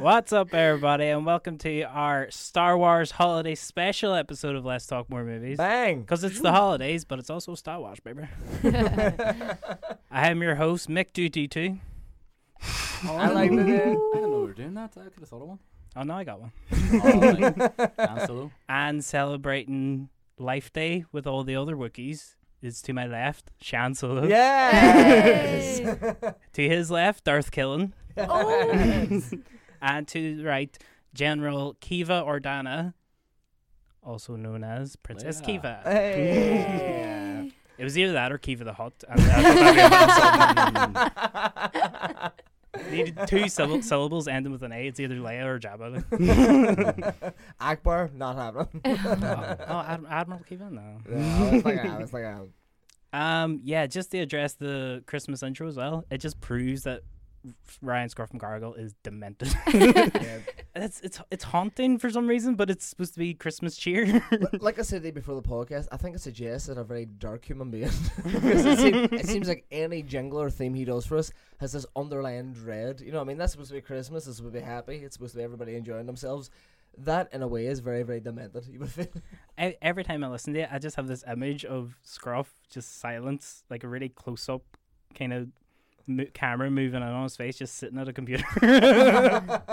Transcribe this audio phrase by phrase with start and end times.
[0.00, 5.10] What's up, everybody, and welcome to our Star Wars Holiday Special episode of Let's Talk
[5.10, 5.58] More Movies.
[5.58, 6.00] Bang!
[6.00, 8.22] Because it's the holidays, but it's also Star Wars, baby.
[10.10, 11.78] I am your host, Mick Duty2.
[13.10, 14.92] I like the I didn't know we were doing that.
[14.96, 15.58] I could have thought of one.
[15.94, 16.52] Oh, no, I got one.
[16.94, 17.96] Alright.
[17.98, 18.52] Dan Solo.
[18.70, 24.26] And celebrating Life Day with all the other Wookiees is to my left, Shan Solo.
[24.26, 25.80] Yes.
[26.54, 27.92] To his left, Darth Killen.
[28.18, 29.20] Oh.
[29.80, 30.76] And to the right,
[31.14, 32.94] General Kiva Ordana,
[34.02, 35.46] also known as Princess Yeah.
[35.46, 35.80] Kiva.
[35.84, 37.52] Hey.
[37.78, 38.92] It was either that or Kiva the Hut.
[39.08, 42.34] And I thought
[42.74, 44.86] that'd be a Needed two syll- syllables ending with an A.
[44.86, 46.04] It's either Leia or Jabba.
[47.60, 48.80] Ackbar, not happening.
[49.68, 50.70] oh, Ad- Admiral Kiva?
[50.70, 50.98] No.
[51.10, 55.42] Yeah, I was like, I was like, I- Um, yeah, just to address the Christmas
[55.42, 57.02] intro as well, it just proves that
[57.80, 59.48] Ryan Scruff from Gargle is demented.
[59.74, 60.08] yeah.
[60.74, 64.22] it's it's it's haunting for some reason, but it's supposed to be Christmas cheer.
[64.60, 67.70] Like I said before the podcast, I think it suggests that a very dark human
[67.70, 67.90] being.
[68.22, 71.72] because it, seem, it seems like any jingle or theme he does for us has
[71.72, 73.00] this underlying dread.
[73.00, 73.38] You know what I mean?
[73.38, 74.26] That's supposed to be Christmas.
[74.26, 74.96] It's supposed to be happy.
[74.96, 76.50] It's supposed to be everybody enjoying themselves.
[76.98, 78.66] That, in a way, is very, very demented.
[78.66, 79.06] You would feel.
[79.58, 83.00] E- Every time I listen to it, I just have this image of Scruff just
[83.00, 84.62] silence, like a really close up
[85.14, 85.48] kind of
[86.16, 88.44] mo- camera moving in on his face, just sitting at a computer.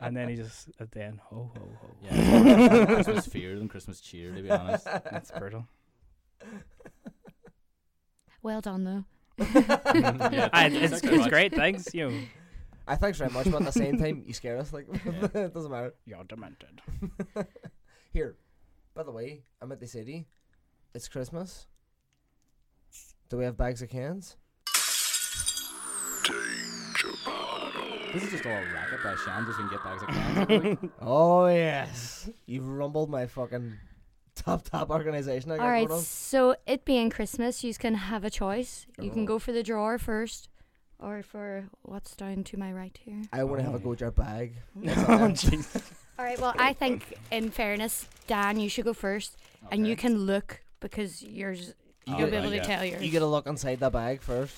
[0.00, 1.88] and then he just at the end, ho ho ho.
[2.02, 2.86] Yeah.
[2.94, 4.84] Christmas fear than Christmas cheer, to be honest.
[4.84, 5.66] That's brutal.
[8.42, 9.04] Well done, though.
[9.44, 10.34] Mm-hmm.
[10.34, 11.92] yeah, I, it's thank you very it's great, thanks.
[11.92, 12.18] You, know,
[12.86, 14.72] I thanks very much, but at the same time, you scare us.
[14.72, 15.94] Like, it doesn't matter.
[16.04, 16.80] you're demented.
[18.12, 18.36] Here,
[18.94, 20.28] by the way, I'm at the city.
[20.94, 21.66] it's Christmas.
[23.28, 24.36] Do we have bags of cans?
[28.12, 30.08] This is just all a racket by Shan just so we can get bags of
[30.08, 30.38] cans.
[30.50, 30.90] every.
[31.02, 33.74] Oh yes, you've rumbled my fucking
[34.34, 35.50] top top organization.
[35.52, 36.04] I got All right, going on.
[36.04, 38.86] so it being Christmas, you can have a choice.
[39.00, 39.26] You can Oh.
[39.26, 40.48] go for the drawer first,
[40.98, 43.22] or for what's down to my right here.
[43.32, 43.80] I want to have a Oh.
[43.80, 44.54] go jar bag.
[44.76, 44.80] oh,
[45.34, 45.66] jeez.
[46.18, 49.36] All right, well, I think, in fairness, Dan, you should go first,
[49.70, 51.74] and you can look because yours,
[52.06, 52.62] You you'll get- be able to yeah.
[52.62, 53.02] tell yours.
[53.02, 54.54] You gotta look inside the bag first.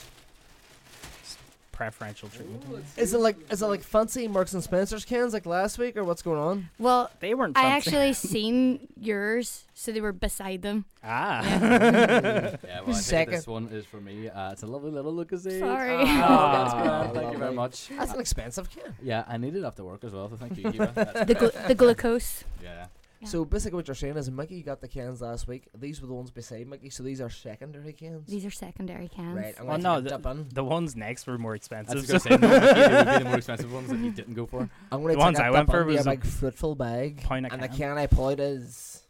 [1.78, 2.64] Preferential treatment.
[2.96, 6.02] Is it like is it like fancy Marks and Spencer's cans like last week or
[6.02, 6.68] what's going on?
[6.76, 7.56] well, They weren't.
[7.56, 7.90] I fancy.
[7.90, 10.86] actually seen yours, so they were beside them.
[11.04, 11.40] ah.
[11.48, 13.32] Yeah, well, I think Second.
[13.34, 14.28] this one is for me.
[14.28, 15.60] Uh, it's a lovely little Lucozade.
[15.60, 15.94] Sorry.
[15.94, 17.04] Oh, that's Ah, grand.
[17.04, 17.38] Thank you lovely.
[17.38, 17.88] very much.
[17.96, 18.96] That's an expensive can.
[19.00, 20.90] Yeah, I need it after work as well, so thank you, Kiva.
[20.96, 21.52] That's The, great.
[21.52, 22.42] glu- the glucose.
[22.60, 22.86] Yeah.
[23.20, 23.28] Yeah.
[23.28, 25.68] So basically, what you're saying is Mickey got the cans last week.
[25.76, 28.28] These were the ones beside Mickey, so these are secondary cans.
[28.28, 29.36] These are secondary cans.
[29.36, 29.54] Right.
[29.58, 30.46] I'm Well, gonna no, the- in.
[30.54, 31.94] The ones next were more I expensive.
[31.96, 34.10] was going to say, no, Mickey, they would be the more expensive ones that you
[34.12, 34.60] didn't go for.
[34.92, 37.46] I'm gonna the ones a I went for was a a big fruitful bag, pint
[37.46, 37.76] a and the can.
[37.76, 39.02] can I pulled is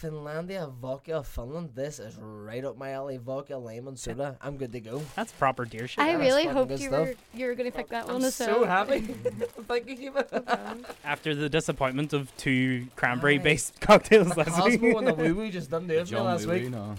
[0.00, 1.70] Finlandia vodka Finland.
[1.74, 3.16] This is right up my alley.
[3.16, 4.36] Vodka lemon soda.
[4.42, 5.02] I'm good to go.
[5.14, 5.98] That's proper deer shit.
[6.04, 7.06] I Yeah, that's really fucking hoped good you stuff.
[7.08, 9.00] were you were gonna pick that one I'm as so happy.
[9.00, 10.76] Thank you, Kiva.
[11.04, 14.80] After the disappointment of two cranberry-based cocktails last week.
[14.80, 16.70] Cosmo and the Woo Woo just done do it for me John last Woo, week.
[16.70, 16.94] no.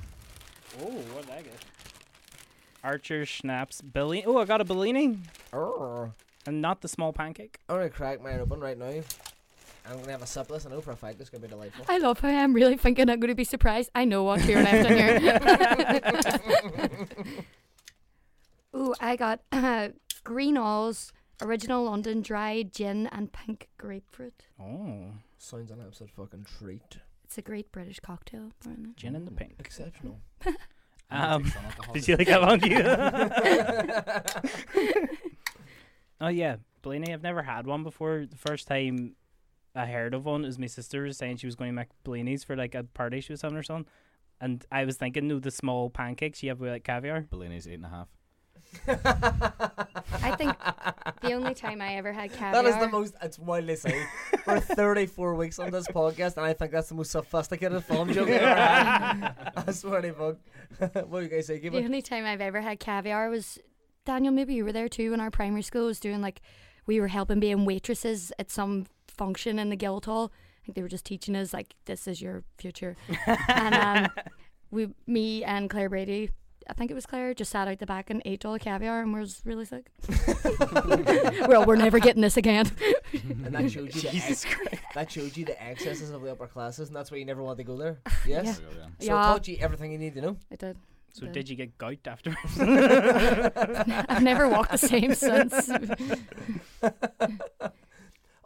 [0.81, 1.53] Oh, what did I get?
[2.83, 4.23] Archer Schnapps Bellini.
[4.25, 5.17] Oh, I got a Bellini,
[5.53, 6.11] Arr.
[6.45, 7.59] and not the small pancake.
[7.69, 9.01] I'm gonna crack mine open right now.
[9.89, 10.65] I'm gonna have a sip of this.
[10.65, 11.85] I know for a fact it's gonna be delightful.
[11.87, 13.89] I love how I'm really thinking I'm going to be surprised.
[13.95, 15.39] I know what clear left in here.
[18.75, 19.89] Ooh, I got uh,
[20.23, 24.43] Greenall's original London dry gin and pink grapefruit.
[24.61, 26.97] Oh, Sounds an absolute fucking treat.
[27.23, 28.51] It's a great British cocktail.
[28.59, 28.93] apparently.
[28.95, 29.55] Gin and the pink.
[29.59, 30.19] Exceptional.
[31.09, 31.93] Um, Take some alcohol.
[31.93, 32.59] did you like that one?
[32.59, 32.83] you?
[36.19, 37.13] oh yeah, Blaney.
[37.13, 38.25] I've never had one before.
[38.29, 39.15] The first time
[39.77, 42.43] I heard of one was my sister was saying she was going to make blinis
[42.45, 43.85] for like a party she was having or something,
[44.41, 47.21] and I was thinking, no, the small pancakes you have with like caviar.
[47.31, 48.07] Bellini's eight and a half.
[48.87, 50.55] I think
[51.21, 52.63] the only time I ever had caviar.
[52.63, 53.13] That is the most.
[53.21, 54.05] It's wildly say.
[54.45, 58.27] We're 34 weeks on this podcast, and I think that's the most sophisticated film joke
[58.29, 59.53] I've ever had.
[59.67, 61.07] I swear to fuck.
[61.07, 61.59] what do you guys say?
[61.59, 61.85] Give The it.
[61.85, 63.59] only time I've ever had caviar was
[64.05, 64.33] Daniel.
[64.33, 65.11] Maybe you were there too.
[65.11, 66.41] When our primary school was doing like,
[66.85, 68.85] we were helping being waitresses at some
[69.17, 70.31] function in the Guildhall.
[70.61, 72.95] I think they were just teaching us like, this is your future.
[73.47, 74.07] and um,
[74.71, 76.31] we, me and Claire Brady.
[76.69, 79.01] I think it was Claire, just sat out the back and ate all the caviar
[79.01, 79.89] and was really sick.
[81.47, 82.69] well, we're never getting this again.
[83.13, 84.45] And that showed you the ex-
[84.93, 87.57] that showed you the excesses of the upper classes, and that's why you never want
[87.59, 87.99] to go there.
[88.27, 88.45] Yes.
[88.45, 88.51] Yeah.
[88.51, 88.87] There we go, yeah.
[88.99, 89.19] So Yeah.
[89.21, 90.37] it taught you everything you need to know.
[90.51, 90.77] I did.
[91.13, 91.31] So Did.
[91.31, 92.59] did you get gout afterwards?
[92.59, 95.69] I've never walked the same since.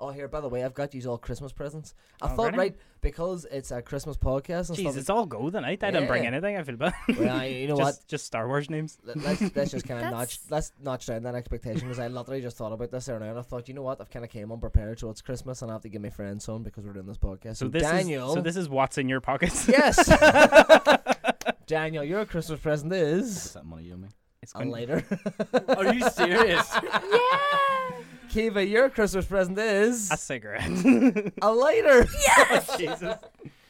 [0.04, 1.94] Oh, here, by the way, I've got you all Christmas presents.
[2.22, 2.58] I Oh, thought, really?
[2.58, 4.98] right, because it's a Christmas podcast and Jeez, stuff.
[4.98, 5.84] it's all go tonight.
[5.84, 6.30] I didn't bring Yeah.
[6.32, 6.58] anything.
[6.58, 6.94] I feel bad.
[7.20, 8.08] well, you know just, what?
[8.08, 8.98] just Star Wars names.
[9.04, 12.08] Let- Let's, let's just kind of notch That's- let's notch down that expectation because I
[12.08, 14.26] literally just thought about this there now and I thought you know what I've kind
[14.26, 16.84] of came unprepared so it's Christmas and I have to give my friends some because
[16.84, 19.22] we're doing this podcast so, So this Daniel is so this is what's in your
[19.22, 19.68] pockets.
[19.68, 19.98] yes
[21.68, 24.08] Daniel your Christmas present Is is that money you owe me?
[24.42, 25.04] It's a going lighter
[25.70, 26.68] Are you serious?
[26.84, 27.92] yeah.
[28.32, 30.70] Kiva your Christmas present is a cigarette.
[31.42, 33.16] a lighter Yes, Jesus.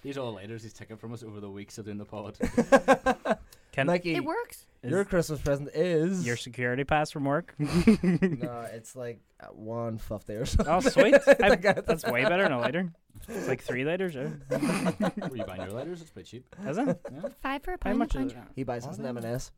[0.03, 2.37] These are all lighters he's taken from us over the weeks of doing the pod.
[3.71, 4.65] Can Mikey It works.
[4.83, 7.55] your Christmas present is your security pass from work?
[7.57, 11.15] no it's like uh, one fifty or something oh, sweet.
[11.41, 12.91] I- that's way better than a lighter.
[13.27, 14.13] It's like three liters.
[14.15, 14.29] Yeah.
[15.29, 16.01] Were you buying your lighters?
[16.01, 16.55] It's pretty cheap.
[16.67, 16.99] Is it?
[17.11, 17.21] Yeah.
[17.41, 17.99] Five for a How pound.
[17.99, 18.37] much a is it?
[18.55, 19.51] he buys us an M&S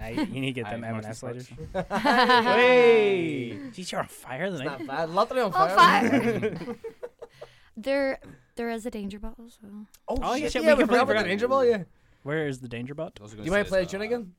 [0.00, 1.46] Nah, you you need to get them Marks and M&S lighters.
[1.46, 1.84] Spencer.
[2.42, 4.78] Hey, jeez, you're on fire it's tonight.
[4.80, 6.76] not bad literally on On fire, fire.
[7.76, 8.18] there,
[8.56, 9.48] there is a danger bottle.
[9.50, 9.68] So
[10.08, 11.24] oh, Oh, shit, shit, yeah we we completely forgot about the forgot.
[11.28, 11.82] danger ball yeah
[12.22, 13.18] Where is the danger bot?
[13.22, 14.32] I do you mind say, play a tune again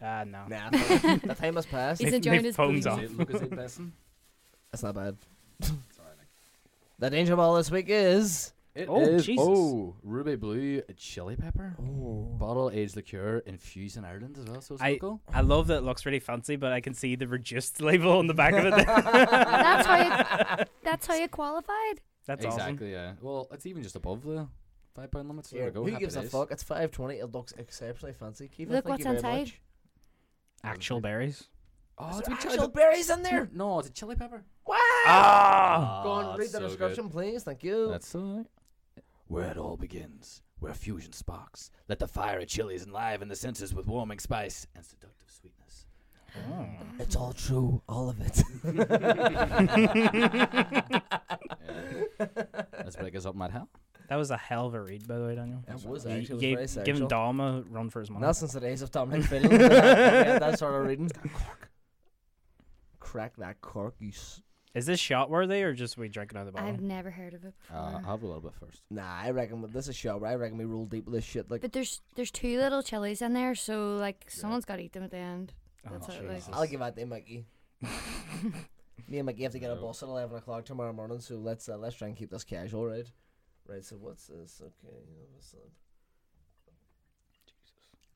[0.00, 0.44] Ah, no.
[0.48, 2.00] Nah, the time has passed.
[2.00, 2.86] he's My- enjoying my his phone's booze.
[2.86, 3.02] off.
[3.02, 3.90] Is it Lucozade Besson?
[4.70, 5.16] That's not bad.
[5.58, 6.28] It's alright, like.
[7.00, 8.52] The danger ball this week is.
[8.78, 9.44] It Oh, is- Jesus.
[9.48, 11.74] Oh, ruby blue chili pepper.
[11.80, 12.24] Oh.
[12.38, 14.60] Bottle aged liqueur infused in Ireland as well.
[14.60, 15.20] So it's I local.
[15.32, 18.26] I love that it looks really fancy, but I can see the reduced label on
[18.28, 18.74] the back of it.
[18.86, 20.64] That's how you.
[20.84, 22.00] That's how you qualified.
[22.26, 22.60] That's awesome.
[22.60, 22.92] exactly.
[22.92, 23.14] Yeah.
[23.20, 24.46] Well, it's even just above the
[24.94, 25.46] five pound limit.
[25.46, 25.84] So there Here, we go.
[25.84, 26.52] who Happy gives a fuck?
[26.52, 27.16] It's five twenty.
[27.16, 28.48] It looks exceptionally fancy.
[28.48, 29.38] Kiva, Look what's you very inside.
[29.38, 29.60] much.
[30.62, 31.48] Actual berries.
[32.00, 32.78] Oh, Is it's there with chili actual pepper.
[32.80, 33.48] berries in there?
[33.52, 34.44] No, it's a chili pepper.
[34.66, 34.76] Wow!
[35.06, 36.66] Ah, Go on, Oh, read the so good.
[36.68, 37.42] description, please.
[37.42, 37.88] Thank you.
[37.88, 38.46] That's so right.
[39.28, 41.70] Where it all begins, where fusion sparks.
[41.88, 45.86] Let the fire of chilies enliven the senses with warming spice and seductive sweetness.
[46.50, 47.00] Mm.
[47.00, 48.42] It's all true, all of it.
[48.64, 50.38] Yeah.
[52.84, 53.68] Let's break us up, Mad Hell.
[54.08, 55.62] that was a hell of a read, by the way, Daniel.
[55.66, 57.08] That was You- actually you it was gave- very giving.
[57.08, 58.24] Dom a run for his money.
[58.26, 59.52] Not since the days of Dominic Fiddle.
[59.52, 61.10] yeah, that sort of reading.
[63.00, 64.08] Crack that cork, you.
[64.08, 64.42] S-
[64.74, 67.44] Is this shot worthy or just we drinking out of the I've never heard of
[67.44, 67.76] it before.
[67.76, 68.82] Uh, I'll have a little bit first.
[68.90, 70.22] nah, I reckon this is show.
[70.24, 71.50] I reckon we roll deep with this shit.
[71.50, 74.92] Like, but there's there's two little chilies in there, so like someone's got to eat
[74.92, 75.52] them at the end.
[75.86, 76.24] Oh, That's it.
[76.26, 76.50] Like, Jesus.
[76.52, 77.46] I'll give that to Mickey.
[79.08, 81.68] Me and Mickey have to get a bus at eleven o'clock tomorrow morning, so let's
[81.68, 83.06] uh, let's try and keep this casual, right?
[83.66, 83.84] Right.
[83.84, 84.60] So what's this?
[84.62, 84.94] Okay.
[85.08, 85.70] you know, what's that?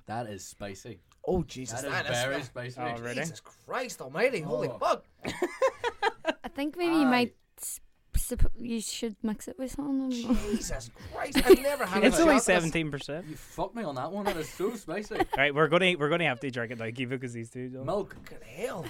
[0.06, 0.99] That is spicy.
[1.26, 1.80] Oh Jesus!
[1.82, 2.80] That is that very is spicy.
[2.80, 3.14] Oh, really?
[3.14, 4.40] Jesus Christ Almighty!
[4.40, 4.78] Holy Oh.
[4.78, 5.04] fuck!
[6.52, 7.35] I think maybe you might.
[7.61, 8.18] Aye.
[8.18, 10.06] supp- you should mix it with something.
[10.06, 10.50] I don't know.
[10.50, 11.38] Jesus Christ!
[11.47, 12.04] I've never had.
[12.04, 13.26] It's a only shot this- seventeen percent.
[13.26, 14.25] You fucked me on that one.
[14.26, 15.16] That is so spicy.
[15.18, 17.68] All right, we're gonna we're gonna have to drink it like Kiva because these two.
[17.71, 17.87] Don't.
[17.87, 18.14] Milk.
[18.25, 18.85] Fucking hell!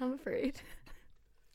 [0.00, 0.56] I'm afraid.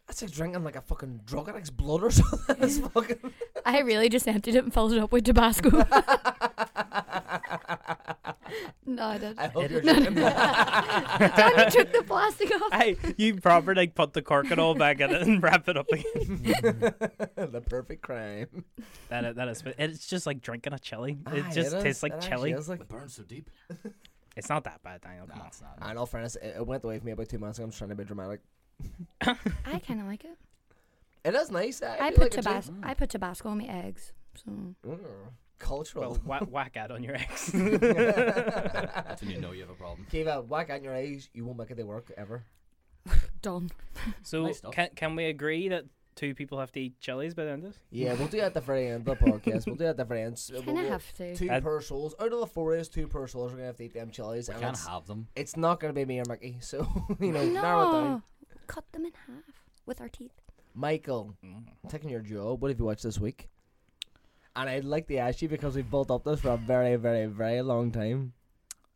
[0.07, 2.55] That's like drinking like a fucking drug addict's blood or something.
[2.61, 3.19] It's fucking.
[3.65, 5.85] I really just emptied it and filled it up with Tabasco.
[8.85, 9.39] No, I don't.
[9.39, 10.13] I hope you're drinking.
[10.15, 12.73] Danny took the plastic off.
[12.73, 15.77] Hey, you proper like put the cork and all back in it and wrap it
[15.77, 16.05] up again.
[17.35, 18.65] the perfect crime.
[19.09, 21.17] that is, that is it's just like drinking a chili.
[21.33, 21.83] It Aye, just is.
[21.83, 22.51] tastes like It chili.
[22.51, 23.49] actually is, like- It burns so deep.
[24.37, 25.25] It's not that bad, Daniel.
[25.27, 25.47] Come Nah, on.
[25.49, 25.91] it's not.
[25.91, 27.65] In all fairness, it, it went away from me about two months ago.
[27.65, 28.39] I'm just trying to be dramatic.
[29.21, 30.37] I kind of like it.
[31.25, 31.81] It is nice.
[31.81, 32.41] I, I do put like it too.
[32.43, 32.73] Tabasco.
[32.83, 34.13] I put Tabasco on my eggs.
[34.35, 34.75] So Mm,
[35.59, 36.11] cultural.
[36.25, 37.51] Well, whack, whack out on your ex.
[37.53, 40.07] That's when you know you have a problem.
[40.09, 41.29] Kiva, whack out in your eyes.
[41.33, 42.43] You won't make it to work ever.
[43.41, 43.69] done.
[44.23, 44.73] so Nice stuff.
[44.73, 45.85] can can we agree that
[46.15, 47.79] two people have to eat chilies by the end of this?
[47.91, 49.65] Yeah, we'll do that at the very end of the podcast.
[49.65, 50.33] We'll do that at the very end.
[50.33, 51.35] S- Kind we'll- of have to.
[51.35, 52.13] Two That- per souls.
[52.19, 53.51] Out of the four is two per souls.
[53.51, 55.27] We're gonna have to eat them chilies, We and can't it's, have them.
[55.35, 56.57] it's not gonna be me or Mickey.
[56.61, 56.87] So
[57.19, 58.03] you know, narrow it down.
[58.11, 58.21] No,
[58.67, 59.43] cut them in half
[59.85, 60.31] with our teeth.
[60.75, 61.63] Michael, mm.
[61.89, 62.61] taking your job.
[62.61, 63.49] What have you watched this week?
[64.55, 67.27] And I'd like to ask you because we've built up this for a very, very,
[67.27, 68.33] very long time.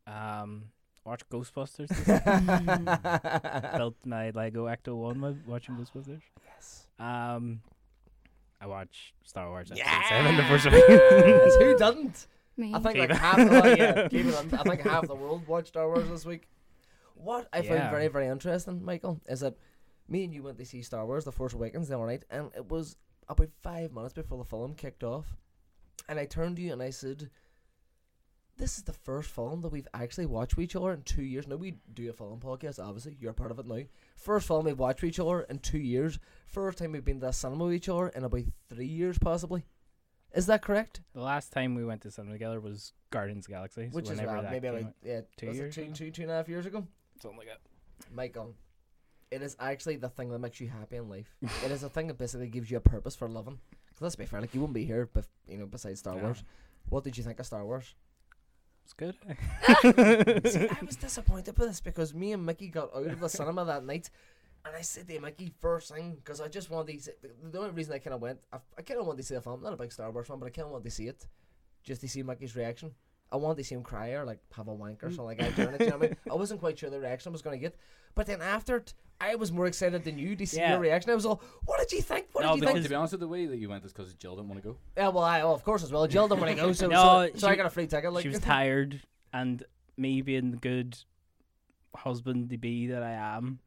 [0.07, 0.65] Um,
[1.05, 1.89] watch Ghostbusters.
[3.77, 6.21] Built my Lego Ecto One while watching Ghostbusters.
[6.45, 6.87] yes.
[6.99, 7.61] Um,
[8.59, 9.71] I watch Star Wars.
[9.71, 10.09] Episode Yes!
[10.09, 11.61] Seven, The first one.
[11.67, 12.27] Who doesn't?
[12.55, 12.71] Me.
[12.73, 13.17] I think Keep like it.
[13.17, 13.39] half.
[13.39, 14.53] Oh, yeah, keep it on.
[14.53, 16.47] I think half the world watched Star Wars this week.
[17.15, 19.55] What I found very, very interesting, Michael, is that
[20.07, 22.51] me and you went to see Star Wars: The Force Awakens the other night, and
[22.55, 22.95] it was
[23.27, 25.35] about five minutes before the film kicked off,
[26.09, 27.29] and I turned to you and I said,
[28.57, 31.47] "This is the first film that we've actually watched with each other in two years.
[31.47, 33.17] Now we do a film podcast, obviously.
[33.19, 33.81] You're part of it now.
[34.15, 36.19] First film we've watched with each other in two years.
[36.45, 39.65] First time we've been to the cinema with each other in about three years, possibly.
[40.35, 41.01] Is that correct?
[41.13, 43.89] The last time we went to cinema together was Guardians of the Galaxy.
[43.89, 44.93] so Which is whenever uh, that maybe like out.
[45.03, 45.91] yeah, two was years two, ago?
[45.93, 46.87] two, two and a half years ago.
[47.21, 47.59] something like that.
[48.11, 48.55] Michael,
[49.29, 51.35] it is actually the thing that makes you happy in life.
[51.63, 53.59] it is a thing that basically gives you a purpose for living.
[53.93, 56.23] 'Cause let's be fair, like you wouldn't be here, bef- you know, besides Star Yeah.
[56.23, 56.43] Wars.
[56.89, 57.95] What did you think of Star Wars?
[58.83, 59.15] It's good.
[60.51, 63.63] See, I was disappointed with this because me and Mickey got out of the cinema
[63.65, 64.09] that night,
[64.65, 66.99] and I said to Mickey first thing because I just wanted to.
[67.03, 69.23] See, the, the only reason I kind of went, I, I kind of wanted to
[69.23, 69.61] see the film.
[69.61, 71.25] Not a big Star Wars fan, but I kind of wanted to see it,
[71.83, 72.93] just to see Mickey's reaction.
[73.33, 75.15] I wanted to see him cry or like have a wank or mm.
[75.15, 75.81] something like that during it.
[75.81, 76.17] You know what I mean?
[76.31, 77.75] I wasn't quite sure the reaction I was going to get,
[78.13, 80.71] but then after it, I was more excited than you to see Yeah.
[80.73, 81.11] your reaction.
[81.11, 82.27] I was all, "What did you think?
[82.33, 83.83] What No, did you Well, think?" to be honest with the way that you went
[83.85, 84.77] is because Jill didn't want to go.
[84.95, 86.05] Yeah, well, I well, of course as well.
[86.05, 88.13] Jill didn't want to go, so No, so, so I she- got a free ticket.
[88.13, 89.01] Like she was tired,
[89.33, 89.63] and
[89.97, 90.97] me being the good
[91.95, 93.59] husband to be that I am,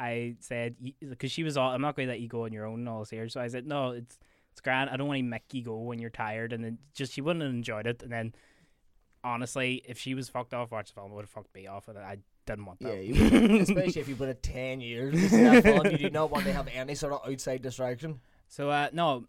[0.00, 2.66] I said because she was all, I'm not going to let you go on your
[2.66, 3.28] own and all this here.
[3.28, 4.18] So I said, no, it's
[4.52, 4.90] it's grand.
[4.90, 7.42] I don't want to make you go when you're tired, and then just she wouldn't
[7.42, 8.02] have enjoyed it.
[8.02, 8.34] And then
[9.24, 11.88] honestly, if she was fucked off watching the film, it would have fucked me off,
[11.88, 13.04] and I didn't want Yeah, that.
[13.04, 16.68] you especially if you've been at ten years film, you do not want to have
[16.74, 18.20] any sort of outside distraction.
[18.48, 19.26] So uh, no,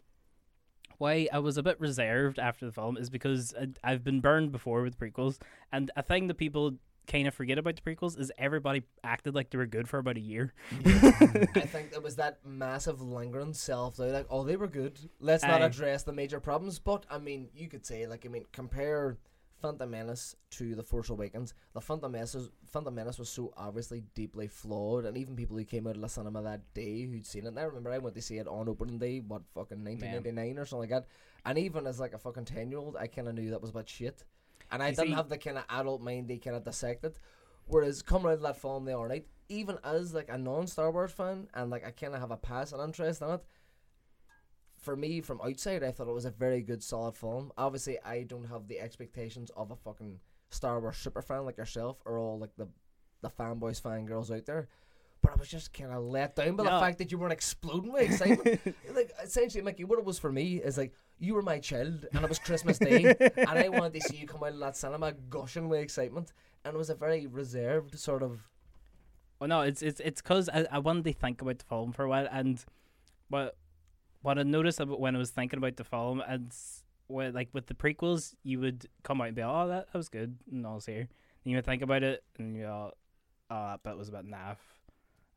[0.98, 4.52] why I was a bit reserved after the film is because I, I've been burned
[4.52, 5.38] before with prequels,
[5.72, 6.74] and a thing that people
[7.06, 10.16] kind of forget about the prequels is everybody acted like they were good for about
[10.16, 10.54] a year.
[10.72, 10.86] I
[11.66, 14.98] think there was that massive lingering self doubt, like, oh, they were good.
[15.20, 16.78] Let's not address the major problems.
[16.78, 19.18] But I mean, you could say, like, I mean, compare
[19.60, 21.54] Phantom Menace to The Force Awakens.
[21.72, 25.64] The Phantom Menace, was, Phantom Menace was so obviously deeply flawed, and even people who
[25.64, 27.48] came out of the cinema that day who'd seen it.
[27.48, 30.66] And I remember I went to see it on opening day, what fucking 1999 or
[30.66, 31.06] something like that.
[31.46, 33.70] And even as like a fucking ten year old, I kind of knew that was
[33.70, 34.24] about shit.
[34.70, 37.18] And I You didn't see- have the kind of adult mind they kind of dissected.
[37.66, 40.90] Whereas coming out of that film the other night, even as like a non Star
[40.90, 43.44] Wars fan and like I kind of have a passing interest in it,
[44.84, 47.52] for me from outside, I thought it was a very good, solid film.
[47.56, 51.98] Obviously, I don't have the expectations of a fucking Star Wars super fan like yourself
[52.04, 52.68] or all like the
[53.22, 54.68] the fanboys, fangirls out there.
[55.22, 57.92] But I was just kind of let down by the fact that you weren't exploding
[57.92, 58.60] with excitement.
[58.94, 62.22] like essentially, Mickey, what it was for me is like you were my child, and
[62.22, 65.12] it was Christmas Day, and I wanted to see you come out of that cinema
[65.30, 66.32] gushing with excitement,
[66.64, 68.42] and it was a very reserved sort of.
[69.40, 72.04] Well, no, it's it's it's because I, I wanted to think about the film for
[72.04, 72.62] a while, and
[73.28, 73.56] what
[74.24, 77.50] what I noticed about when I was thinking about the film, and s- when, like
[77.52, 80.38] with the prequels, you would come out and be, like, oh, that, that was good,
[80.50, 81.00] and all was here.
[81.44, 82.92] And you would think about it, and you go,
[83.50, 84.56] oh, that bit was about naff,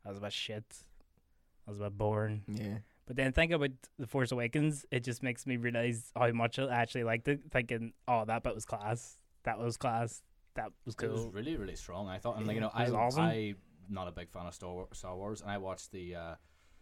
[0.04, 2.44] that was about shit, that was about boring.
[2.48, 2.78] Yeah.
[3.06, 6.68] But then think about the Force Awakens, it just makes me realize how much I
[6.74, 7.42] actually liked it.
[7.52, 10.22] Thinking, oh, that bit was class, that was class,
[10.56, 12.08] that was cool." It was really, really strong.
[12.08, 13.24] I thought, and like, you know, It was I, awesome.
[13.24, 13.56] I
[13.90, 16.16] not a big fan of Star Wars, Star Wars, and I watched the.
[16.16, 16.36] Uh,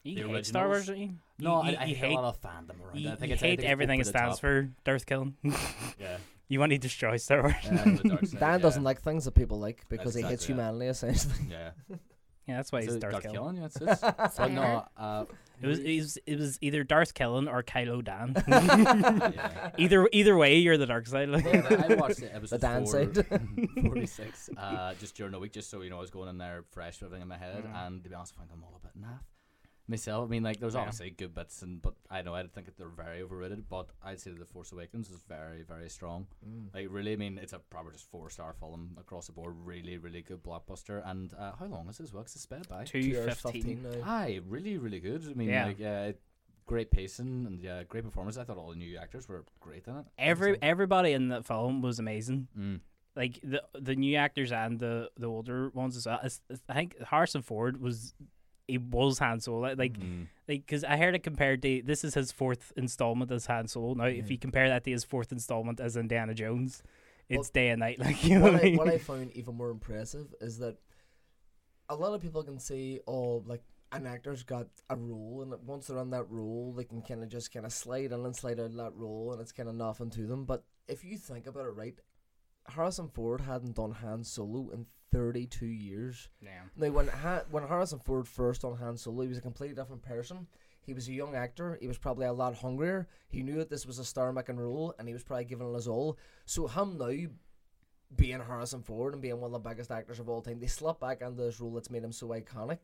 [0.06, 1.10] You the hate Star Wars, originals.
[1.10, 1.46] don't you?
[1.48, 2.96] no, you, I, I you hate, a lot of fandom around.
[3.00, 3.14] You, it.
[3.14, 4.42] I think you it's, I hate think everything it stands top.
[4.42, 4.70] for.
[4.84, 5.36] Darth killing.
[6.00, 7.56] Yeah, you want to destroy Star Wars.
[7.64, 8.58] yeah, side, Dan yeah.
[8.60, 10.56] doesn't like things that people like because That's he hates exactly it.
[10.58, 11.34] humanity essentially.
[11.50, 11.72] Yeah,
[12.48, 13.36] yeah, that's why Is he's Darth, Darth killing.
[13.36, 13.56] killing.
[13.58, 15.26] Yeah, it's, it's, but no, uh,
[15.60, 18.36] It was, it was it was either Darth killing or Kylo Dan.
[18.48, 19.72] yeah.
[19.80, 21.30] either either way, you're the dark side.
[21.30, 21.46] Like.
[21.46, 22.32] Yeah, but I watched it.
[22.32, 23.26] Episode Dan four, side.
[23.82, 26.64] 46 uh, just during the week, just so you know, I was going in there
[26.70, 27.64] fresh with everything in my head.
[27.64, 27.88] Mm.
[27.88, 29.22] And to be honest, I found them all a bit naff
[29.88, 30.27] myself.
[30.27, 30.82] I mean, like, there's Yeah.
[30.82, 33.70] obviously good bits, and but I know I think that they're very overrated.
[33.70, 36.27] But I'd say that the Force Awakens is very, very strong.
[36.48, 36.74] Mm.
[36.74, 39.56] Like, really, I mean, it's a proper just four star film across the board.
[39.63, 41.01] Really, really good blockbuster.
[41.10, 42.12] And uh, how long is this?
[42.13, 42.84] Well, 'cause it's sped by.
[42.86, 43.84] Two Two hours fifteen.
[43.84, 44.01] now.
[44.04, 45.24] Aye, really, really good.
[45.30, 45.65] I mean, Yeah.
[45.68, 46.12] like, yeah,
[46.65, 48.38] great pacing and yeah, great performance.
[48.38, 50.06] I thought all the new actors were great in it.
[50.18, 52.48] Every everybody in that film was amazing.
[52.58, 52.80] Mm.
[53.15, 56.15] Like the the new actors and the the older ones as well.
[56.18, 58.13] It's- it's- I think Harrison Ford was
[58.67, 59.74] he was Han Solo.
[59.75, 60.27] Like, Mm.
[60.48, 63.93] like because I heard it compared to this is his fourth installment as Han Solo.
[63.93, 66.81] Now, if you compare that to his fourth installment as Indiana Jones,
[67.29, 68.00] Well, it's day and night.
[68.07, 68.77] Like you know what, what I I, mean?
[68.77, 70.77] what I found even more impressive is that
[71.89, 75.88] a lot of people can say, oh, like an actor's got a role, and once
[75.88, 78.60] they're on that role, they can kind of just kind of slide in and slide
[78.60, 80.45] out of that role, and it's kind of nothing to them.
[80.45, 81.98] But if you think about it, right,
[82.67, 86.29] Harrison Ford hadn't done Han Solo in 32 years.
[86.41, 86.62] yeah.
[86.75, 90.01] Now, when ha- when Harrison Ford first on Han Solo, he was a completely different
[90.03, 90.48] person.
[90.81, 91.77] He was a young actor.
[91.79, 93.07] He was probably a lot hungrier.
[93.29, 95.88] He knew that this was a star-making role, and he was probably giving it his
[95.88, 96.17] all.
[96.45, 97.27] So him now
[98.15, 101.00] being Harrison Ford and being one of the biggest actors of all time, they slip
[101.00, 102.79] back into this role that's made him so iconic.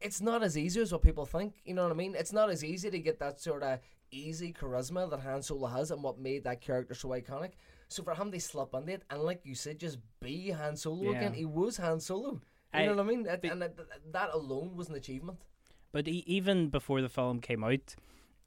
[0.00, 1.54] It's not as easy as what people think.
[1.64, 2.14] You know what I mean?
[2.16, 5.90] It's not as easy to get that sort of easy charisma that Han Solo has,
[5.90, 7.52] and what made that character so iconic.
[7.90, 11.10] So for him, they slip into it, and like you said, just be Han Solo
[11.10, 11.32] again.
[11.32, 11.38] Yeah.
[11.38, 12.34] He was Han Solo.
[12.34, 12.40] You
[12.72, 13.22] I- know what I mean?
[13.24, 13.76] That, but- and that,
[14.12, 15.38] that alone was an achievement.
[15.92, 17.96] But e- even before the film came out,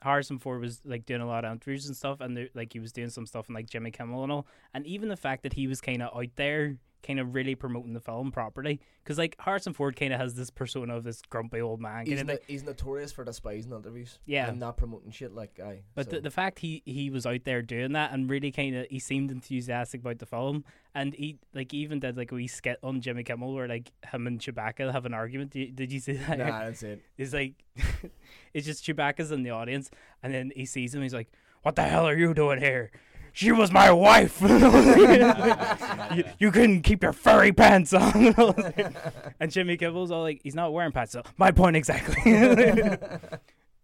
[0.01, 2.93] Harrison Ford was like doing a lot of interviews and stuff, and like he was
[2.93, 4.47] doing some stuff in like Jimmy Kimmel and all.
[4.73, 7.93] And even the fact that he was kind of out there, kind of really promoting
[7.93, 11.61] the film properly, because like Harrison Ford kind of has this persona of this grumpy
[11.61, 12.05] old man.
[12.05, 14.19] He's, no, he's notorious for despising interviews.
[14.25, 14.47] Yeah.
[14.47, 15.81] and not promoting shit like I.
[15.95, 16.11] But so.
[16.11, 18.99] the, the fact he, he was out there doing that and really kind of he
[18.99, 20.63] seemed enthusiastic about the film
[20.95, 23.91] and he like he even did like a wee skit on Jimmy Kimmel where like
[24.11, 25.51] him and Chewbacca have an argument.
[25.51, 26.37] Did you, did you see that?
[26.37, 27.01] nah, that's it.
[27.17, 27.63] It's like
[28.53, 29.89] it's just Chewbacca's in the audience
[30.21, 31.01] and then he sees him.
[31.01, 31.31] He's like,
[31.63, 32.91] "What the hell are you doing here?"
[33.33, 34.39] She was my wife.
[36.15, 38.35] you, you couldn't keep your furry pants on.
[39.39, 41.13] and Jimmy Kimmel's all like, he's not wearing pants.
[41.13, 42.21] So my point exactly.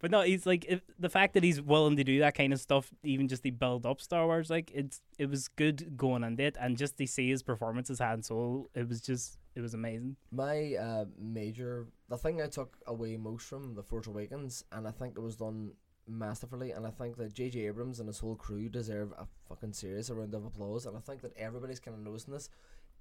[0.00, 2.60] But no, he's like if, the fact that he's willing to do that kind of
[2.60, 6.40] stuff, even just to build up Star Wars, like it's it was good going on
[6.40, 9.74] it, and just to see his performance as Han Solo, it was just it was
[9.74, 10.16] amazing.
[10.32, 14.90] My uh, major, the thing I took away most from The Force Awakens, and I
[14.90, 15.72] think it was done
[16.10, 17.66] masterfully, and I think that J.J.
[17.66, 21.22] Abrams and his whole crew deserve a fucking serious round of applause, and I think
[21.22, 22.50] that everybody's kind of noticing this,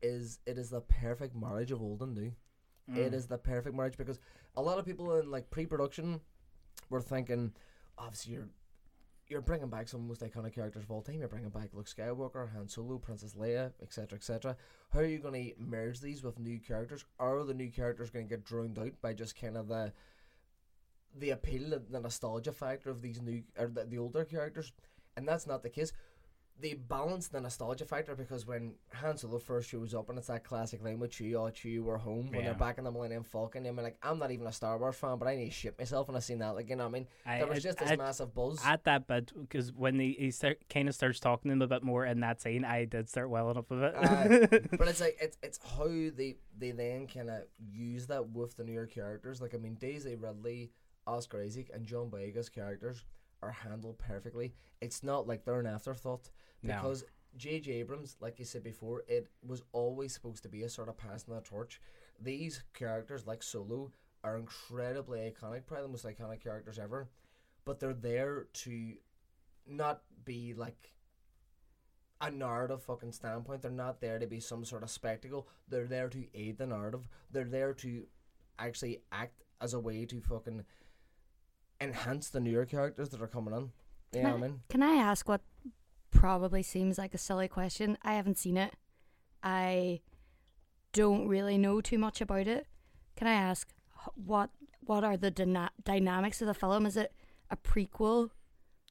[0.02, 2.32] is it is the perfect marriage of old and new.
[2.96, 3.14] It mm.
[3.14, 4.20] is the perfect marriage because
[4.56, 6.22] a lot of people in like pre-production
[6.90, 7.54] were thinking,
[7.98, 8.50] obviously you're
[9.28, 11.20] you're bringing back some of the most iconic characters of all time.
[11.20, 14.58] You're bringing back Luke Skywalker, Han Solo, Princess Leia, etc., etc.
[14.92, 17.06] How are you going to merge these with new characters?
[17.20, 19.94] Are the new characters going to get drowned out by just kind of the
[21.18, 24.72] the appeal, the- the nostalgia factor of these new or the, the older characters?
[25.18, 25.92] And that's not the case.
[26.62, 30.44] They balance the nostalgia factor because when Han Solo first shows up and it's that
[30.44, 32.32] classic line with Chewie, oh Chewie, we're home.
[32.32, 32.48] When Yeah.
[32.48, 34.98] they're back in the Millennium Falcon, I mean, like I'm not even a Star Wars
[34.98, 36.56] fan, but I need to shit myself when I seen that.
[36.56, 38.60] Like you know, what I mean, I- there was I- just this I- massive buzz.
[38.66, 41.68] At that bit, because when he, he start, kind of starts talking to him a
[41.68, 43.96] bit more in that scene, I did start welling up a bit.
[43.96, 44.48] Aye.
[44.78, 48.66] but it's like it's it's how they they then kind of use that with the
[48.66, 49.40] newer characters.
[49.42, 50.72] Like I mean, Daisy Ridley,
[51.08, 53.06] Oscar Isaac, and John Boyega's characters
[53.42, 54.54] are handled perfectly.
[54.82, 56.30] It's not like they're an afterthought
[56.62, 56.76] No.
[56.76, 57.04] because
[57.38, 57.72] J.J.
[57.74, 61.34] Abrams, like you said before, it was always supposed to be a sort of passing
[61.34, 61.80] the torch.
[62.22, 63.92] These characters, like Solo,
[64.24, 67.08] are incredibly iconic, probably the most iconic characters ever.
[67.66, 68.94] But they're there to
[69.68, 70.94] not be like
[72.20, 73.62] a narrative fucking standpoint.
[73.62, 75.48] They're not there to be some sort of spectacle.
[75.70, 77.08] They're there to aid the narrative.
[77.32, 78.08] They're there to
[78.58, 80.66] actually act as a way to fucking
[81.82, 83.72] enhance the newer characters that are coming in.
[84.14, 84.62] You know what I mean?
[84.70, 85.42] Can I ask what
[86.12, 87.98] probably seems like a silly question?
[88.02, 88.74] I haven't seen it.
[89.44, 90.02] I
[90.94, 92.68] don't really know too much about it.
[93.16, 93.70] Can I ask
[94.16, 94.50] what
[94.82, 96.86] what are the dyna- dynamics of the film?
[96.86, 97.14] Is it
[97.52, 98.32] a prequel?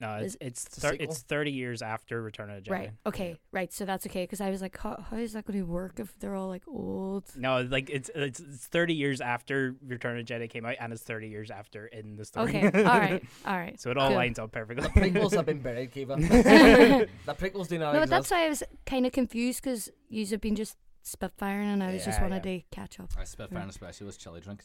[0.01, 2.73] No, it's Is- it's It's thir- it's thirty years after Return of the Jedi.
[2.73, 2.91] Right.
[3.07, 3.37] Okay.
[3.53, 3.73] Right.
[3.73, 6.19] So that's okay because I was like, how, how is that going to work if
[6.19, 7.25] they're all like old?
[7.37, 10.93] No, like it's, it's it's thirty years after Return of the Jedi came out, and
[10.93, 12.57] it's thirty years after in the story.
[12.65, 12.85] Okay.
[12.85, 13.25] all right.
[13.45, 13.81] All right.
[13.81, 14.17] So it all Cool.
[14.17, 14.83] lines up perfectly.
[14.85, 16.17] The prequels have been buried, Kiva.
[16.17, 20.25] the prequels do not No, but that's why I was kind of confused because you
[20.27, 22.59] have been just spitfiring and I was just Yeah, wanted yeah.
[22.59, 23.11] to catch up.
[23.19, 24.63] I spit fire especially was chili drink.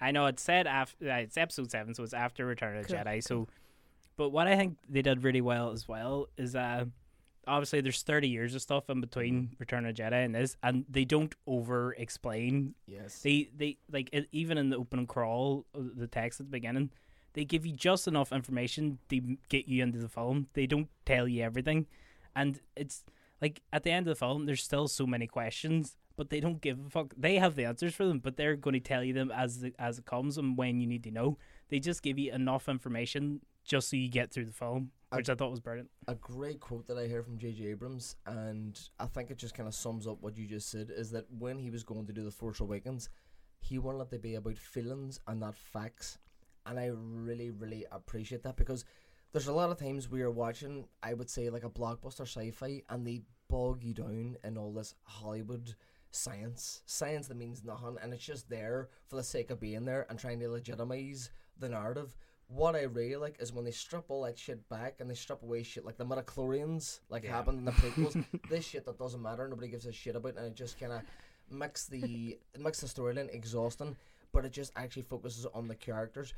[0.00, 2.94] I know it said after uh, it's episode seven, so it's after Return of the
[2.94, 3.22] Cool, Jedi.
[3.22, 3.48] So,
[4.16, 6.86] but what I think they did really well as well is uh,
[7.46, 10.84] obviously there's 30 years of stuff in between Return of the Jedi and this, and
[10.88, 12.74] they don't over explain.
[12.86, 13.20] yes.
[13.22, 16.90] They they like it, even in the opening crawl, uh, the text at the beginning,
[17.34, 20.48] they give you just enough information to get you into the film.
[20.54, 21.86] They don't tell you everything,
[22.36, 23.04] and it's
[23.40, 26.60] like at the end of the film, there's still so many questions, but they don't
[26.60, 27.14] give a fuck.
[27.16, 29.98] They have the answers for them, but they're going to tell you them as as
[29.98, 31.38] it comes and when you need to know.
[31.68, 35.34] They just give you enough information just so you get through the film, which I
[35.34, 35.88] thought was brilliant.
[36.08, 37.66] a great quote that I hear from J.J.
[37.66, 40.90] Abrams, and I think it just kind of sums up what you just said.
[40.94, 43.08] Is that when he was going to do the Force Awakens,
[43.60, 46.18] he wanted it to be about feelings and not facts,
[46.66, 48.84] and I really, really appreciate that because
[49.32, 52.82] there's a lot of times we are watching, I would say, like a blockbuster sci-fi,
[52.90, 55.74] and they bog you down in all this Hollywood
[56.12, 60.06] science, science that means nothing, and it's just there for the sake of being there
[60.08, 62.14] and trying to legitimize the narrative.
[62.48, 65.42] What I really like is when they strip all that shit back and they strip
[65.42, 67.30] away shit like the midichlorians, like Yeah.
[67.32, 68.22] happened in the prequels.
[68.50, 71.00] this shit that doesn't matter, nobody gives a shit about, and it just kind of
[71.50, 73.96] makes the makes the storyline exhausting.
[74.32, 76.32] But it just actually focuses on the characters.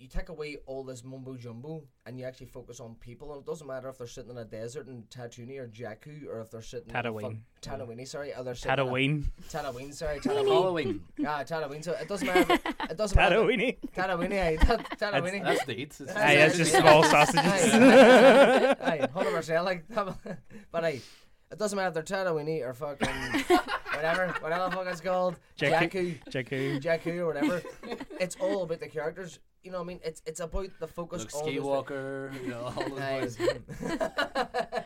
[0.00, 3.34] You take away all this mumbo jumbo, and you actually focus on people.
[3.34, 6.40] And it doesn't matter if they're sitting in a desert in Tatooine or Jakku, or
[6.40, 7.20] if they're sitting Tatooine.
[7.20, 7.34] fuck-
[7.78, 9.24] Tatooine, sorry, or they're sitting a- Tatooine.
[9.50, 10.48] Tatooine, sorry, Tatooine.
[10.48, 11.02] Halloween.
[11.18, 11.84] Yeah, Tatooine.
[11.84, 12.54] So it doesn't matter.
[12.88, 13.36] It doesn't matter.
[13.36, 13.76] Tatooine.
[13.94, 15.44] Tatooine, aye, Tat- Tatooine.
[15.44, 16.00] That's the eats.
[16.00, 17.44] It's- Aye, that's just small sausages.
[17.44, 19.64] Aye, aye, hundred percent.
[19.66, 19.84] Like,
[20.72, 21.00] but aye,
[21.52, 23.06] it doesn't matter if they're Tatooine or fucking
[23.94, 26.16] whatever, whatever the fuck it's called, Jakku.
[26.30, 26.80] Jakku, Jakku.
[26.80, 27.62] Jakku or whatever.
[28.18, 29.38] It's all about the characters.
[29.62, 30.00] You know what I mean?
[30.02, 33.58] It's it's about the focus Luke on those- Skywalker, you know, all those Aye.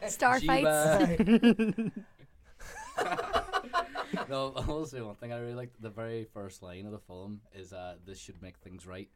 [0.03, 0.13] boys.
[0.13, 1.91] Star fights.
[4.29, 5.33] No, I will say one thing.
[5.33, 8.59] I really liked the very first line of the film is uh, "This should make
[8.59, 9.09] things right,"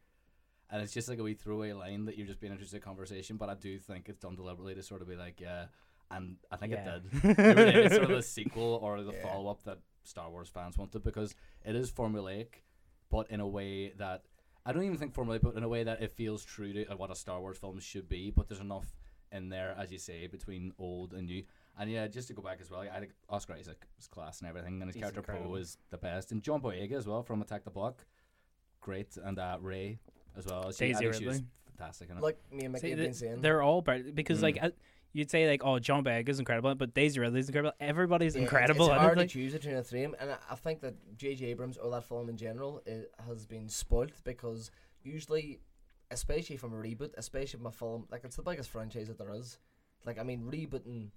[0.69, 3.37] and it's just like a wee throwaway line that you're just being interested in conversation.
[3.37, 5.65] But I do think it's done deliberately to sort of be like, yeah,
[6.11, 6.97] and I think Yeah.
[6.97, 7.39] it did.
[7.39, 7.85] It really.
[7.85, 9.23] It's sort of the sequel or the Yeah.
[9.23, 11.33] follow up that Star Wars fans wanted because
[11.65, 12.47] it is formulaic,
[13.09, 14.23] but in a way that
[14.69, 17.09] I don't even think formally, but in a way that it feels true to what
[17.11, 18.29] a Star Wars film should be.
[18.29, 18.85] But there's enough
[19.31, 21.43] in there, as you say, between old and new.
[21.77, 24.49] And yeah, just to go back as well, I think Oscar Isaac was class and
[24.49, 25.55] everything, and his He's character Poe incredible.
[25.55, 26.31] is the best.
[26.31, 28.05] And John Boyega as well from Attack the Block,
[28.81, 29.99] great, and uh, Rey
[30.37, 30.71] as well.
[30.71, 31.47] She, I Daisy think she was Ridley.
[31.77, 33.41] fantastic in like me and Mickey See, have been saying.
[33.41, 34.43] they're all brilliant because, Mm.
[34.43, 34.69] like, uh,
[35.13, 37.73] you'd say like, oh, John Begg is incredible, but Daisy Ridley is incredible.
[37.79, 38.85] Everybody's Yeah, incredible.
[38.85, 41.45] It's, in it, hard to choose between the three, and I, I think that J.J.
[41.47, 44.71] Abrams or that film in general it has been spoilt because
[45.03, 45.59] usually,
[46.11, 49.33] especially from a reboot, especially from a film like it's the biggest franchise that there
[49.33, 49.57] is.
[50.05, 51.09] Like I mean, rebooting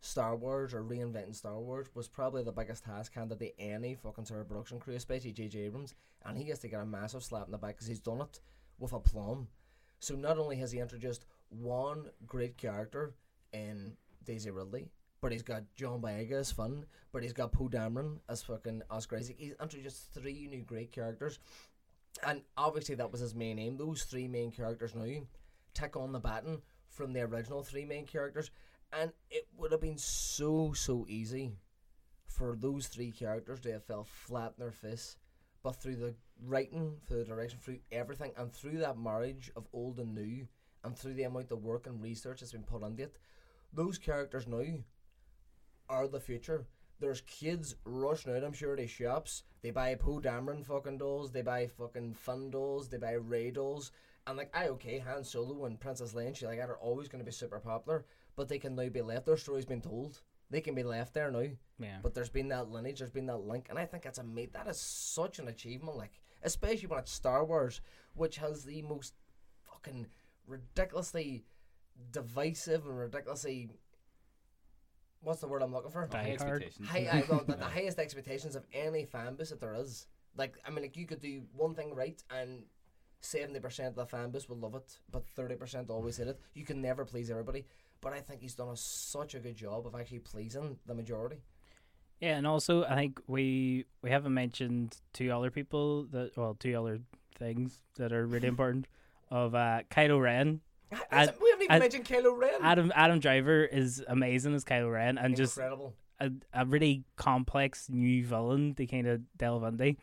[0.00, 4.26] Star Wars or reinventing Star Wars was probably the biggest task handed to any fucking
[4.26, 5.60] sort of production crew, especially J.J.
[5.60, 8.20] Abrams, and he has to get a massive slap in the back because he's done
[8.20, 8.40] it
[8.78, 9.48] with a plum.
[9.98, 13.14] So not only has he introduced one great character
[13.52, 14.88] in Daisy Ridley,
[15.20, 19.16] but he's got John Boyega as Finn, but he's got Poe Dameron as fucking Oscar
[19.16, 19.36] Isaac.
[19.38, 21.38] He's introduced three new great characters,
[22.26, 23.76] and obviously that was his main aim.
[23.76, 25.22] Those three main characters now
[25.74, 28.50] take on the baton from the original three main characters,
[28.92, 31.52] and it would have been so so easy
[32.26, 35.16] for those three characters to have fell flat in their face,
[35.62, 39.98] but through the writing, through the direction, through everything, and through that marriage of old
[39.98, 40.46] and new,
[40.84, 43.16] and through the amount of work and research that's been put into it,
[43.76, 44.64] those characters now
[45.88, 46.66] are the future.
[46.98, 49.42] There's kids rushing out, I'm sure, to shops.
[49.62, 53.92] They buy Poe Dameron fucking dolls, they buy fucking Finn dolls, they buy Rey dolls.
[54.26, 57.06] And like, I okay, Han Solo and Princess Leia and shit like that are always
[57.06, 59.26] going to be super popular, but they can now be left.
[59.26, 60.20] Their story's been told.
[60.50, 61.46] They can be left there now.
[61.78, 61.98] Yeah.
[62.02, 64.52] But there's been that lineage, there's been that link, and I think that's a mate.
[64.52, 67.80] That is such an achievement, like especially when it's Star Wars,
[68.14, 69.14] which has the most
[69.62, 70.06] fucking
[70.46, 71.44] ridiculously
[72.12, 73.70] divisive and ridiculously
[75.26, 76.06] what's the word I'm looking for?
[76.06, 76.88] Die High expectations.
[76.88, 80.06] High, I, well, the, the highest expectations of any fan base that there is.
[80.36, 82.62] Like, I mean, like you could do one thing right and
[83.20, 86.40] seventy percent of the fan base will love it, but thirty percent always hate it.
[86.54, 87.66] You can never please everybody.
[88.00, 91.38] But I think he's done a, such a good job of actually pleasing the majority.
[92.20, 96.74] Yeah, and also I think we we haven't mentioned two other people that well two
[96.78, 97.00] other
[97.38, 98.86] things that are really important
[99.30, 100.60] of uh, Kylo Ren.
[101.10, 102.54] Ad, we haven't even Ad- mentioned Kylo Ren.
[102.62, 105.94] Adam Adam Driver is amazing as Kylo Ren and just Incredible.
[106.20, 109.94] a, a really complex new villain to kind of delve into.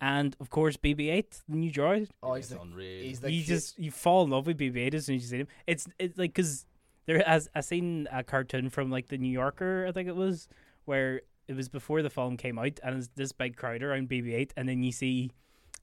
[0.00, 2.08] And of course, BB-8, the new droid.
[2.24, 3.02] Oh, he's It's the, unreal.
[3.04, 5.28] he's the you cute- just you fall in love with BB-8 as soon as you
[5.28, 5.48] see him.
[5.66, 6.66] It's it's like because
[7.06, 10.48] there as I seen a cartoon from like the New Yorker, I think it was,
[10.86, 14.50] where it was before the film came out, and it's this big crowd around BB-8,
[14.56, 15.30] and then you see.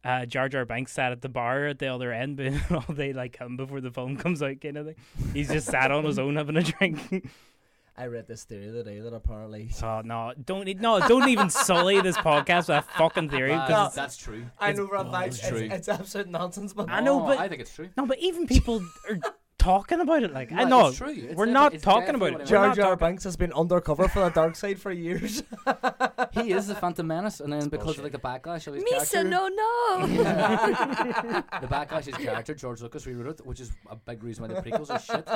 [0.04, 2.38] Uh, Jar Jar Binks sat at the bar at the other end,
[2.70, 4.96] but all day like him before the film comes out, kind of thing.
[5.34, 7.30] He's just sat on his own having a drink.
[7.98, 9.70] I read this theory the other day that apparently.
[9.84, 10.32] Oh no!
[10.46, 11.06] Don't e- no!
[11.06, 13.52] Don't even sully this podcast with a fucking theory.
[13.52, 14.46] Ah, 'cause that's true.
[14.58, 15.68] I know for a fact it's it's, true.
[15.70, 17.90] it's absolute nonsense, but I know, Oh, but- I think it's true.
[17.98, 19.20] No, but even people are
[19.60, 20.34] talking about it.
[20.34, 21.10] Like I know it's true.
[21.10, 22.36] It's we're defi- not it's talking about what it.
[22.36, 24.92] I We're Jar not Jar talking- Banks has been undercover for the dark side for
[24.92, 25.44] years.
[26.32, 29.12] he is the Phantom Menace, and then because of like the backlash of his Misa,
[29.12, 30.08] character, no, no.
[31.62, 34.54] the backlash of his character, George Lucas rewrote it, which is a big reason why
[34.54, 35.28] the prequels are shit.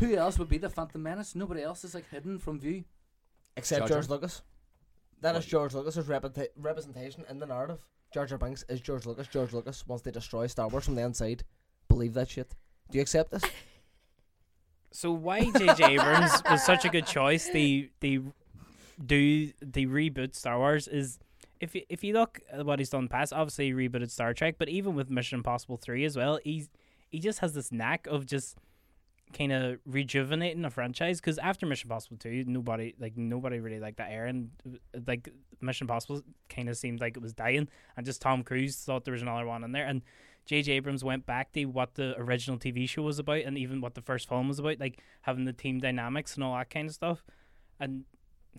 [0.00, 1.34] Who else would be the Phantom Menace?
[1.34, 2.84] Nobody else is like hidden from view.
[3.56, 3.96] Except Jar Jar.
[3.98, 4.42] George Lucas.
[5.20, 5.48] That is What?
[5.50, 7.84] George Lucas's repeta- representation in the narrative.
[8.14, 9.26] Jar Jar Binks is George Lucas.
[9.28, 11.44] George Lucas wants to destroy Star Wars from the inside.
[11.88, 12.54] Believe that shit.
[12.90, 13.42] Do you accept this?
[14.90, 15.84] So why J.J.
[15.84, 17.48] Abrams was such a good choice?
[17.48, 18.20] They they
[19.04, 21.18] do they reboot Star Wars is
[21.60, 24.10] if you, if you look at what he's done in the past, obviously he rebooted
[24.10, 26.68] Star Trek, but even with Mission Impossible three as well, he's
[27.10, 28.56] he just has this knack of just
[29.32, 31.20] kind of rejuvenating a franchise.
[31.20, 35.28] Because after Mission Impossible two, nobody like nobody really liked that era, and uh, like
[35.60, 39.12] Mission Impossible kind of seemed like it was dying, and just Tom Cruise thought there
[39.12, 40.02] was another one in there, and
[40.48, 40.72] J.J.
[40.72, 44.00] Abrams went back to what the original TV show was about, and even what the
[44.00, 47.22] first film was about, like having the team dynamics and all that kind of stuff.
[47.78, 48.04] And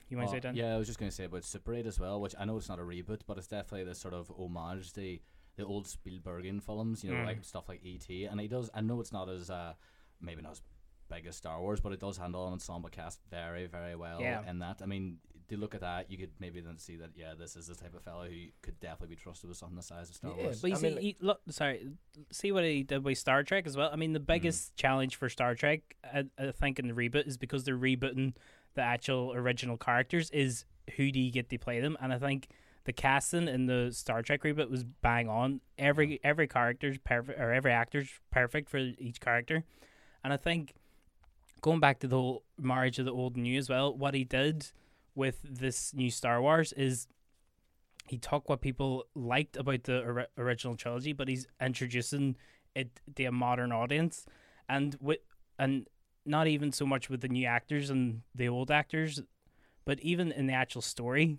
[0.07, 0.55] you want to Oh, say, Dan?
[0.55, 2.57] yeah, I was just going to say about Super 8 as well, which I know
[2.57, 5.17] it's not a reboot, but it's definitely this sort of homage to
[5.55, 7.25] the old Spielbergian films, you know, Mm.
[7.25, 8.25] like stuff like E.T.
[8.25, 9.73] And he does, I know it's not as, uh,
[10.21, 10.61] maybe not as
[11.09, 14.47] big as Star Wars, but it does handle an ensemble cast very, very well Yeah.
[14.47, 14.81] in that.
[14.83, 15.17] I mean,
[15.49, 17.93] to look at that, you could maybe then see that, yeah, this is the type
[17.95, 20.61] of fellow who could definitely be trusted with something the size of Star Yeah, Wars.
[20.61, 21.87] But you I see, mean, like- he, look, sorry,
[22.31, 23.89] see what he did with Star Trek as well.
[23.91, 23.99] I Mm.
[23.99, 27.63] mean, the biggest challenge for Star Trek, I, I think, in the reboot is because
[27.65, 28.35] they're rebooting
[28.75, 30.29] the actual original characters.
[30.31, 31.97] Is who do you get to play them?
[32.01, 32.47] And I think
[32.85, 35.61] the casting in the Star Trek reboot was bang on.
[35.77, 39.63] Every every character's perfect, or every actor's perfect for each character.
[40.23, 40.73] And I think
[41.61, 44.23] going back to the whole marriage of the old and new as well, what he
[44.23, 44.71] did
[45.15, 47.07] with this new Star Wars is
[48.05, 52.35] he talked what people liked about the ori- original trilogy, but he's introducing
[52.75, 54.25] it to a modern audience,
[54.67, 55.19] and with
[55.57, 55.87] and
[56.25, 59.21] not even so much with the new actors and the old actors,
[59.85, 61.37] but even in the actual story,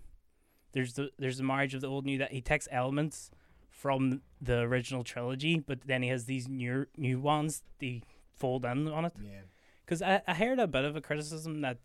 [0.73, 3.31] there's the there's the marriage of the old new that he takes elements
[3.69, 8.03] from the original trilogy, but then he has these new new ones they
[8.37, 9.13] fold in on it.
[9.23, 9.41] Yeah.
[9.85, 11.79] Because I, I heard a bit of a criticism that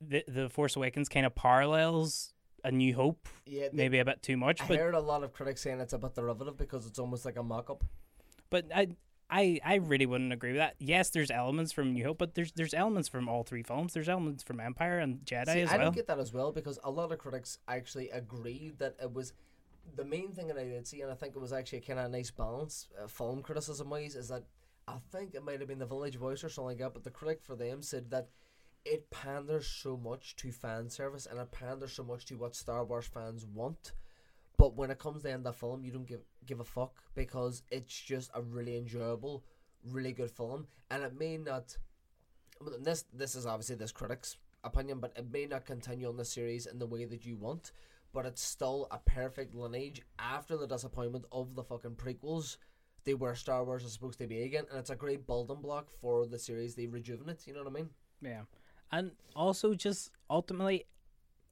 [0.00, 2.32] the the Force Awakens kind of parallels
[2.64, 3.68] A New Hope Yeah.
[3.68, 5.92] they- maybe a bit too much, I but heard a lot of critics saying it's
[5.92, 7.84] a bit derivative because it's almost like a mock-up.
[8.50, 8.88] but I.
[9.28, 10.76] I, I really wouldn't agree with that.
[10.78, 13.92] Yes, there's elements from New Hope, but there's there's elements from all three films.
[13.92, 15.86] There's elements from Empire and Jedi See, as I well.
[15.86, 19.32] don't get that as well because a lot of critics actually agreed that it was
[19.96, 21.98] the main thing that I did see, and I think it was actually a kind
[21.98, 24.44] of nice balance, uh, film criticism wise, is that
[24.86, 27.10] I think it might have been the Village Voice or something like that, but the
[27.10, 28.28] critic for them said that
[28.86, 32.84] it panders so much to fan service and it panders so much to what Star
[32.84, 33.92] Wars fans want.
[34.56, 36.64] But when it comes to the end of the film, you don't give give a
[36.64, 39.44] fuck because it's just a really enjoyable,
[39.84, 41.76] really good film, and it may not.
[42.80, 46.66] This this is obviously this critic's opinion, but it may not continue on the series
[46.66, 47.72] in the way that you want.
[48.14, 52.56] But it's still a perfect lineage after the disappointment of the fucking prequels.
[53.04, 55.90] They were Star Wars is supposed to be again, and it's a great building block
[56.00, 56.74] for the series.
[56.74, 57.46] They rejuvenate.
[57.46, 57.90] You know what I mean?
[58.22, 58.42] Yeah,
[58.92, 60.86] and also just ultimately,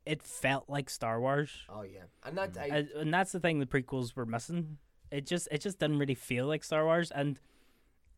[0.06, 3.58] it felt like Star Wars, Oh yeah, and that I, and, and that's the thing
[3.58, 4.78] the prequels were missing.
[5.10, 7.38] It just it just didn't really feel like Star Wars, and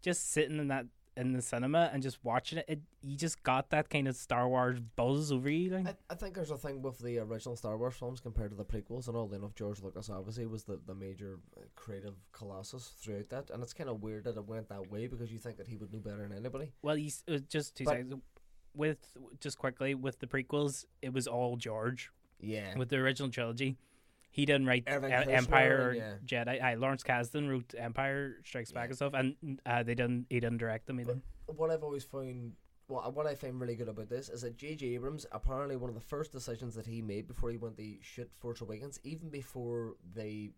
[0.03, 3.71] just sitting in that in the cinema and just watching it, it you just got
[3.71, 5.71] that kind of Star Wars buzz over you.
[5.71, 5.87] Like.
[5.87, 8.65] I, I think there's a thing with the original Star Wars films compared to the
[8.65, 13.31] prequels, and all enough George Lucas obviously was the, the major uh, creative colossus throughout
[13.31, 15.69] that, and it's kind of weird that it went that way because you think that
[15.69, 16.73] he would know better than anybody.
[16.83, 18.15] Well, he's uh, just two But- seconds.
[18.77, 18.99] With
[19.41, 22.11] just quickly with the prequels, it was all George.
[22.39, 23.79] Yeah, With the original trilogy,
[24.31, 26.63] he didn't write Empire or and, Jedi.
[26.63, 28.89] I Lawrence Kasdan wrote Empire Strikes Back Yeah.
[28.89, 30.27] and stuff, and uh, they didn't.
[30.29, 31.19] He didn't direct them either.
[31.47, 32.53] what I've always found,
[32.89, 34.87] what what I find really good about this is that J.J.
[34.89, 38.31] Abrams apparently one of the first decisions that he made before he went to shoot
[38.35, 40.51] Force Awakens, even before they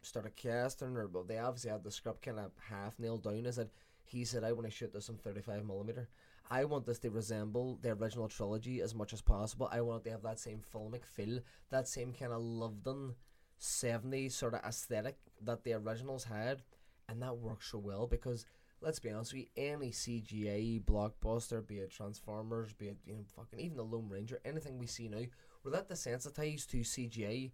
[0.00, 3.56] started casting or well, they obviously had the script kind of half nailed down, is
[3.56, 3.68] that
[4.04, 6.08] he said, "I want to shoot this in thirty five millimeter.
[6.50, 9.68] I want this to resemble the original trilogy as much as possible.
[9.70, 13.14] I want it to have that same filmic feel, that same kind of Lovedon
[13.60, 16.62] 70s sort of aesthetic that the originals had,
[17.08, 18.46] and that works so well because
[18.80, 23.24] let's be honest with you, any CGI blockbuster, be it Transformers, be it you know
[23.36, 25.24] fucking even the Lone Ranger, anything we see now,
[25.62, 27.50] we're that desensitized to CGI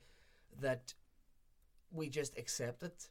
[0.60, 0.94] that
[1.90, 3.08] we just accept it.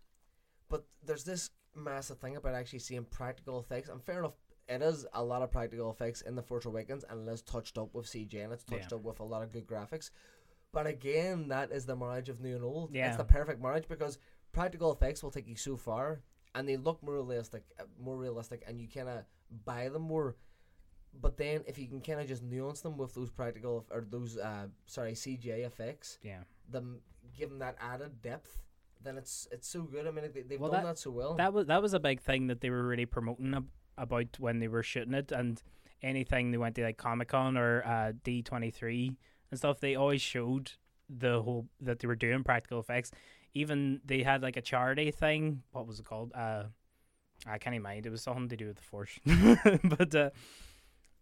[0.70, 4.34] But there's this massive thing about actually seeing practical effects, and fair enough,
[4.68, 7.78] it is a lot of practical effects in the Force Awakens, and it is touched
[7.78, 8.98] up with CG and it's touched Yeah.
[8.98, 10.10] up with a lot of good graphics.
[10.72, 12.94] But again, that is the marriage of new and old.
[12.96, 13.08] Yeah.
[13.10, 14.18] It's the perfect marriage because
[14.54, 16.22] practical effects will take you so far,
[16.56, 19.26] and they look more realistic, uh, more realistic, and you kind of
[19.66, 20.36] buy them more.
[21.14, 24.38] But then, if you can kind of just nuance them with those practical or those
[24.38, 26.44] uh, sorry CGI effects, Yeah.
[26.70, 27.02] them
[27.38, 28.58] give them that added depth,
[29.04, 30.08] then it's it's so good.
[30.08, 31.36] I mean, they, they've Well, done that- that, so well.
[31.36, 33.52] That was that was a big thing that they were really promoting
[33.98, 35.62] about when they were shooting it, and
[36.02, 39.18] anything they went to like Comic Con or uh, D twenty three
[39.52, 40.72] and stuff, they always showed
[41.10, 43.12] the whole that they were doing practical effects.
[43.54, 45.62] Even they had like a charity thing.
[45.72, 46.32] What was it called?
[46.34, 46.64] Uh,
[47.46, 48.06] I can't even mind.
[48.06, 49.20] It was something to do with the Force,
[49.84, 50.16] but.
[50.16, 50.30] Uh,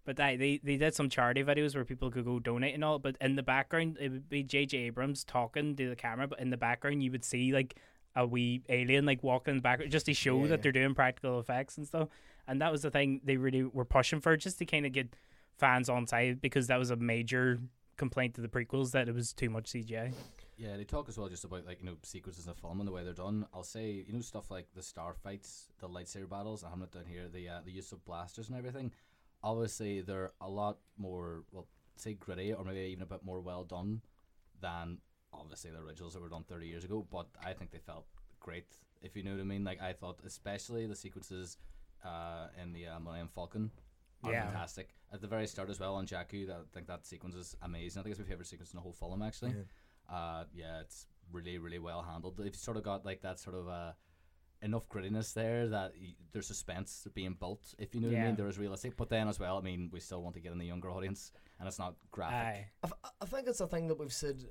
[0.03, 2.97] but they, they they did some charity videos where people could go donate and all.
[2.97, 4.75] But in the background, it would be J.J.
[4.79, 6.27] Abrams talking to the camera.
[6.27, 7.75] But in the background, you would see like
[8.15, 10.61] a wee alien like walking in the background just to show Yeah, that yeah.
[10.63, 12.09] they're doing practical effects and stuff.
[12.47, 15.15] And that was the thing they really were pushing for, just to kind of get
[15.57, 17.59] fans on side because that was a major
[17.97, 20.11] complaint to the prequels that it was too much CGI.
[20.57, 22.91] Yeah, they talk as well just about like you know sequences of film and the
[22.91, 23.45] way they're done.
[23.53, 26.63] I'll say you know stuff like the star fights, the lightsaber battles.
[26.63, 27.27] I haven't down here.
[27.31, 28.91] The uh, the use of blasters and everything.
[29.43, 33.63] Obviously, they're a lot more well, say gritty or maybe even a bit more well
[33.63, 34.01] done
[34.59, 34.99] than
[35.33, 37.05] obviously the originals that were done thirty years ago.
[37.09, 38.05] But I think they felt
[38.39, 38.75] great.
[39.01, 39.63] If you know what I mean.
[39.63, 41.57] Like I thought, especially the sequences
[42.03, 43.71] uh, in the uh, Millennium Falcon.
[44.23, 44.45] Are Yeah.
[44.45, 46.45] fantastic at the very start as well on Jakku.
[46.45, 47.99] That, I think that sequence is amazing.
[47.99, 49.55] I think it's my favorite sequence in the whole film actually.
[50.07, 52.37] Uh, yeah, it's really, really well handled.
[52.37, 53.93] They've sort of got like that sort of uh,
[54.61, 57.73] enough grittiness there that y- there's suspense being built.
[57.79, 58.25] If you know what I Yeah.
[58.27, 58.95] mean, there is realistic.
[58.95, 61.31] But then as well, I mean, we still want to get in the younger audience,
[61.57, 62.35] and it's not graphic.
[62.35, 62.67] Aye.
[62.83, 64.43] I, f- I think it's a thing that we've said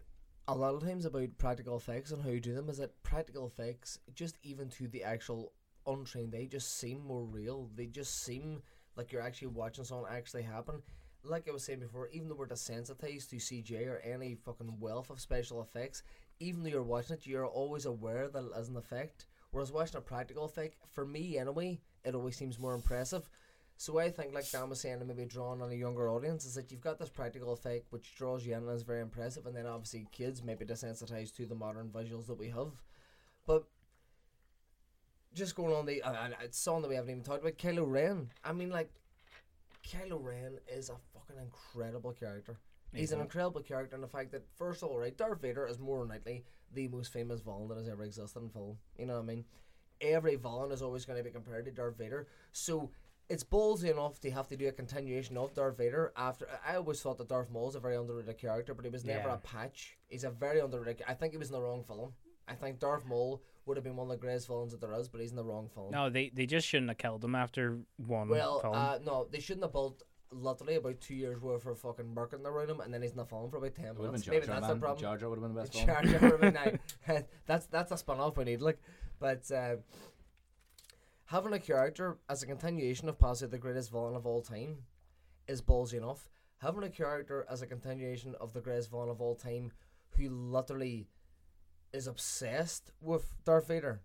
[0.49, 3.47] a lot of times about practical effects and how you do them is that practical
[3.47, 5.53] effects, just even to the actual
[5.87, 7.71] untrained they just seem more real.
[7.75, 8.63] They just seem
[8.97, 10.83] like you're actually watching something actually happen.
[11.23, 15.11] Like I was saying before, even though we're desensitized to CGI or any fucking wealth
[15.11, 16.03] of special effects,
[16.39, 19.27] even though you're watching it, you're always aware that it has an effect.
[19.51, 23.29] Whereas watching a practical effect, for me anyway, it always seems more impressive.
[23.77, 26.71] So I think, like Dan was saying, maybe drawing on a younger audience, is that
[26.71, 29.67] you've got this practical effect which draws you in and is very impressive, and then
[29.67, 32.83] obviously kids may be desensitized to the modern visuals that we have.
[33.47, 33.65] But
[35.35, 38.31] just going on the, uh, it's something that we haven't even talked about, Kylo Ren.
[38.45, 38.91] I mean, like,
[39.87, 42.57] Kylo Ren is a fucking incredible character.
[42.93, 45.79] He's an incredible character, and the fact that first of all, right, Darth Vader is
[45.79, 48.79] more than likely the most famous villain that has ever existed in film.
[48.99, 49.45] You know what I mean?
[50.01, 52.91] Every villain is always going to be compared to Darth Vader, so
[53.29, 56.13] it's ballsy enough to have to do a continuation of Darth Vader.
[56.17, 59.05] After I always thought that Darth Maul is a very underrated character, but he was
[59.05, 59.35] never Yeah.
[59.35, 59.97] a patch.
[60.09, 61.05] He's a very underrated.
[61.07, 62.13] I think he was in the wrong film.
[62.49, 65.09] I think Darth Maul would have been one of the greatest villains that there is,
[65.09, 65.91] but he's in the wrong film.
[65.93, 68.75] No, they they just shouldn't have killed him after one Well, film.
[68.75, 70.03] uh, no, they shouldn't have built
[70.33, 73.25] literally about two years worth of fucking marketing around him, and then he's in the
[73.25, 74.25] film for about ten It been minutes.
[74.25, 74.77] Jar Maybe Jar, that's man.
[74.77, 75.01] the problem.
[75.01, 75.87] Jar Jar would have been the best film.
[75.87, 77.23] Jar Jar would have been nice.
[77.47, 78.81] that's that's a spin off we need, like,
[79.19, 79.77] but uh,
[81.27, 84.79] having a character as a continuation of possibly the greatest villain of all time
[85.49, 86.29] is ballsy enough.
[86.59, 89.73] Having a character as a continuation of the greatest villain of all time,
[90.17, 91.07] who literally
[91.93, 94.01] is obsessed with Darth Vader,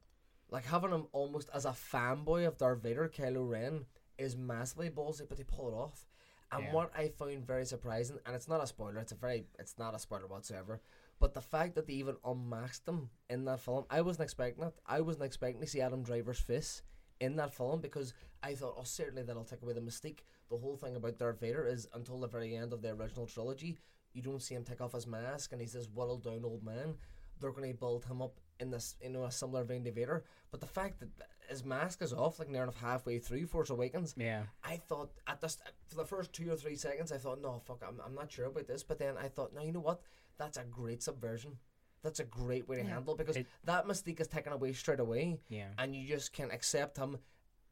[0.50, 3.86] like having him almost as a fanboy of Darth Vader, Kylo Ren,
[4.18, 6.06] is massively ballsy, but they pull it off.
[6.52, 6.74] And Yeah.
[6.74, 9.96] what I found very surprising, and it's not a spoiler, it's a very, it's not
[9.96, 10.80] a spoiler whatsoever,
[11.20, 14.74] but the fact that they even unmasked him in that film, I wasn't expecting it.
[14.86, 16.84] I wasn't expecting to see Adam Driver's face
[17.20, 20.20] in that film because I thought, oh, certainly that'll take away the mystique.
[20.50, 23.80] The whole thing about Darth Vader is until the very end of the original trilogy,
[24.14, 26.96] you don't see him take off his mask and he's this whittled down old man.
[27.40, 30.24] They're going to build him up in this, you know, a similar vein to Vader.
[30.52, 31.10] But the fact that
[31.50, 34.44] his mask is off, like near enough halfway through Force Awakens, yeah.
[34.64, 37.84] I thought at this for the first two or three seconds, I thought, no, fuck,
[37.88, 38.84] I'm, I'm not sure about this.
[38.84, 40.02] But then I thought, no, you know what?
[40.38, 41.58] That's a great subversion.
[42.04, 42.90] That's a great way to Yeah.
[42.90, 45.70] handle it because It- that mystique is taken away straight away, Yeah.
[45.78, 47.18] and you just can accept him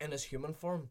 [0.01, 0.89] in his human form.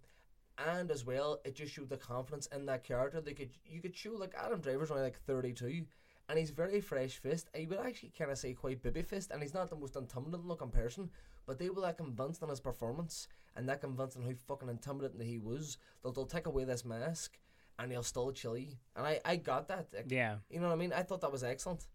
[0.58, 3.20] And as well, it just showed the confidence in that character.
[3.20, 5.87] They could you could show like Adam Driver's only like thirty two,
[6.28, 7.48] and he's very fresh faced.
[7.54, 10.46] I would actually kind of say quite baby faced, and he's not the most intimidating
[10.46, 11.11] looking person.
[11.46, 15.18] But they were that convinced on his performance, and that convinced on how fucking intimidating
[15.18, 15.76] that he was.
[16.02, 17.38] That they'll take away this mask,
[17.78, 18.72] and he'll still chill you.
[18.96, 19.88] And I I got that.
[20.08, 20.37] Yeah.
[20.50, 20.92] You know what I mean?
[20.92, 21.87] I thought that was excellent.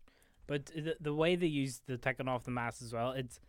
[0.47, 3.39] But the, the way they use the taking off the mask as well, it's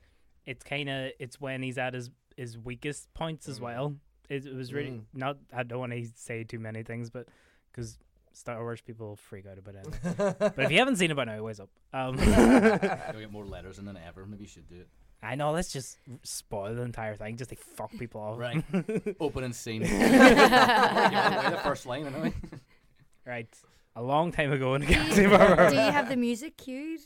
[0.47, 3.97] it's kind of it's when he's at his his weakest points as well.
[4.29, 5.05] It, it was really Mm.
[5.15, 5.39] not.
[5.53, 7.27] I don't want to say too many things, but
[7.73, 7.99] because
[8.39, 10.17] Star Wars people freak out about it.
[10.39, 11.71] but if you haven't seen it by now, always up.
[11.93, 14.25] Um, You'll get more letters in than ever.
[14.27, 14.89] Maybe you should do it.
[15.21, 15.51] I know.
[15.51, 18.39] Let's just spoil the entire thing, just to fuck people off.
[18.39, 18.65] Right.
[19.21, 19.83] Opening scene.
[19.83, 22.33] Give away the first line, anyway.
[23.27, 23.49] right.
[23.97, 24.99] A long time ago in the Do you,
[25.31, 27.01] Galaxy do you have the music cued?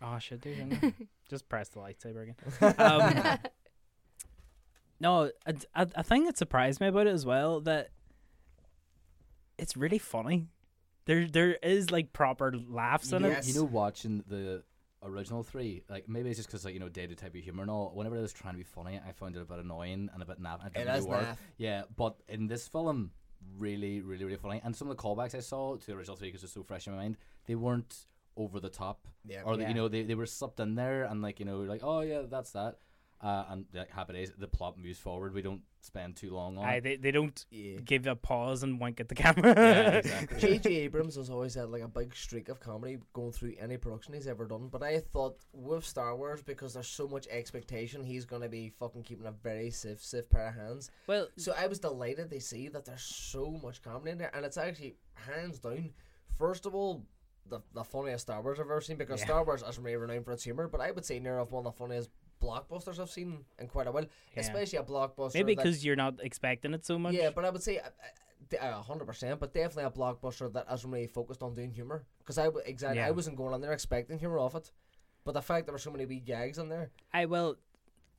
[0.00, 0.54] Oh, I should do.
[0.54, 0.94] shouldn't I?
[1.28, 2.74] Just press the lightsaber again.
[2.78, 3.38] Um,
[5.00, 7.90] No, I, I, I think it surprised me about it as well that
[9.58, 10.46] it's really funny.
[11.08, 13.48] There there is like proper laughs in Yes.
[13.48, 13.54] it.
[13.54, 14.62] You know, watching the
[15.02, 17.70] original three, like maybe it's just because like you know dated type of humor and
[17.70, 17.90] all.
[17.94, 20.26] Whenever it was trying to be funny, I found it a bit annoying and a
[20.26, 20.66] bit naff.
[20.66, 21.22] It It really work.
[21.22, 21.36] naff.
[21.56, 23.12] Yeah, but in this film,
[23.58, 24.60] really, really, really funny.
[24.62, 26.86] And some of the callbacks I saw to the original three because it's so fresh
[26.86, 28.06] in my mind, they weren't
[28.36, 29.06] over the top.
[29.26, 29.42] Yeah.
[29.44, 29.68] Or the, Yeah.
[29.70, 32.22] you know they, they were slipped in there and like you know like oh yeah
[32.28, 32.76] that's that.
[33.20, 34.30] Uh, and like, happy days.
[34.38, 35.34] The plot moves forward.
[35.34, 36.80] We don't spend too long on Aye, it.
[36.84, 37.78] they they don't Yeah.
[37.84, 39.54] give a pause and wink at the camera.
[39.56, 40.38] Yeah, exactly.
[40.38, 40.70] J.J.
[40.76, 44.28] Abrams has always had like a big streak of comedy going through any production he's
[44.28, 44.68] ever done.
[44.68, 49.02] But I thought with Star Wars, because there's so much expectation, he's gonna be fucking
[49.02, 50.90] keeping a very stiff, stiff pair of hands.
[51.08, 54.46] well, So I was delighted to see that there's so much comedy in there, and
[54.46, 55.90] it's actually hands down.
[56.38, 57.04] First of all,
[57.48, 59.26] the the funniest Star Wars I've ever seen because Yeah.
[59.26, 61.66] Star Wars isn't really renowned for its humor, but I would say near of one
[61.66, 62.10] of the funniest
[62.40, 64.40] blockbusters I've seen in quite a while, Yeah.
[64.40, 65.34] especially a blockbuster.
[65.34, 67.14] maybe because you're not expecting it so much.
[67.14, 67.88] yeah, but I would say uh,
[68.62, 72.04] uh, a hundred percent, but definitely a blockbuster that isn't really focused on doing humor.
[72.20, 74.70] Because I exactly, I wasn't going on there expecting humor off it,
[75.24, 77.56] but the fact there were so many wee gags in there, I will.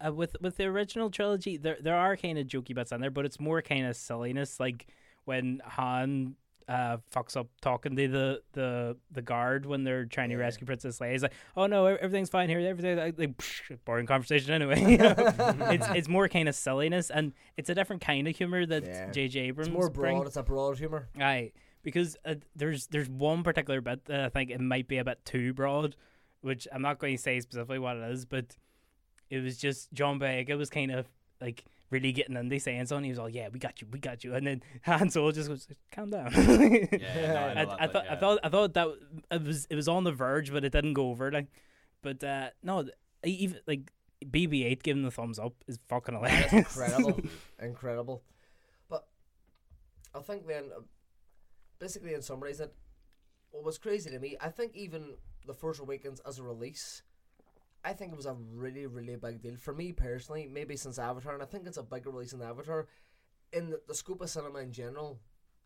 [0.06, 3.12] Uh, with with the original trilogy, there there are kind of jokey bits in there,
[3.12, 4.88] but it's more kind of silliness, like
[5.26, 6.36] when Han
[6.70, 10.42] uh fucks up talking to the the the guard when they're trying to Yeah.
[10.42, 11.12] rescue Princess Leia.
[11.14, 12.60] He's like, "Oh no, everything's fine here.
[12.60, 15.16] Everything like, like psh, boring conversation anyway." You know?
[15.72, 19.10] it's it's more kind of silliness, and it's a different kind of humor that Yeah.
[19.12, 19.40] J.J.
[19.40, 20.16] Abrams it's more bring.
[20.18, 20.28] broad.
[20.28, 21.10] It's a broad humor.
[21.20, 25.04] Aye, because uh, there's there's one particular bit that I think it might be a
[25.04, 25.96] bit too broad,
[26.42, 28.56] which I'm not going to say specifically what it is, but
[29.32, 31.08] it was just John Boyega was kind of
[31.42, 33.06] like really getting into saying something.
[33.06, 35.50] He was all, "Yeah, we got you, we got you," and then Han Solo just
[35.50, 38.74] goes, "Calm down." Yeah, no, I, I, that I bit, thought I thought I thought
[38.74, 38.88] that
[39.32, 41.32] it was it was on the verge, but it didn't go over.
[41.32, 41.48] Like,
[42.02, 42.86] but uh, no,
[43.24, 43.92] even like
[44.26, 46.52] BB-8 giving the thumbs up is fucking hilarious.
[46.52, 47.20] That's incredible,
[47.60, 48.24] incredible.
[48.90, 49.08] But
[50.14, 50.82] I think then, uh,
[51.80, 52.74] basically, in summary, that
[53.52, 54.38] what was crazy to me.
[54.40, 55.16] I think even
[55.46, 57.02] the Force Awakens as a release,
[57.84, 60.48] I think it was a really, really big deal for me personally.
[60.52, 62.88] Maybe since Avatar, and I think it's a bigger release than Avatar.
[63.54, 65.20] In the, the scope of cinema in general,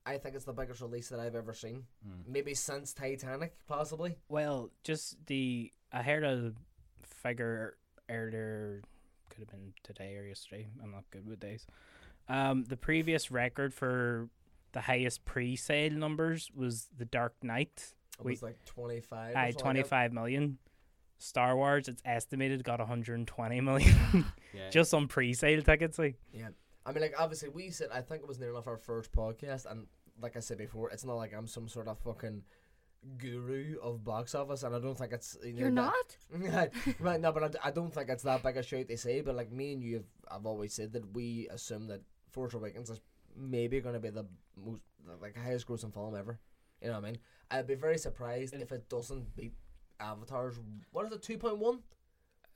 [0.05, 1.83] I think it's the biggest release that I've ever seen.
[2.07, 2.27] Mm.
[2.27, 4.15] Maybe since Titanic, possibly.
[4.29, 6.53] Well, just the I heard a
[7.03, 7.77] figure
[8.09, 8.81] earlier,
[9.29, 10.67] could have been today or yesterday.
[10.83, 11.65] I'm not good with days.
[12.29, 14.29] Um, the previous record for
[14.71, 17.93] the highest pre-sale numbers was The Dark Knight.
[18.19, 19.35] It We- was like twenty five.
[19.35, 20.57] I 25 million.
[21.23, 23.95] Star Wars, it's estimated got 120 million
[24.53, 24.69] Yeah.
[24.69, 25.97] just on pre-sale tickets.
[25.97, 26.49] Like, Yeah.
[26.85, 29.65] I mean, like, obviously, we said, I think it was near enough our first podcast,
[29.71, 29.87] and
[30.21, 32.43] like I said before, it's not like I'm some sort of fucking
[33.17, 35.37] guru of box office, and I don't think it's.
[35.43, 36.71] You know, You're that- not?
[36.99, 39.35] right, no, but I, I, don't think it's that big a shout to say, but
[39.35, 42.01] like me and you have, I've always said that we assume that
[42.31, 42.99] Force Awakens is
[43.37, 44.25] maybe going to be the
[44.57, 44.81] most,
[45.21, 46.37] like, highest grossing film ever.
[46.81, 47.17] You know what I mean?
[47.49, 49.53] I'd be very surprised if it doesn't beat
[49.99, 50.59] Avatar's,
[50.91, 51.79] what is it, 2.1?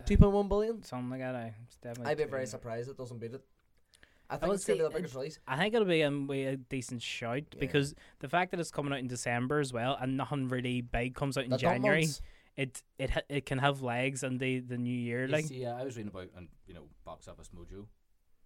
[0.05, 0.83] 2.1 billion?
[0.83, 1.35] something like that.
[1.35, 3.41] I, it's definitely I'd be too- very surprised it doesn't beat it.
[4.29, 5.39] I I think would it's going to be the biggest release.
[5.47, 7.59] I think it'll be a, a decent shout Yeah.
[7.61, 11.15] because the fact that it's coming out in December as well and nothing really big
[11.15, 12.07] comes out in The January.
[12.57, 15.65] it it ha- it can have legs and the the new year You like see,
[15.65, 17.85] uh, I was reading about and you know box office mojo.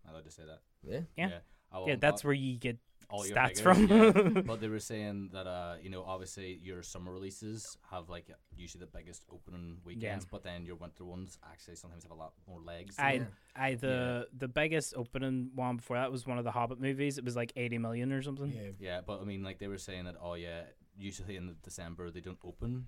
[0.08, 0.60] I allowed to say that.
[0.84, 1.00] Yeah.
[1.18, 1.39] Yeah.
[1.74, 2.78] I yeah that's bo- where you get
[3.12, 3.88] all your stats figures, from.
[4.36, 4.41] yeah.
[4.45, 8.86] but they were saying that uh, you know, obviously your summer releases have like usually
[8.86, 12.59] the biggest opening weekends, but then your winter ones actually sometimes have a lot more
[12.59, 12.95] legs.
[12.97, 13.28] I.
[13.53, 17.18] I the the biggest opening one before that was one of the Hobbit movies.
[17.18, 18.49] It was like eighty million or something.
[18.49, 18.72] Yeah.
[18.80, 20.16] Yeah, but I mean, like they were saying that.
[20.22, 20.62] Oh yeah,
[20.97, 22.88] usually in December they don't open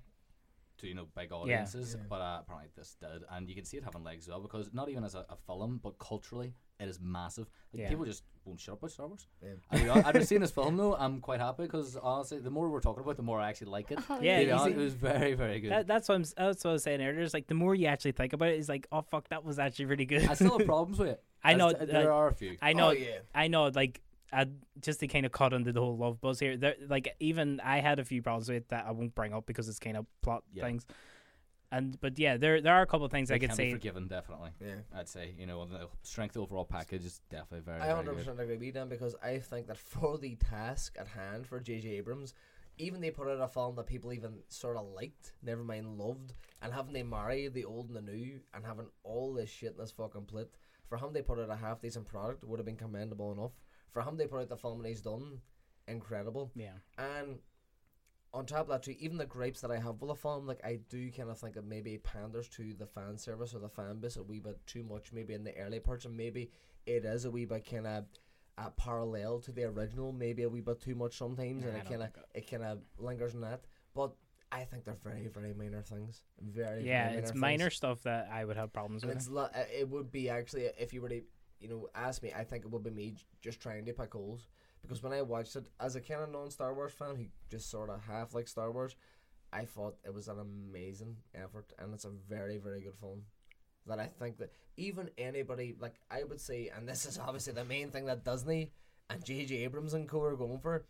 [0.83, 2.05] to you know big audiences, Yeah.
[2.09, 4.69] but uh, apparently this did, and you can see it having legs as well because
[4.73, 7.47] not even as a, a film, but culturally it is massive.
[7.71, 7.89] Like, Yeah.
[7.89, 9.27] People just won't shut up about Star Wars.
[9.41, 9.51] Yeah.
[9.71, 10.95] I mean, I've seen this film though.
[10.95, 13.91] I'm quite happy because honestly, the more we're talking about, the more I actually like
[13.91, 13.99] it.
[14.09, 15.71] Oh, Yeah, To honest, it was very, very good.
[15.71, 16.23] That, that's what I'm.
[16.37, 17.21] That's what I was saying earlier.
[17.21, 19.59] It's like the more you actually think about it, it's like, oh fuck, that was
[19.59, 20.27] actually really good.
[20.27, 21.23] I still have problems with it.
[21.43, 22.57] I know, st- there uh, are a few.
[22.61, 22.89] I know.
[22.89, 23.19] Oh, yeah.
[23.35, 23.67] I know.
[23.67, 24.01] Like,
[24.33, 24.47] I,
[24.81, 26.57] just to kind of cut into the whole love buzz here.
[26.57, 29.45] There, like, even I had a few problems with it that I won't bring up
[29.45, 30.63] because it's kind of plot Yeah.
[30.65, 30.85] things.
[31.71, 33.63] And but yeah, there there are a couple of things They I could can be
[33.69, 33.71] say.
[33.71, 34.51] forgiven, definitely.
[34.63, 34.75] Yeah.
[34.95, 37.81] I'd say you know the strength overall package is definitely very.
[37.81, 38.17] I very hundred good.
[38.19, 41.89] percent agree with them because I think that for the task at hand for J.J.
[41.89, 42.35] Abrams,
[42.77, 46.33] even they put out a film that people even sort of liked, never mind loved,
[46.61, 49.77] and having they marry the old and the new, and having all this shit in
[49.79, 50.49] this fucking plate,
[50.87, 53.62] for him they put out a half decent product would have been commendable enough.
[53.93, 55.39] For him they put out the film and he's done,
[55.87, 56.51] incredible.
[56.55, 56.73] Yeah.
[56.97, 57.39] And
[58.33, 60.59] on top of that too, even the gripes that I have with the film, like
[60.65, 63.99] I do kind of think it maybe panders to the fan service or the fan
[63.99, 66.49] base a wee bit too much, maybe in the early parts, and maybe
[66.85, 68.05] it is a wee bit kind of
[68.57, 71.85] uh, parallel to the original, maybe a wee bit too much sometimes, and Nah, it
[71.87, 73.61] kind of it kind of lingers in that.
[73.93, 74.13] But
[74.51, 78.29] I think they're very very minor things, very Yeah, very it's minor minor stuff that
[78.31, 79.17] I would have problems And with.
[79.19, 81.21] it's lo- uh, it would be actually if you were to
[81.63, 84.47] you know ask me, I think it would be me just trying to pick holes
[84.81, 87.71] because when I watched it as a kind of non Star Wars fan who just
[87.71, 88.95] sort of half like Star Wars,
[89.53, 93.23] I thought it was an amazing effort and it's a very very good film.
[93.87, 97.65] That I think that even anybody like I would say, and this is obviously the
[97.65, 98.71] main thing that Disney
[99.09, 99.55] and J.J.
[99.63, 100.85] Abrams and co are going for.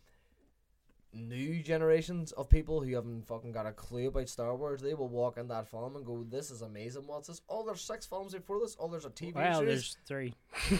[1.13, 5.09] New generations of people who haven't fucking got a clue about Star Wars, they will
[5.09, 7.05] walk in that film and go, "This is amazing!
[7.05, 7.41] What's this?
[7.47, 8.75] Oh, there's six films before this.
[8.79, 9.67] Oh, there's a TV well, series.
[9.67, 10.33] there's three.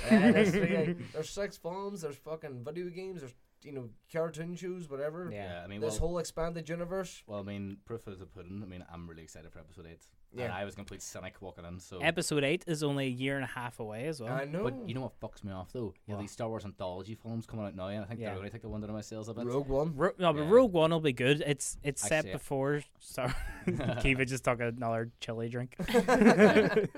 [0.10, 2.02] Uh, there's, three, there's six films.
[2.02, 3.22] There's fucking video games.
[3.22, 5.30] There's you know cartoon shows, whatever.
[5.32, 5.61] Yeah.
[5.64, 7.24] I mean, This well, whole expanded universe.
[7.28, 8.61] well, I mean, proof of the pudding.
[8.64, 10.05] I mean, I'm really excited for episode eight.
[10.36, 10.45] Yeah.
[10.45, 11.80] And I was a complete cynic walking in.
[11.80, 14.34] So, Episode eight is only a year and a half away as well.
[14.34, 14.64] I know.
[14.64, 15.93] but you know what fucks me off though?
[16.07, 18.30] You have these Star Wars anthology films coming out now, and I think Yeah.
[18.30, 19.45] they're going to take the wind out of my sails a bit.
[19.45, 19.95] Rogue One.
[19.95, 20.49] Ro- no, but Yeah.
[20.49, 21.43] Rogue One will be good.
[21.45, 22.34] It's it's I set see it.
[22.34, 22.82] before.
[22.99, 23.32] Sorry,
[24.01, 25.76] Kiva just took another chili drink.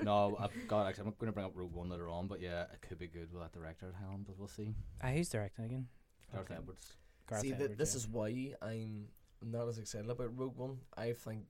[0.02, 1.04] no, I've got actually.
[1.06, 3.32] I'm going to bring up Rogue One later on, but yeah, it could be good
[3.32, 4.74] with that director at helm, but we'll see.
[5.02, 5.88] Ah, who's directing again?
[6.32, 6.58] Gareth Okay.
[6.58, 6.92] Edwards.
[7.28, 7.98] Gareth See, th- this yeah.
[7.98, 9.08] is why I'm
[9.42, 10.78] not as excited about Rogue One.
[10.96, 11.44] I think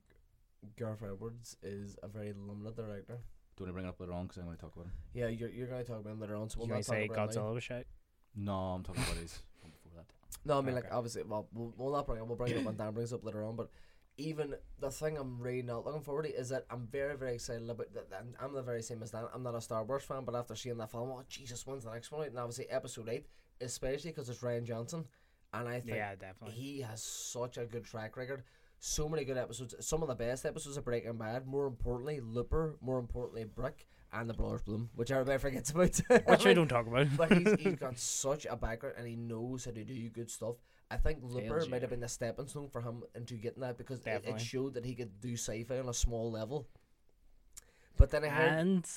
[0.77, 3.19] Garth Edwards is a very limited director.
[3.55, 4.23] Do you want to bring it up later on?
[4.27, 4.91] Because I'm going to talk about him.
[5.13, 6.85] Yeah, you're, you're going to talk about him later on, so You we'll might not
[6.85, 7.35] talk say about it.
[7.37, 7.87] Godzilla was shite.
[8.35, 10.05] No, I'm talking about his one before that.
[10.45, 11.23] No, I mean like obviously.
[11.23, 12.21] Well, we'll, we'll not bring it.
[12.21, 12.27] up.
[12.27, 13.55] We'll bring it up when Dan brings it up later on.
[13.55, 13.69] But
[14.17, 17.67] even the thing I'm really not looking forward to is that I'm very very excited
[17.69, 17.93] about.
[17.93, 19.25] That, I'm the very same as Dan.
[19.33, 21.91] I'm not a Star Wars fan, but after seeing that film, oh Jesus, when's the
[21.91, 22.27] next one?
[22.27, 23.25] And obviously Episode Eight,
[23.61, 25.05] especially because it's Rian Johnson,
[25.53, 26.55] and I think Yeah, definitely.
[26.55, 28.43] he has such a good track record.
[28.79, 29.73] So many good episodes.
[29.79, 31.47] Some of the best episodes of Breaking Bad.
[31.47, 32.75] More importantly, Looper.
[32.79, 35.99] More importantly, Brick and the Brothers Bloom, which everybody forgets about.
[36.27, 37.07] Which we don't talk about.
[37.17, 40.55] but he's, he's got such a background and he knows how to do good stuff.
[40.91, 44.05] I think Looper might have been the stepping stone for him into getting that because
[44.05, 46.67] it, it showed that he could do sci-fi on a small level.
[47.97, 48.87] But then I heard and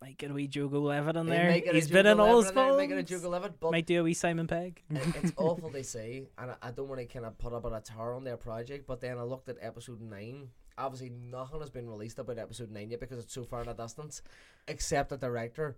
[0.00, 1.52] might get a wee Jogo Levitt in there.
[1.72, 2.76] He's been in all his films.
[2.76, 4.82] might get a Jogo Levitt, but Might do a wee Simon Pegg.
[4.90, 7.80] it's awful they say, and I, I don't want to kind of put up a
[7.80, 8.86] tar on their project.
[8.86, 10.48] But then I looked at episode nine.
[10.78, 13.74] Obviously, nothing has been released about episode nine yet because it's so far in the
[13.74, 14.22] distance,
[14.68, 15.76] except the director.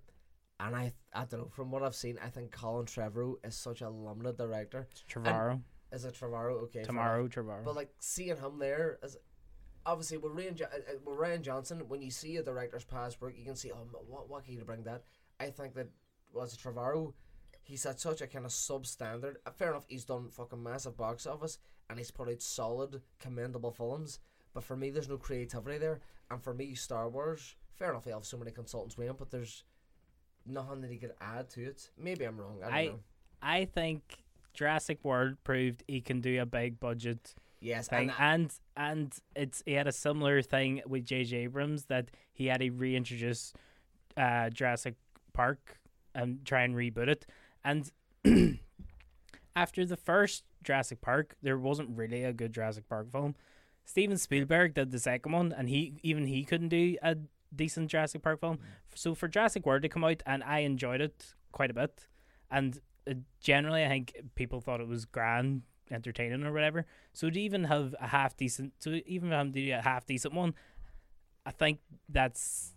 [0.61, 1.49] And I, I don't know.
[1.49, 4.87] From what I've seen, I think Colin Trevorrow is such a limited director.
[4.93, 5.61] It's Trevorrow.
[5.91, 6.63] Is it Trevorrow?
[6.65, 7.27] Okay, Tomorrow.
[7.27, 7.65] Trevorrow.
[7.65, 9.17] But like seeing him there, as
[9.87, 13.21] obviously with Rian, jo- uh, uh, with Rian Johnson, when you see a director's past
[13.21, 15.03] work, you can see, oh, what what can you bring that?
[15.41, 15.89] I think that
[16.33, 17.13] was Trevorrow.
[17.65, 19.37] He's at such a kind of substandard.
[19.47, 21.59] Uh, fair enough, he's done fucking massive box office
[21.89, 24.19] and he's put out solid, commendable films.
[24.55, 26.01] But for me, there's no creativity there.
[26.31, 29.31] And for me, Star Wars, fair enough, they have so many consultants with him, but
[29.31, 29.65] there's
[30.47, 31.91] nothing that he could add to it.
[31.99, 32.59] Maybe I'm wrong.
[32.63, 33.01] I don't I know.
[33.43, 34.03] I think
[34.55, 39.15] Jurassic World proved he can do a big budget Yes, thing, and I- and and
[39.37, 41.37] it's he had a similar thing with J.J.
[41.39, 43.53] Abrams that he had to reintroduce
[44.17, 44.97] uh, Jurassic
[45.33, 45.79] Park
[46.15, 47.25] and try and reboot it,
[47.65, 47.91] and
[49.57, 53.35] after the first Jurassic Park, there wasn't really a good Jurassic Park film.
[53.85, 57.17] Steven Spielberg did the second one, and he even he couldn't do a
[57.55, 58.59] decent Jurassic Park film.
[58.95, 62.07] So for Jurassic World to come out, and I enjoyed it quite a bit,
[62.51, 62.79] and
[63.11, 66.87] uh, generally I think people thought it was grand, entertaining or whatever.
[67.13, 70.35] So to even have a half decent, to even have him do a half decent
[70.35, 70.55] one,
[71.45, 72.75] I think that's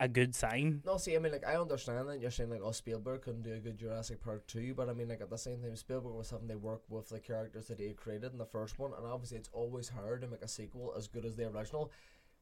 [0.00, 0.82] a good sign.
[0.84, 3.54] No, see, I mean, like, I understand that you're saying, like, oh, Spielberg couldn't do
[3.54, 6.30] a good Jurassic Park 2, but I mean, like, at the same time, Spielberg was
[6.30, 9.38] having to work with the characters that he created in the first one, and obviously,
[9.38, 11.92] it's always hard to make a sequel as good as the original.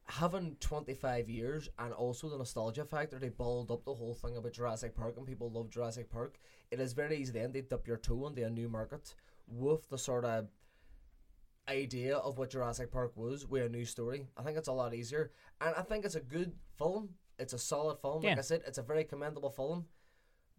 [0.05, 4.53] Having 25 years and also the nostalgia factor, they balled up the whole thing about
[4.53, 6.39] Jurassic Park, and people love Jurassic Park.
[6.71, 9.13] It is very easy then to dip your toe into a new market
[9.55, 10.47] with the sort of
[11.69, 14.27] idea of what Jurassic Park was with a new story.
[14.37, 15.31] I think it's a lot easier,
[15.61, 17.09] and I think it's a good film.
[17.39, 18.21] It's a solid film.
[18.31, 19.85] Like I said, it's a very commendable film.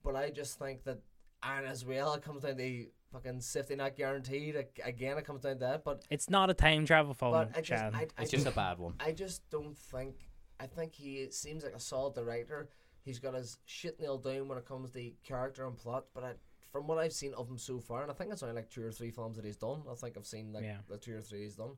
[0.02, 0.98] But I just think that,
[1.42, 4.56] and as well, it comes down to fucking safety not guaranteed.
[4.56, 5.84] Ag- Again, it comes down to that.
[5.84, 7.94] But It's not a time travel film, but I just, Shan.
[7.94, 8.94] I, I It's just a bad one.
[9.00, 10.16] I just don't think.
[10.60, 12.68] I think he seems like a solid director.
[13.04, 16.06] He's got his shit nailed down when it comes to character and plot.
[16.14, 16.32] But I,
[16.74, 18.84] from what I've seen of him so far, and I think it's only like two
[18.84, 19.82] or three films that he's done.
[19.88, 20.78] I think I've seen like Yeah.
[20.88, 21.76] the two or three he's done.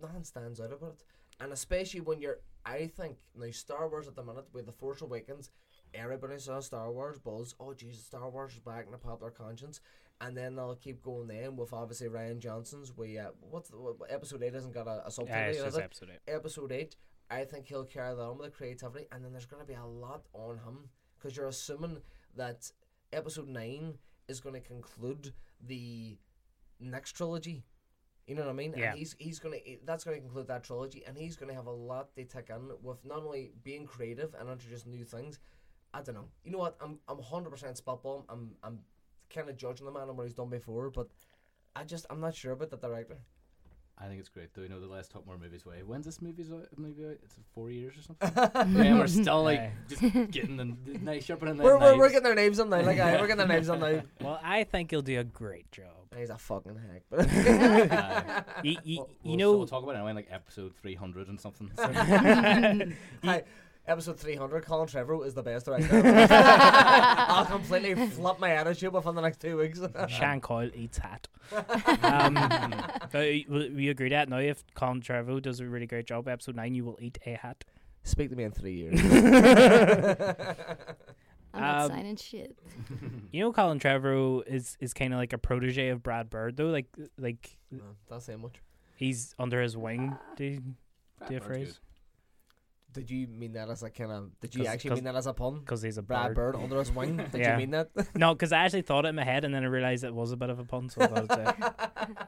[0.00, 1.04] Nothing stands out about it,
[1.40, 2.38] and especially when you're.
[2.64, 5.50] I think now Star Wars at the minute with the Force Awakens,
[5.92, 7.56] everybody saw Star Wars, buzz.
[7.58, 9.80] Oh Jesus, Star Wars is back in the popular conscience,
[10.20, 12.96] and then they'll keep going then with obviously Rian Johnson's.
[12.96, 15.78] We uh, what's the, what, episode eight hasn't got a, a subtitle Yeah, it's just
[15.78, 15.82] it?
[15.82, 16.32] episode eight.
[16.32, 16.96] episode 8
[17.30, 19.72] i think he'll carry that on with the creativity and then there's going to be
[19.74, 21.96] a lot on him because you're assuming
[22.36, 22.70] that
[23.12, 23.94] episode 9
[24.28, 25.32] is going to conclude
[25.66, 26.18] the
[26.80, 27.64] next trilogy.
[28.26, 28.74] You know what i mean?
[28.76, 28.90] Yeah.
[28.90, 29.50] and he's he's to
[29.84, 32.50] that's going to conclude that trilogy and he's going to have a lot to take
[32.50, 35.40] in with not only being creative and introducing new things.
[35.92, 36.28] I don't know.
[36.44, 36.76] You know what?
[36.80, 38.78] I'm i'm 100% spitball i'm i'm
[39.28, 41.08] kind of judging the man on what he's done before but
[41.74, 43.16] i just i'm not sure about the director
[44.02, 44.62] I think it's great though.
[44.62, 45.82] You know, the less talk more movies way.
[45.86, 46.66] When's this movie's out?
[46.76, 47.10] Movie out?
[47.10, 48.74] Uh, it's four years or something.
[48.84, 49.72] yeah, we're still like Aye.
[49.88, 50.00] just
[50.32, 52.98] getting the, the knife sharpening the we're, we're, we're getting their names on now like
[52.98, 55.86] aye, we're getting their names on now Well, I think he'll do a great job.
[56.18, 57.02] He's a fucking hack.
[57.10, 58.42] But Aye.
[58.64, 61.28] You, you, We'll- you we'll- know, we'll talk about it anyway, like episode three hundred
[61.28, 61.70] and something.
[61.78, 63.44] Hi,
[63.86, 66.02] episode 300, Colin Trevorrow is the best director.
[66.30, 69.80] I'll completely flip my attitude within the next two weeks.
[70.08, 71.28] Sean Coyle eats hat.
[72.02, 72.36] Um,
[73.10, 76.28] so y- will we agree that now if Colin Trevorrow does a really great job,
[76.28, 77.64] episode nine, you will eat a hat.
[78.04, 79.00] Speak to me in three years.
[81.54, 82.58] I'm not Um, signing shit.
[83.30, 86.66] You know, Colin Trevorrow is is kind of like a protege of Brad Bird, though.
[86.68, 86.86] Like
[87.18, 88.54] like no, that's saying much.
[88.96, 90.16] he's under his wing.
[90.36, 90.60] Do you,
[91.28, 91.80] do you Bird's phrase?
[92.92, 93.06] Good.
[93.06, 94.40] Did you mean that as a kind of?
[94.40, 95.60] Did you 'Cause- actually 'cause- mean that as a pun?
[95.60, 96.52] Because he's a Brad bird.
[96.54, 97.16] Bird under his wing.
[97.16, 97.52] Did Yeah.
[97.52, 97.90] you mean that?
[98.16, 100.32] No, because I actually thought it in my head, and then I realized it was
[100.32, 100.88] a bit of a pun.
[100.88, 101.58] So I thought it
[102.08, 102.16] was.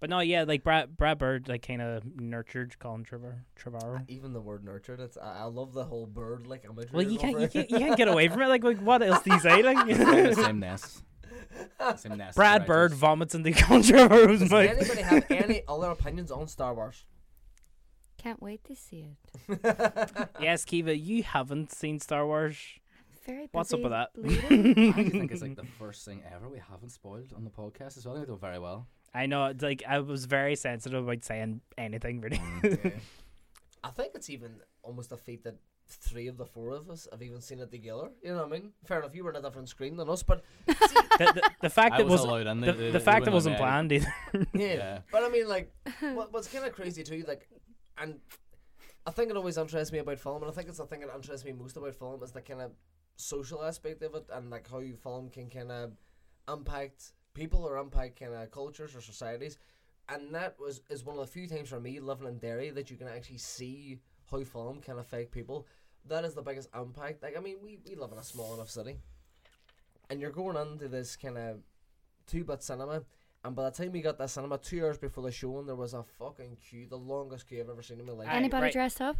[0.00, 4.00] But no, yeah, like Brad Brad Bird, like kind of nurtured Colin Trevor Trevorrow.
[4.00, 4.98] Uh, even the word nurtured.
[4.98, 5.18] It's.
[5.18, 6.88] I, I love the whole bird like imagery.
[6.90, 8.46] Well, you can't, you can't you can't get away from it.
[8.48, 9.62] Like, like what else do you say?
[9.62, 11.02] Like the same nest.
[11.96, 12.34] Same nest.
[12.34, 12.98] Brad Bird directors.
[12.98, 17.04] vomits into Colin Trevorrow's Does anybody have any other opinions on Star Wars?
[18.22, 19.06] Can't wait to see
[19.48, 20.28] it.
[20.40, 22.56] Yes, Kiva, you haven't seen Star Wars.
[23.26, 24.10] Very busy What's up with that?
[24.14, 24.90] bleeding.
[24.96, 28.04] I think it's like the first thing ever we haven't spoiled on the podcast as
[28.04, 28.14] well.
[28.14, 28.86] I think we're doing very well.
[29.14, 32.36] I know, it's like I was very sensitive about saying anything really.
[32.36, 32.92] Mm,
[33.84, 35.56] I think it's even almost a feat that
[35.88, 38.10] three of the four of us have even seen it together.
[38.22, 38.72] You know what I mean?
[38.84, 40.74] Fair enough, you were in a different screen than us, but the,
[41.18, 42.60] the, the fact that was was allowed in.
[42.60, 44.46] the, the fact they that wasn't wouldn't let me planned either.
[44.54, 44.74] yeah.
[44.74, 44.98] Yeah.
[45.10, 47.48] But I mean, like, what, what's kind of crazy too, like,
[48.00, 48.20] and
[49.06, 51.14] I think it always interests me about film, and I think it's the thing that
[51.14, 52.72] interests me most about film is the kind of
[53.16, 55.92] social aspect of it, and like how film can kind of
[56.52, 59.58] impact people or impact kind of cultures or societies.
[60.08, 62.90] And that was is one of the few times for me living in Derry that
[62.90, 63.98] you can actually see
[64.30, 65.66] how film can affect people.
[66.08, 67.22] That is the biggest impact.
[67.22, 68.96] Like I mean, we, we live in a small enough city,
[70.08, 71.58] and you're going into this kind of
[72.26, 73.02] two bit cinema.
[73.42, 75.94] And by the time we got that cinema, two hours before the showing, there was
[75.94, 78.28] a fucking queue, the longest queue I've ever seen in my life.
[78.30, 78.72] Anybody right.
[78.72, 79.16] dressed up?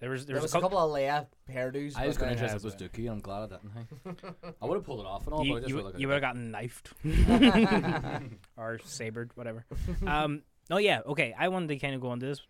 [0.00, 1.96] There was there there was, was a couple of Leia hairdos.
[1.96, 3.70] I was going to dress up it was Dookie, and I'm glad I didn't.
[3.70, 4.52] Hey.
[4.62, 6.14] I would have pulled it off and all, you, but I just you, you would
[6.14, 6.92] have gotten knifed
[8.56, 9.64] or sabered, whatever.
[10.04, 11.34] um, no, yeah, okay.
[11.38, 12.42] I wanted to kind of go on this.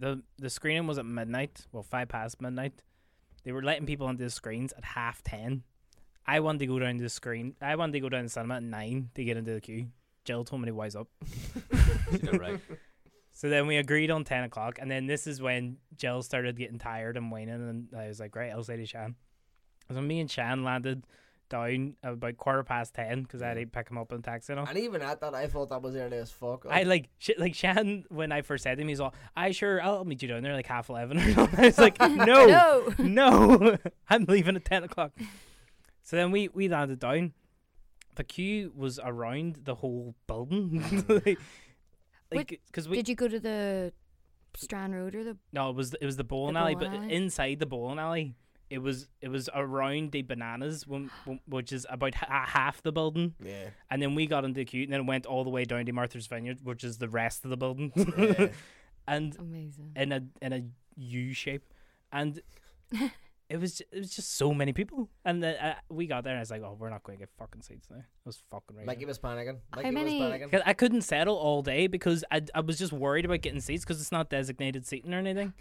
[0.00, 1.66] the The screening was at midnight.
[1.70, 2.82] Well, five past midnight.
[3.44, 5.62] They were letting people onto the screens at half ten.
[6.26, 7.54] I wanted to go down to the screen.
[7.60, 9.88] I wanted to go down to the cinema at nine to get into the queue.
[10.24, 11.08] Jill told me to wise up.
[12.12, 12.60] She did it right.
[13.34, 16.78] So then we agreed on ten o'clock, and then this is when Jill started getting
[16.78, 19.16] tired and whining, and I was like, "Right, I'll say to Shan."
[19.90, 21.04] So me and Shan landed
[21.48, 24.52] down about quarter past ten because I had to pick him up in taxi.
[24.52, 24.66] And all.
[24.66, 26.66] And even at that, I thought that was early as fuck.
[26.68, 29.82] I like sh- like Shan when I first said to him, he's all, "I sure
[29.82, 32.14] I'll meet you down there like half 11 or something." I was like, "No,
[32.46, 32.94] No.
[32.98, 33.78] no,
[34.10, 35.12] I'm leaving at ten o'clock."
[36.12, 37.32] So then we we landed down.
[38.16, 41.38] The queue was around the whole building, like,
[42.30, 43.94] Wait, because we Did you go to the
[44.54, 45.38] Strand Road or the?
[45.54, 47.14] No, it was it was the bowling The alley, bowling but alley?
[47.14, 48.34] inside the bowling alley,
[48.68, 52.92] it was it was around the bananas, when, when- which is about ha- half the
[52.92, 53.70] building, yeah.
[53.90, 55.86] and then we got into the queue, and then it went all the way down
[55.86, 58.48] to Martha's Vineyard, which is the rest of the building, Yeah.
[59.08, 59.92] and Amazing.
[59.96, 60.62] in a in a
[60.96, 61.72] U shape,
[62.12, 62.42] and
[63.52, 66.38] it was it was just so many people, and the, uh, we got there, and
[66.38, 67.98] I was like, oh, we're not going to get fucking seats now.
[67.98, 68.86] I was fucking right.
[68.86, 69.58] Mikey was panicking.
[69.72, 70.50] How many- was panicking.
[70.50, 73.84] 'Cause I couldn't settle all day because I, I was just worried about getting seats
[73.84, 75.52] because it's not designated seating or anything.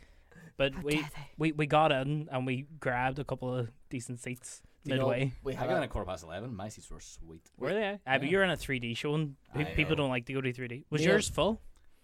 [0.58, 1.10] But How we, dare they?
[1.38, 5.10] we we got in and we grabbed a couple of decent seats Do you know,
[5.10, 5.34] midway.
[5.44, 6.56] we I had got in a, at quarter past eleven.
[6.56, 7.50] My seats were sweet.
[7.58, 7.94] Were they?
[7.94, 8.30] Uh, but Yeah.
[8.30, 10.04] you're in a 3D show and pe- I people know.
[10.04, 10.86] don't like to go to 3D.
[10.90, 11.62] Was Neil- yours full?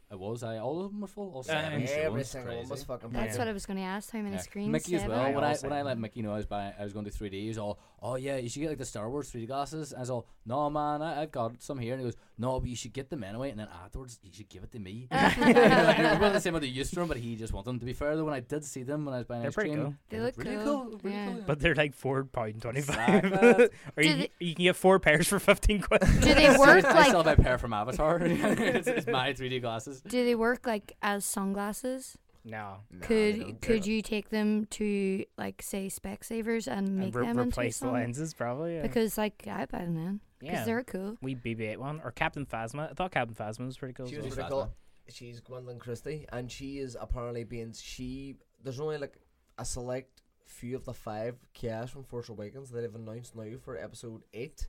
[0.10, 0.42] It was.
[0.42, 1.34] I all of them were full.
[1.34, 1.82] All seven.
[1.82, 1.98] Yeah, shows.
[1.98, 3.40] Every single one was fucking That's Yeah.
[3.40, 4.10] what I was going to ask.
[4.12, 4.42] How many Yeah.
[4.42, 4.70] screens?
[4.72, 5.20] Mickey as well.
[5.20, 5.98] Aye, When I when I let.
[5.98, 7.42] Mickey know I was buying, I was going to 3D.
[7.42, 10.00] He was all, "Oh yeah, you should get like the Star Wars 3D glasses." I
[10.00, 12.76] was all, "No man, I, I've got some here." And he goes, "No, but you
[12.78, 16.20] should get them anyway, and then afterwards you should give it to me." like, it
[16.22, 17.80] wasn't the same what they used to them, but he just wanted them.
[17.80, 19.56] To be fair though, when I did see them when I was buying They're ice
[19.56, 19.96] pretty cream, cool.
[20.10, 21.00] They they look really cool, cool.
[21.04, 21.28] really yeah.
[21.34, 23.70] cool, But they're like four pound twenty Exactly.
[23.98, 26.00] or you, they- you can get four pairs for fifteen quid.
[26.22, 27.08] Do they work I like?
[27.08, 28.20] still have my pair from Avatar.
[28.22, 29.97] it's, it's my 3D glasses.
[30.02, 32.18] Do they work like as sunglasses?
[32.48, 32.78] no.
[33.02, 37.50] could could you take them to like say Specsavers and And make re- them into
[37.50, 38.76] replace the lenses probably.
[38.76, 38.84] Yeah.
[38.84, 40.64] Because like I buy them then because yeah.
[40.66, 41.18] they're cool.
[41.22, 42.92] we BB-8 one or Captain Phasma.
[42.92, 44.08] I thought Captain Phasma was pretty cool.
[44.08, 44.46] She as was well.
[44.46, 44.50] Phasma.
[44.50, 44.74] pretty cool.
[45.10, 48.36] She's Gwendoline Christie, and she is apparently being she.
[48.64, 49.18] There's only like
[49.58, 53.78] a select few of the five Chaos from Force Awakens that have announced now for
[53.78, 54.68] Episode Eight.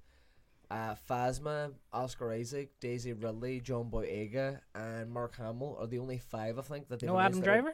[0.70, 6.58] Uh, Phasma, Oscar Isaac, Daisy Ridley, John Boyega, and Mark Hamill are the only five
[6.58, 7.72] I think that they've No Adam Driver.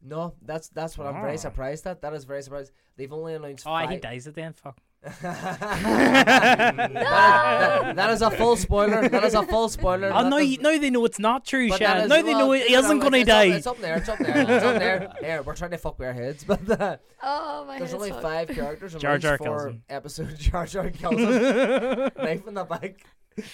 [0.00, 1.36] No, that's that's what I'm very Ah.
[1.36, 2.00] surprised at.
[2.02, 2.72] That is very surprised.
[2.96, 3.66] They've only announced.
[3.66, 3.90] Oh, five.
[3.90, 4.56] he dies at the end.
[4.56, 4.78] Fuck.
[5.02, 9.08] That, that- that is a full spoiler.
[9.08, 10.10] That is a full spoiler.
[10.12, 10.38] Oh no!
[10.38, 11.98] You, no, they know it's not true, but Shan.
[12.02, 13.50] is- No, they well, know he no, isn't it's- gonna it's die.
[13.50, 13.96] Up, it's up there.
[13.96, 14.38] It's up there.
[14.40, 15.12] It's up there.
[15.20, 18.48] Here, we're trying to fuck with our heads, but uh, Oh my there's only five
[18.48, 19.82] characters Jar announced Jar kills for him.
[19.88, 20.36] episode.
[20.38, 22.10] Jar Jar kills him.
[22.18, 23.04] Knife in the back.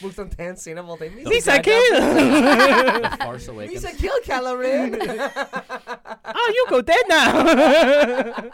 [0.00, 1.12] Most intense scene of all time.
[1.26, 1.64] He's a dead.
[1.64, 1.92] kid.
[3.02, 3.82] The Force Awakens.
[3.84, 4.94] He's a kill Calorie.
[6.24, 8.50] oh, you go dead now.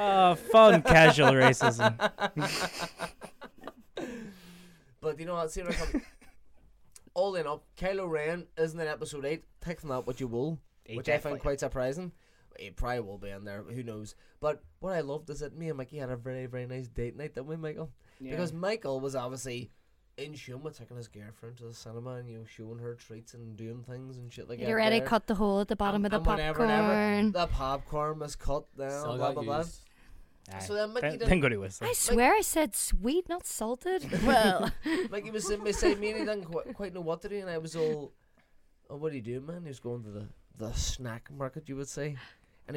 [0.00, 1.94] Oh, fun casual racism.
[5.00, 5.50] But you know what?
[5.50, 6.02] See what I come.
[7.14, 9.42] All in all, Kylo Ren isn't in episode eight.
[9.60, 12.12] Take from that what you will, He which I find quite surprising.
[12.56, 13.62] It probably will be in there.
[13.62, 14.14] Who knows?
[14.40, 17.16] But what I loved is that me and Mikey had a very very nice date
[17.16, 17.90] night, didn't we, Michael?
[18.22, 19.70] Because Michael was obviously
[20.18, 23.34] in tune with taking his girlfriend to the cinema and you know showing her treats
[23.34, 24.68] and doing things and shit like that.
[24.68, 25.08] You already there.
[25.08, 27.32] cut the hole at the bottom And- of the and whenever- whenever popcorn.
[27.32, 28.90] The popcorn was cut down.
[28.90, 29.58] Still blah got blah blah.
[29.58, 29.80] used.
[30.52, 30.58] Aye.
[30.60, 31.80] So then Mickey Thank- didn't- God he was.
[31.82, 34.02] I swear I said sweet, not salted.
[34.26, 34.70] well,
[35.10, 37.48] Mikey was sitting beside me and he didn't qu- quite know what to do, and
[37.50, 38.12] I was all,
[38.88, 40.26] "Oh, what do you do, man?" He was going to the
[40.58, 42.16] the snack market, you would say,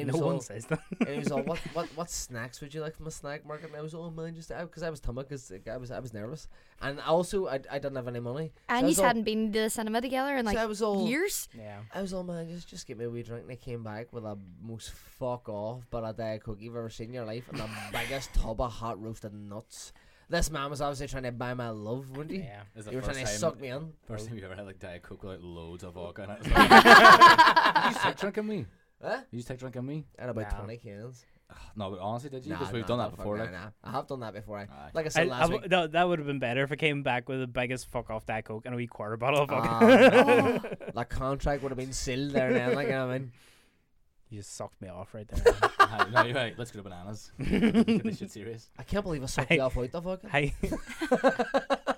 [0.00, 0.80] he No was all, one says that.
[1.00, 3.68] and he was all, "What what what snacks would you like from a snack market?"
[3.68, 6.00] And I was all, "Oh man, just because I was tummy, because I was I
[6.00, 6.48] was nervous,
[6.82, 9.70] and also I, I didn't have any money, and I you hadn't been to the
[9.70, 11.48] cinema together in so like I was all, years.
[11.56, 11.78] yeah.
[11.94, 14.12] I was all, man, just just get me a wee drink, and I came back
[14.12, 17.44] with the most fuck off but a diet cookie you've ever seen in your life,
[17.50, 19.92] and the biggest tub of hot roasted nuts.
[20.26, 22.38] This man was obviously trying to buy my love, wasn't he?
[22.38, 22.62] Yeah.
[22.74, 23.92] Is the You were first trying to suck me in.
[24.08, 26.38] First time you ever had like Diet Coke with like loads of vodka in it.
[26.40, 28.66] It's like, you just drinking me.
[29.04, 29.18] Huh?
[29.30, 30.06] You just take drink on me.
[30.18, 30.58] And about Nah.
[30.58, 31.24] 20 cans.
[31.76, 32.52] No, but honestly, did you?
[32.52, 33.36] Nah, Because we've nah, done that before.
[33.36, 33.68] Nah, Like, nah.
[33.84, 34.58] I have done that before.
[34.58, 34.90] I, Aye.
[34.94, 35.70] like I I, said I last w- week.
[35.70, 38.24] no, that would have been better if it came back with the biggest fuck off
[38.26, 39.68] Diet Coke and a wee quarter bottle of vodka.
[39.70, 42.74] Ah, that contract would have been sealed there then.
[42.74, 43.32] Like, you know what I mean?
[44.30, 45.54] you just sucked me off right there.
[46.10, 46.58] No, you're right.
[46.58, 47.30] Let's go to bananas.
[47.38, 48.68] Get this shit serious.
[48.76, 49.56] I can't believe I sucked Hey.
[49.56, 50.24] you off out the fuck.
[50.26, 50.52] Hide,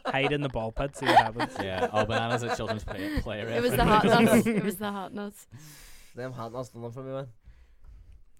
[0.04, 1.52] hide in the ball pit, see what happens.
[1.62, 4.46] Yeah, oh, bananas at children's play, play It was the hot nuts.
[4.46, 5.46] It was the hot nuts.
[6.16, 7.26] Them hot nuts done for me, man.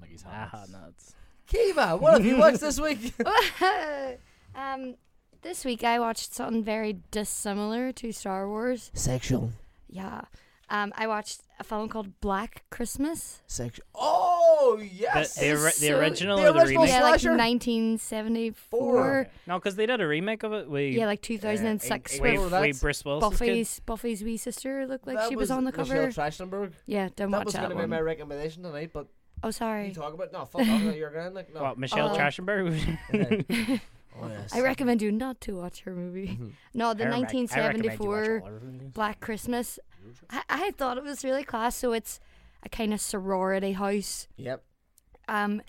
[0.01, 0.69] Like he's Ah, hot.
[0.71, 1.15] nuts.
[1.47, 3.13] Kiva, what have you watched this week?
[4.55, 4.95] um,
[5.43, 8.91] this week I watched something very dissimilar to Star Wars.
[8.95, 9.51] Sexual.
[9.89, 10.23] Yeah.
[10.69, 13.41] Um, I watched a film called Black Christmas.
[13.47, 13.85] Sexual.
[13.95, 15.37] Oh, yes.
[15.37, 16.89] The, the, ori- the original the or the original remake?
[16.97, 17.37] yeah, like slasher?
[17.37, 19.29] 1974.
[19.47, 20.69] No, because they did a remake of it.
[20.69, 22.15] We, Yeah, like 2006.
[22.15, 23.23] eight- where eight- we, that's we Bruce Willis.
[23.25, 23.31] kid.
[23.31, 25.95] Buffy's Buffy's wee sister looked like That she was, on the cover.
[26.07, 26.31] Michelle cover.
[26.69, 26.73] Trachtenberg.
[26.87, 29.07] Yeah, don't That watch was that going to be my recommendation tonight, but
[29.43, 29.93] oh, you sorry.
[29.93, 31.63] talk about no, fuck off, you're grand, like no.
[31.63, 32.17] What, Michelle Oh.
[32.19, 32.99] Trachtenberg?
[33.15, 33.81] Okay.
[34.21, 34.53] oh yes.
[34.55, 36.39] I recommend you not to watch her movie.
[36.41, 36.53] Mhm.
[36.75, 38.91] No, the I rec- I recommend you watch 1974 all of them.
[38.95, 39.79] Black Christmas.
[40.31, 41.77] I, I thought it was really class.
[41.77, 42.21] So it's
[42.63, 44.29] a kind of sorority house.
[44.37, 44.63] Yep.
[45.29, 45.63] Um,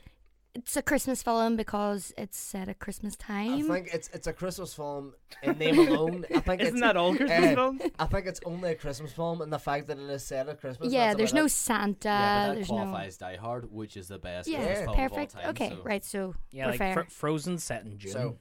[0.56, 3.68] it's a Christmas film because it's set at Christmas I time.
[3.68, 5.14] think it's it's a Christmas film
[5.44, 6.26] in name alone.
[6.34, 7.82] I think Isn't it's, that all Christmas eh, films?
[8.00, 10.60] I think it's only a Christmas film, and the fact that it is set at
[10.60, 10.92] Christmas.
[10.92, 11.50] yeah, that's there's about no it.
[11.50, 12.10] Santa.
[12.10, 14.48] yeah, but that there's qualifies Die Hard, which is the best.
[14.50, 15.34] Yeah, Christmas film perfect.
[15.34, 15.50] of all time.
[15.52, 15.82] okay, so.
[15.84, 16.06] right.
[16.06, 16.94] So Yeah, we're like fair.
[17.04, 18.12] fr- Frozen set in June.
[18.14, 18.38] So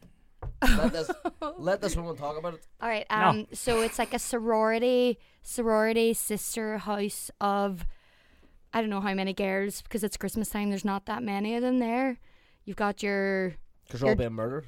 [0.62, 1.10] let this
[1.58, 2.66] let this woman talk about it.
[2.80, 3.04] All right.
[3.10, 3.16] No.
[3.16, 3.46] Um.
[3.52, 7.86] So it's like a sorority, sorority sister house of,
[8.72, 10.70] I don't know how many girls because it's Christmas time.
[10.70, 12.18] There's not that many of them there.
[12.64, 13.54] You've got your,
[13.86, 14.66] Because all being murdered.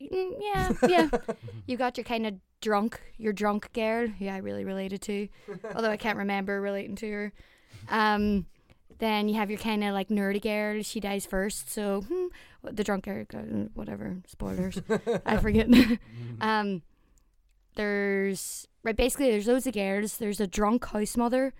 [0.00, 1.08] mm, yeah, yeah.
[1.66, 5.28] you got your kind of drunk, your drunk girl Yeah, I really related to,
[5.74, 7.32] although I can't remember relating to her.
[7.88, 8.46] Um.
[9.00, 10.80] Then you have your kind of like nerdy girl.
[10.84, 12.26] She dies first, so hmm,
[12.62, 14.18] the drunk girl, uh, whatever.
[14.28, 14.80] Spoilers.
[15.26, 15.66] I forget.
[16.40, 16.80] um,
[17.76, 20.18] there's right basically there's loads of girls.
[20.18, 21.52] There's a drunk house mother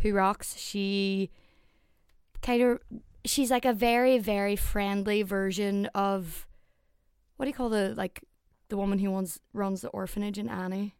[0.00, 0.56] who rocks.
[0.56, 1.30] She
[2.42, 2.80] kind of
[3.24, 6.46] she's like a very very friendly version of
[7.36, 8.24] what do you call the like
[8.68, 10.94] the woman who runs runs the orphanage in Annie.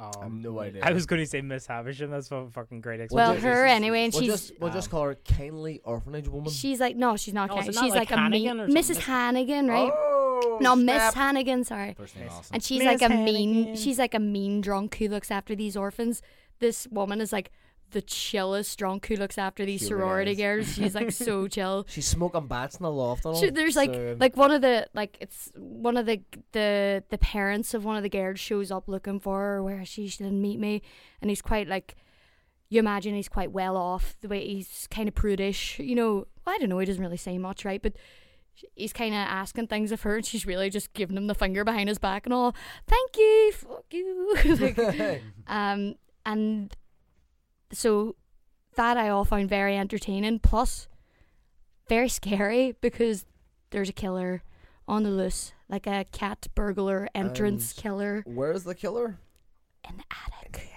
[0.00, 0.80] I have no idea.
[0.84, 2.12] I was going to say Miss Havisham.
[2.12, 3.42] That's a fucking great Well, explanation.
[3.42, 6.52] her anyway, and we'll she's just we'll just um, call her kindly orphanage woman.
[6.52, 7.48] she's like no, she's not.
[7.48, 8.98] No, kind not she's like like, a mean Hannigan or Mrs.
[8.98, 9.90] Hannigan, right?
[9.92, 10.07] Oh,
[10.60, 11.14] no, Miss snap.
[11.14, 11.64] Hannigan.
[11.64, 11.94] Sorry.
[11.96, 12.54] First name awesome.
[12.54, 13.76] and she's Miss like a mean Hannigan.
[13.76, 16.22] she's like a mean drunk who looks after these orphans
[16.60, 17.50] this woman is like
[17.92, 20.36] the chillest drunk who looks after these She really sorority is.
[20.38, 23.40] girls she's like so chill She's smoking bats in the loft and all.
[23.40, 26.20] She- there's like so- like one of the like it's one of the
[26.52, 30.06] the the parents of one of the girls shows up looking for her where she,
[30.08, 30.82] she didn't meet me
[31.22, 31.94] and he's quite like
[32.68, 36.58] you imagine he's quite well off the way he's kind of prudish you know I
[36.58, 37.94] don't know he doesn't really say much right but
[38.74, 41.64] he's kind of asking things of her and she's really just giving him the finger
[41.64, 42.54] behind his back and all
[42.86, 44.36] thank you fuck you.
[44.60, 45.94] Like, um
[46.26, 46.76] and
[47.72, 48.16] so
[48.76, 50.88] that I all found very entertaining plus
[51.88, 53.24] very scary because
[53.70, 54.42] there's a killer
[54.86, 59.18] on the loose like a cat burglar entrance And- killer Where's the killer?
[59.88, 60.68] in the attic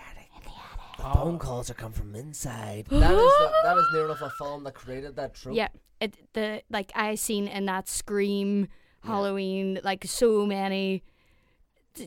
[1.02, 1.14] The oh.
[1.14, 2.86] phone calls are come from inside.
[2.90, 5.56] that is the, that is near enough a film that created that trope.
[5.56, 8.68] Yeah, it the like I seen in that Scream,
[9.04, 11.04] Halloween, like so many,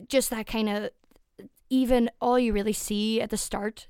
[0.07, 0.89] just that kind of.
[1.67, 3.87] Even all you really see at the start,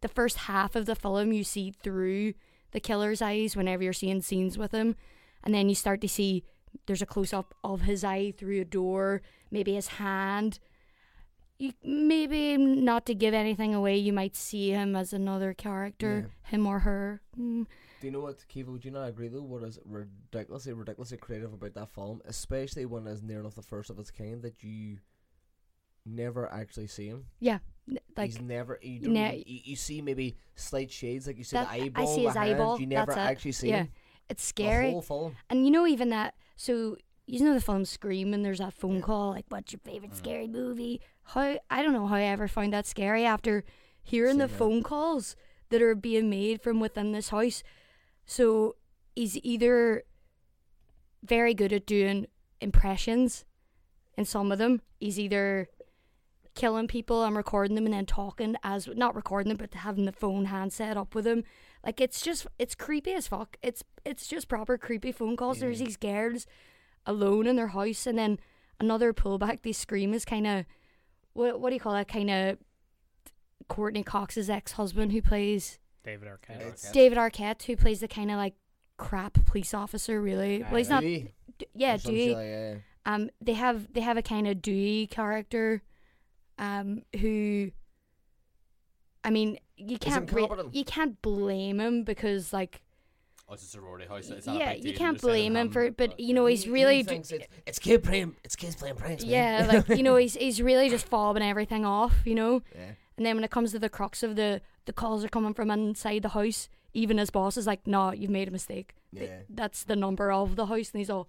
[0.00, 2.32] the first half of the film, you see through
[2.72, 4.96] the killer's eyes whenever you're seeing scenes with him,
[5.44, 6.42] and then you start to see
[6.86, 10.58] there's a close up of his eye through a door, maybe his hand.
[11.58, 16.66] You maybe not to give anything away, you might see him as another character, him
[16.66, 17.20] or her.
[17.38, 17.66] Mm.
[18.00, 18.70] Do you know what, Kiva?
[18.70, 19.42] Would you not agree though?
[19.42, 23.90] What is ridiculously, ridiculously creative about that film, especially when it's near enough the first
[23.90, 24.98] of its kind that you
[26.06, 27.26] never actually see him.
[27.40, 27.58] Yeah,
[28.16, 28.78] like He's never.
[28.82, 32.02] You, don't ne- you, you see maybe slight shades, like you see that, the eyeball.
[32.10, 32.80] I see his behind, eyeball.
[32.80, 33.18] You never it.
[33.18, 33.76] actually see yeah.
[33.78, 33.88] him.
[34.28, 35.36] It's scary, whole film.
[35.48, 36.34] and you know even that.
[36.56, 36.96] So
[37.28, 40.16] you know the film Scream, and there's that phone call like, "What's your favorite mm.
[40.16, 43.64] scary movie?" How I don't know how I ever found that scary after
[44.02, 44.56] hearing the here.
[44.56, 45.36] phone calls
[45.68, 47.62] that are being made from within this house.
[48.24, 48.76] So
[49.14, 50.04] he's either
[51.22, 52.26] very good at doing
[52.60, 53.44] impressions,
[54.16, 54.80] in some of them.
[54.98, 55.68] He's either
[56.54, 60.12] killing people and recording them and then talking as not recording them but having the
[60.12, 61.44] phone handset up with him
[61.86, 65.78] like it's just it's creepy as fuck it's it's just proper creepy phone calls there's
[65.78, 66.48] these girls
[67.08, 68.38] alone in their house and then
[68.78, 70.64] another pullback they scream is kind of
[71.32, 72.58] what what do you call it kind of
[73.68, 76.60] Courteney Cox's ex-husband who plays David Arquette.
[76.60, 78.54] It's- David Arquette who plays the kind of like
[78.96, 80.62] crap police officer really.
[80.62, 81.34] Well he's not Dewey?
[81.58, 82.34] D- yeah or some Dewey.
[82.34, 82.74] Like yeah.
[83.06, 85.82] um they have they have a kind of Dewey character
[86.58, 87.70] um who
[89.24, 92.82] I mean you can't re- you can't blame him because like
[93.50, 94.28] Oh, it's a sorority house.
[94.28, 96.34] It's not a yeah big you deal, can't just blame him ham, for but you
[96.34, 98.36] know he's he really d- thinks it's, it's kid playing.
[98.44, 99.24] It's kids playing pranks.
[99.24, 99.30] man.
[99.32, 102.90] yeah like you know he's he's really just fobbing everything off you know yeah.
[103.16, 105.70] and then when it comes to the crux of the the calls are coming from
[105.70, 109.38] inside the house even his boss is like no you've made a mistake Th- Yeah.
[109.48, 111.28] that's the number of the house and he's all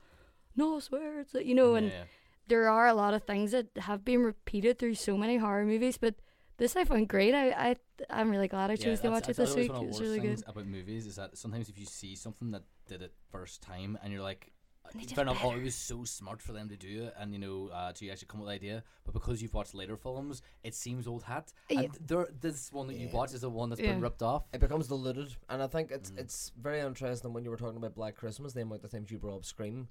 [0.58, 2.04] no I swear it's you know and Yeah.
[2.50, 5.98] there are a lot of things that have been repeated through so many horror movies,
[5.98, 6.16] but
[6.60, 7.34] this I found great.
[7.34, 7.76] I, I
[8.10, 9.72] I'm really glad I Yeah, chose to watch it this week.
[9.74, 10.50] one of It's really things good.
[10.50, 14.14] about movies is that sometimes if you see something that did it first time and
[14.14, 14.52] you're like,
[14.94, 17.34] They did fair enough, oh, it was so smart for them to do it, and
[17.34, 18.84] you know, uh, to actually come up with the idea.
[19.06, 21.52] But because you've watched later films, it seems old hat.
[21.70, 21.82] Yeah.
[21.82, 23.14] And there, this one that you Yeah.
[23.14, 24.44] watch is the one that's been ripped off.
[24.54, 26.20] It becomes diluted, and I think it's Mm.
[26.20, 28.54] it's very interesting when you were talking about Black Christmas.
[28.54, 29.90] The amount of times you brought up Scream.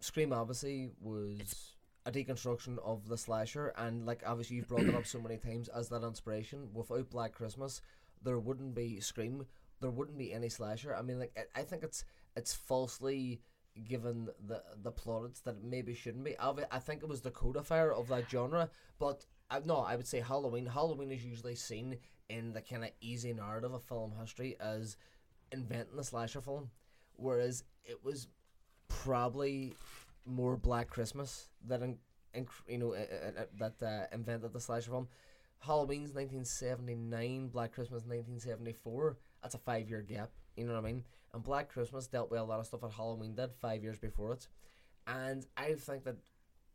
[0.00, 5.06] Scream obviously was a deconstruction of the slasher, and like obviously you've brought it up
[5.06, 6.68] so many times as that inspiration.
[6.72, 7.80] Without Black Christmas,
[8.22, 9.46] there wouldn't be Scream.
[9.80, 10.94] There wouldn't be any slasher.
[10.94, 12.04] I mean, like I, I think it's
[12.36, 13.40] it's falsely
[13.84, 16.32] given the the plaudits that it maybe shouldn't be.
[16.32, 20.06] Obvi- I think it was the codifier of that genre, but I, no, I would
[20.06, 20.66] say Halloween.
[20.66, 21.98] Halloween is usually seen
[22.28, 24.96] in the kind of easy narrative of film history as
[25.52, 26.70] inventing the slasher film,
[27.16, 28.28] whereas it was
[28.88, 29.74] probably
[30.26, 31.98] more Black Christmas that in,
[32.34, 35.08] in, you know uh, uh, uh, that uh, invented the slasher film.
[35.60, 39.16] Halloween's 1979, Black Christmas 1974.
[39.42, 40.30] That's a five year gap.
[40.56, 41.04] You know what I mean?
[41.34, 44.32] And Black Christmas dealt with a lot of stuff that Halloween did five years before
[44.32, 44.48] it.
[45.06, 46.16] And I think that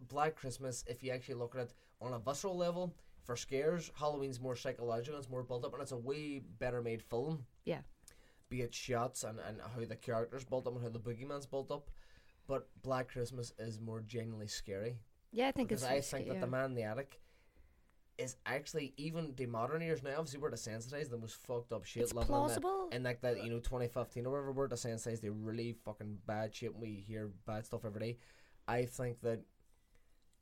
[0.07, 2.95] Black Christmas, if you actually look at it on a visceral level,
[3.27, 7.03] for scares, Halloween's more psychological, it's more built up, and it's a way better made
[7.03, 7.45] film.
[7.65, 7.79] Yeah.
[8.49, 11.69] Be it shots and, and how the characters built up and how the boogeyman's built
[11.69, 11.89] up.
[12.47, 14.97] But Black Christmas is more genuinely scary.
[15.31, 17.19] Yeah, I think because it's I think that the man in the attic
[18.17, 20.11] is actually even the modern ears now.
[20.17, 22.03] Obviously, we're desensitized the most fucked up shit.
[22.03, 22.89] It's the- plausible.
[22.91, 26.71] in like that, you know, 2015 or whatever, we're desensitized to really fucking bad shit.
[26.71, 28.17] And we hear bad stuff every day.
[28.67, 29.41] I think that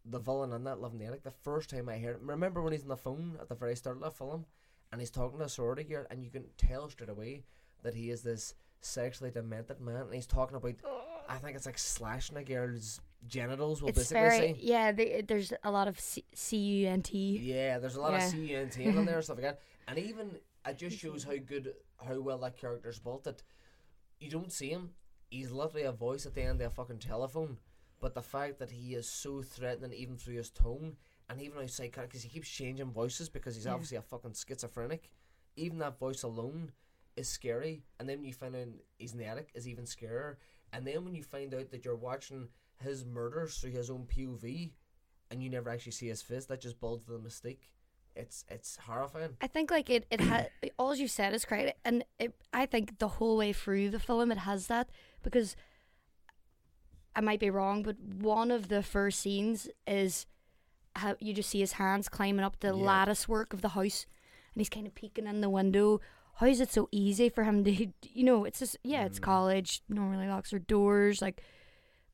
[0.06, 2.84] the villain in that Living the Attic, the first time I heard, remember when he's
[2.84, 4.46] on the phone at the very start of the film,
[4.92, 7.44] and he's talking to a sorority girl, and you can tell straight away
[7.84, 10.76] that he is this sexually demented man, and he's talking about,
[11.28, 13.82] I think it's like slashing a girl's genitals.
[13.82, 14.56] Will it's basically very say.
[14.60, 14.92] yeah.
[14.92, 16.24] They, there's a lot of C
[16.58, 17.40] U N T.
[17.44, 18.26] Yeah, there's a lot Yeah.
[18.28, 19.60] of CUNT in there and stuff like that.
[19.88, 20.32] And even
[20.68, 21.74] it just shows how good,
[22.04, 23.24] how well that character's built.
[23.24, 23.42] That
[24.20, 24.92] you don't see him.
[25.30, 27.58] He's literally a voice at the end of a fucking telephone.
[28.00, 30.98] But the fact that he is so threatening, even through his tone,
[31.30, 33.74] and even outside, because he keeps changing voices because he's Yeah.
[33.74, 35.10] obviously a fucking schizophrenic.
[35.56, 36.72] Even that voice alone
[37.16, 37.84] is scary.
[38.00, 38.68] And then you find out
[38.98, 40.36] he's in the attic, is even scarier.
[40.74, 42.50] And then when you find out that you're watching
[42.84, 44.72] his murders through his own POV,
[45.32, 47.72] and you never actually see his face, that just builds the mistake.
[48.16, 49.36] It's it's horrifying.
[49.42, 50.48] I think like it it has
[50.80, 54.32] all you said is correct, and it, I think the whole way through the film
[54.32, 54.90] it has that
[55.22, 55.56] because
[57.16, 60.26] I might be wrong, but one of the first scenes is
[60.96, 62.74] how you just see his hands climbing up the Yeah.
[62.74, 64.06] lattice work of the house,
[64.54, 66.00] and he's kind of peeking in the window.
[66.36, 67.72] How is it so easy for him to,
[68.04, 68.46] you know?
[68.46, 69.82] It's just yeah, it's college.
[69.90, 71.42] Normally locks her doors, like,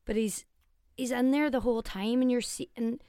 [0.04, 0.44] but he's
[0.96, 3.00] he's in there the whole time, and you're seeing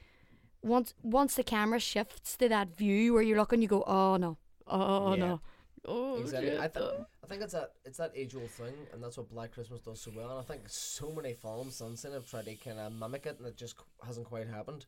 [0.61, 4.37] once once the camera shifts to that view where you're looking, you go, oh no,
[4.67, 5.25] oh Yeah.
[5.25, 5.41] no,
[5.85, 6.51] oh exactly.
[6.51, 9.17] shit, I, th- uh." I think it's that it's that age old thing, and that's
[9.17, 10.29] what Black Christmas does so well.
[10.31, 13.37] And I think so many films since then have tried to kind of mimic it,
[13.39, 14.85] and it just hasn't quite happened.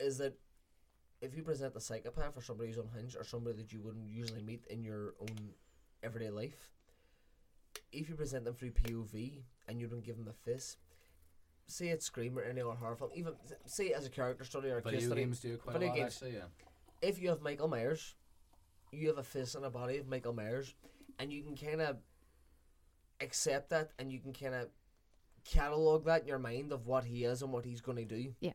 [0.00, 0.34] Is that
[1.20, 4.42] if you present a psychopath or somebody who's unhinged or somebody that you wouldn't usually
[4.42, 5.50] meet in your own
[6.02, 6.70] everyday life,
[7.92, 10.76] if you present them through POV and you don't give them a face,
[11.66, 13.32] say it's Scream or any other horror film, even
[13.64, 15.72] say it as a character study or a case Video study, games do it quite
[15.74, 16.14] video a lot, games.
[16.14, 16.44] actually, yeah.
[17.02, 18.14] if you have Michael Myers,
[18.92, 20.74] you have a face and a body of Michael Myers,
[21.18, 21.96] and you can kind of
[23.20, 24.68] accept that, and you can kind of
[25.44, 28.34] catalog that in your mind of what he is and what he's going to do.
[28.40, 28.52] Yeah.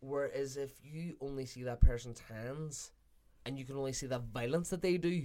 [0.00, 2.92] Whereas if you only see that person's hands,
[3.44, 5.22] and you can only see the violence that they do,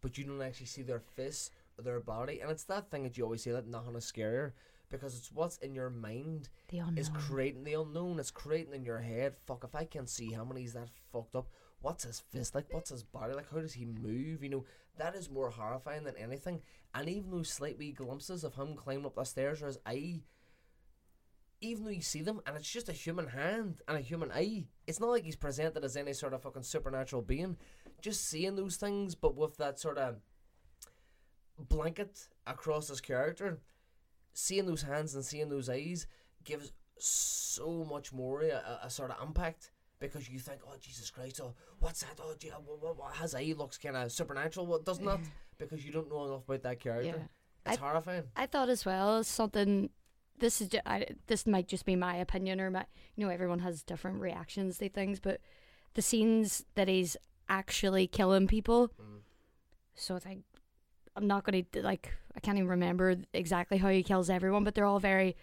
[0.00, 3.16] but you don't actually see their face or their body, and it's that thing that
[3.16, 4.52] you always say that nothing is scarier
[4.90, 6.98] because it's what's in your mind the unknown.
[6.98, 8.18] is creating the unknown.
[8.18, 9.34] It's creating in your head.
[9.46, 11.48] Fuck, if I can see how many is that fucked up,
[11.80, 12.66] what's his fist like?
[12.72, 13.50] What's his body like?
[13.50, 14.42] How does he move?
[14.42, 14.64] You know,
[14.98, 16.60] that is more horrifying than anything.
[16.94, 20.22] And even those slight wee glimpses of him climbing up the stairs or his eye,
[21.60, 24.66] even though you see them and it's just a human hand and a human eye,
[24.86, 27.56] it's not like he's presented as any sort of fucking supernatural being.
[28.00, 30.16] Just seeing those things, but with that sort of
[31.58, 33.60] blanket across his character,
[34.32, 36.06] seeing those hands and seeing those eyes
[36.44, 41.40] gives so much more a, a, sort of impact because you think, oh Jesus Christ,
[41.42, 42.18] oh what's that?
[42.20, 44.66] Oh, gee, what, what, what, his eye looks kind of supernatural.
[44.66, 45.20] What doesn't that?
[45.58, 47.18] Because you don't know enough about that character.
[47.18, 47.70] Yeah.
[47.70, 48.22] It's I- horrifying.
[48.34, 49.90] I thought as well something.
[50.40, 52.86] This is ju- I, this might just be my opinion or my
[53.16, 55.40] you know everyone has different reactions to things, but
[55.94, 57.16] the scenes that he's
[57.48, 58.88] actually killing people.
[58.88, 59.20] Mm.
[59.94, 60.44] So I think
[61.16, 64.74] I'm not going to like I can't even remember exactly how he kills everyone, but
[64.74, 65.36] they're all very.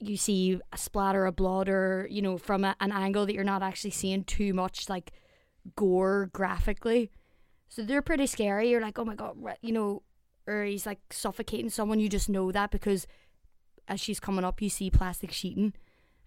[0.00, 3.44] You see a splatter of blood, or you know, from a, an angle that you're
[3.44, 5.12] not actually seeing too much like
[5.76, 7.10] gore graphically.
[7.68, 8.70] So they're pretty scary.
[8.70, 10.02] You're like, oh my god, you know,
[10.46, 12.00] or he's like suffocating someone.
[12.00, 13.06] You just know that because
[13.88, 15.74] as she's coming up, you see plastic sheeting,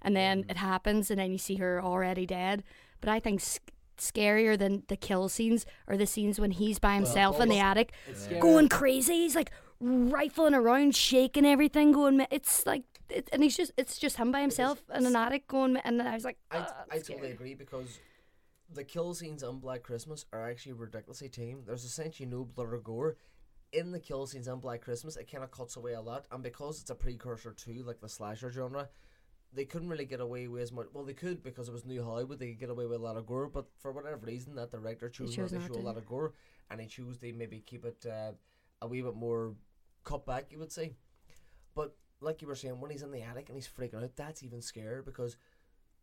[0.02, 2.64] and then it happens, and then you see her already dead.
[3.02, 6.96] But I think sc- scarier than the kill scenes are the scenes when he's by
[6.96, 7.94] himself in the attic,
[8.30, 8.40] Yeah.
[8.40, 9.14] going crazy.
[9.24, 12.18] He's like rifling around, shaking everything, going.
[12.18, 15.48] ma- It's like, it, and he's just, it's just him by himself in an attic
[15.48, 15.74] going.
[15.74, 18.00] ma- And I was like, I, "Ah, I totally agree because
[18.72, 21.64] the kill scenes on Black Christmas are actually ridiculously tame.
[21.66, 23.16] There's essentially no blood or gore.
[23.74, 26.42] In the kill scenes on Black Christmas, it kind of cuts away a lot, and
[26.42, 28.88] because it's a precursor to like the slasher genre,
[29.54, 30.88] they couldn't really get away with as much.
[30.94, 32.40] Well, they could because it was New Hollywood.
[32.40, 35.10] They could get away with a lot of gore, but for whatever reason, that director
[35.10, 35.80] chose, chose not to show to.
[35.80, 36.34] a lot of gore,
[36.72, 38.32] and he chose to maybe keep it uh,
[38.82, 39.54] a wee bit more
[40.06, 40.46] cut back.
[40.52, 40.94] You would say,
[41.76, 44.44] but like you were saying, when he's in the attic and he's freaking out, that's
[44.44, 45.36] even scarier because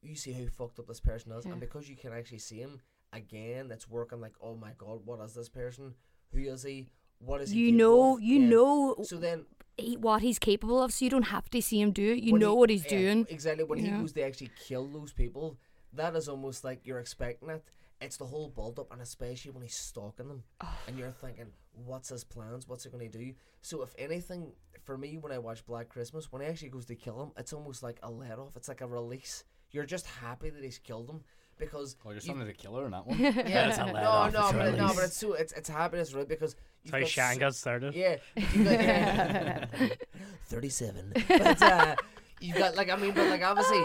[0.03, 1.53] you see how fucked up this person is, Yeah.
[1.53, 2.81] and because you can actually see him
[3.13, 5.95] again, it's working like, oh my god, what is this person?
[6.33, 6.89] Who is he?
[7.19, 7.61] What is he?
[7.61, 8.49] You know, you Yeah.
[8.49, 9.47] know So then,
[9.79, 12.23] he- what he's capable of, so you don't have to see him do it.
[12.23, 13.27] You know he- what he's yeah, doing.
[13.29, 13.65] exactly.
[13.65, 15.59] When he goes to actually kill those people,
[15.93, 17.65] that is almost like you're expecting it.
[18.01, 20.43] It's the whole build up, and especially when he's stalking them,
[20.87, 22.69] and you're thinking, what's his plans?
[22.69, 23.35] What's he going to do?
[23.63, 24.53] So, if anything,
[24.83, 27.53] for me, when I watch Black Christmas, when he actually goes to kill him, it's
[27.53, 28.57] almost like a let off.
[28.57, 29.45] It's like a release.
[29.71, 31.23] You're just happy that he's killed him
[31.59, 33.19] because Oh, you're you've- something the killer in that one.
[33.19, 33.93] yeah, That's a no,
[34.29, 36.29] no, but it- no, but it's so it's it's happiness, right?
[36.29, 37.95] Because you've That's how got Shan so- got started.
[37.95, 39.67] Yeah, you got, yeah.
[40.47, 41.13] thirty-seven.
[41.29, 41.97] But uh,
[42.41, 43.83] you've got like I mean, but like obviously,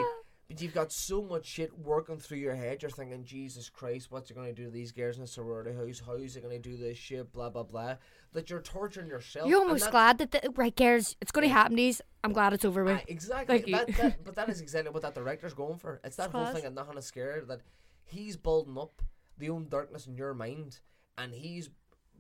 [0.50, 2.82] but you've got so much shit working through your head.
[2.82, 5.74] You're thinking, Jesus Christ, what's it going to do to these girls in the sorority
[5.74, 6.02] house?
[6.06, 7.32] How's it going to do this shit?
[7.32, 7.96] Blah blah blah.
[8.34, 9.48] That you're torturing yourself.
[9.48, 11.76] You're almost that- glad that the, right, girls, it's going to happen.
[11.76, 12.98] These, I'm glad it's over with.
[12.98, 13.60] Aye, exactly.
[13.72, 16.02] That, that, but that is exactly what that director's going for.
[16.04, 16.56] It's that It's whole class.
[16.56, 17.62] thing of nothing is scared that
[18.04, 19.02] he's building up
[19.38, 20.80] the own darkness in your mind,
[21.18, 21.70] and he's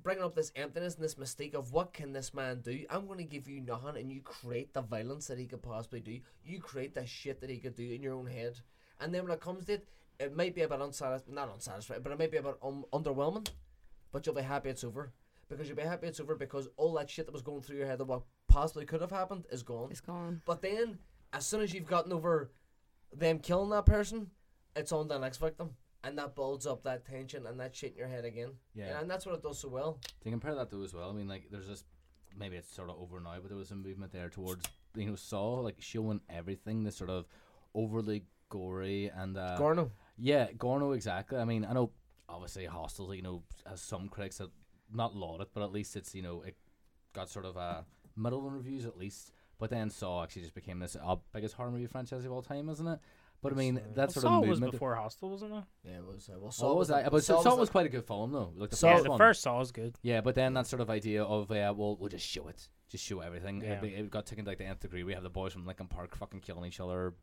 [0.02, 2.86] bringing up this emptiness and this mistake of what can this man do?
[2.90, 6.00] I'm going to give you nothing, and you create the violence that he could possibly
[6.00, 6.20] do.
[6.44, 8.60] You create the shit that he could do in your own head,
[9.00, 9.88] and then when it comes to it,
[10.20, 13.48] it might be about unsatisfied, not unsatisfied, but it might be about um, underwhelming.
[14.12, 15.14] But you'll be happy it's over
[15.50, 17.88] because you'll be happy it's over because all that shit that was going through your
[17.88, 19.90] head that what possibly could have happened is gone.
[19.92, 20.42] It's gone.
[20.46, 21.00] But then,
[21.32, 22.52] as soon as you've gotten over
[23.14, 24.32] them killing that person,
[24.76, 25.72] it's on the next victim.
[26.04, 28.52] And that builds up that tension and that shit in your head again.
[28.74, 29.00] Yeah.
[29.00, 30.00] And that's what it does so well.
[30.24, 31.84] To compare that to as well, I mean, like, there's this.
[32.38, 34.64] Maybe it's sort of over now, but there was a movement there towards
[34.96, 37.26] you know Saw, like showing everything, this sort of
[37.74, 39.90] overly gory and uh, Gorno.
[40.18, 41.38] Yeah, Gorno exactly.
[41.38, 41.92] I mean, I know
[42.28, 44.50] obviously Hostel, you know, has some critics that
[44.94, 46.56] not laud it, but at least it's you know it
[47.14, 47.82] got sort of uh,
[48.16, 49.32] middle in reviews at least.
[49.58, 52.70] But then Saw actually just became this uh, biggest horror movie franchise of all time,
[52.70, 53.00] isn't it?
[53.42, 54.72] But I mean, It's, uh, that sort Saw of was movement.
[54.74, 55.64] before Hostel, wasn't it?
[55.86, 56.30] Yeah, it was.
[56.30, 57.12] Uh, well, Saw was the- that?
[57.12, 58.52] But Saw Saw, was the- quite a good film though.
[58.56, 59.18] Like the Saw yeah, first the one.
[59.18, 59.96] first Saw is good.
[60.02, 63.04] Yeah, but then that sort of idea of uh, well, we'll just show it, just
[63.06, 63.62] show everything.
[63.62, 63.74] Yeah.
[63.74, 65.04] It, be- it got taken to like the nth degree.
[65.04, 67.14] We have the boys from Linkin Park fucking killing each other,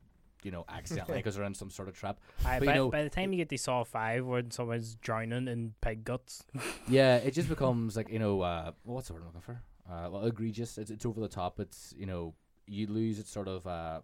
[0.42, 2.18] you know, accidentally because they're in some sort of trap.
[2.46, 4.94] Aye, But you by, know- by the time you get to Saw 5, when someone's
[4.94, 6.44] drowning in pig guts,
[6.88, 9.60] Yeah, it just becomes like you know, uh, what's the word I'm looking for?
[9.88, 10.78] Uh, well, egregious.
[10.78, 11.60] It's, it's over the top.
[11.60, 12.34] It's you know,
[12.66, 14.00] you lose its sort of uh,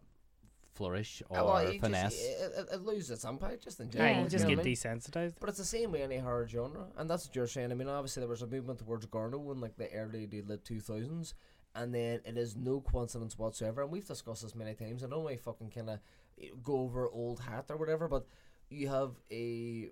[0.74, 2.12] flourish or Uh, well, you finesse.
[2.14, 4.16] Just, it, it, it loses its impact just in general.
[4.16, 4.76] you you just know get what I mean?
[4.76, 5.34] desensitized.
[5.40, 7.70] But it's the same way any horror genre, and that's what you're saying.
[7.72, 10.64] I mean, obviously there was a movement towards Gorno in like the early to late
[10.64, 11.34] two thousands,
[11.74, 13.82] and then it is no coincidence whatsoever.
[13.82, 15.04] And we've discussed this many times.
[15.04, 15.98] I don't want to fucking kind of
[16.62, 18.26] go over old hat or whatever, but
[18.70, 19.90] you have a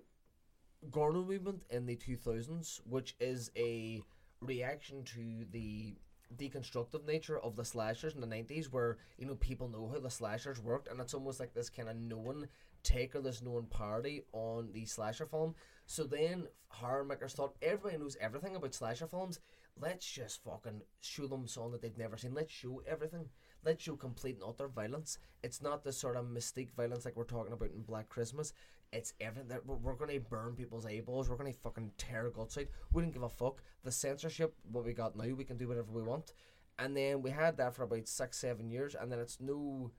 [0.89, 4.01] Gorno movement in the two thousands, which is a
[4.41, 5.95] reaction to the
[6.37, 10.09] deconstructive nature of the slashers in the 90s where you know people know how the
[10.09, 12.47] slashers worked and it's almost like this kind of known
[12.83, 15.55] take or this known parody on the slasher film.
[15.85, 19.39] So then horror makers thought everybody knows everything about slasher films.
[19.79, 22.33] Let's just fucking show them something that they've never seen.
[22.33, 23.29] Let's show everything.
[23.63, 25.19] Let's show complete and utter violence.
[25.43, 28.53] It's not the sort of mystique violence like we're talking about in black christmas
[28.93, 31.29] it's everything that we're, we're going to burn people's eyeballs.
[31.29, 32.65] We're going to fucking tear guts out.
[32.91, 33.61] We don't give a fuck.
[33.83, 36.33] The censorship, what we got now, we can do whatever we want.
[36.79, 39.91] And then we had that for about six, seven years, and then it's no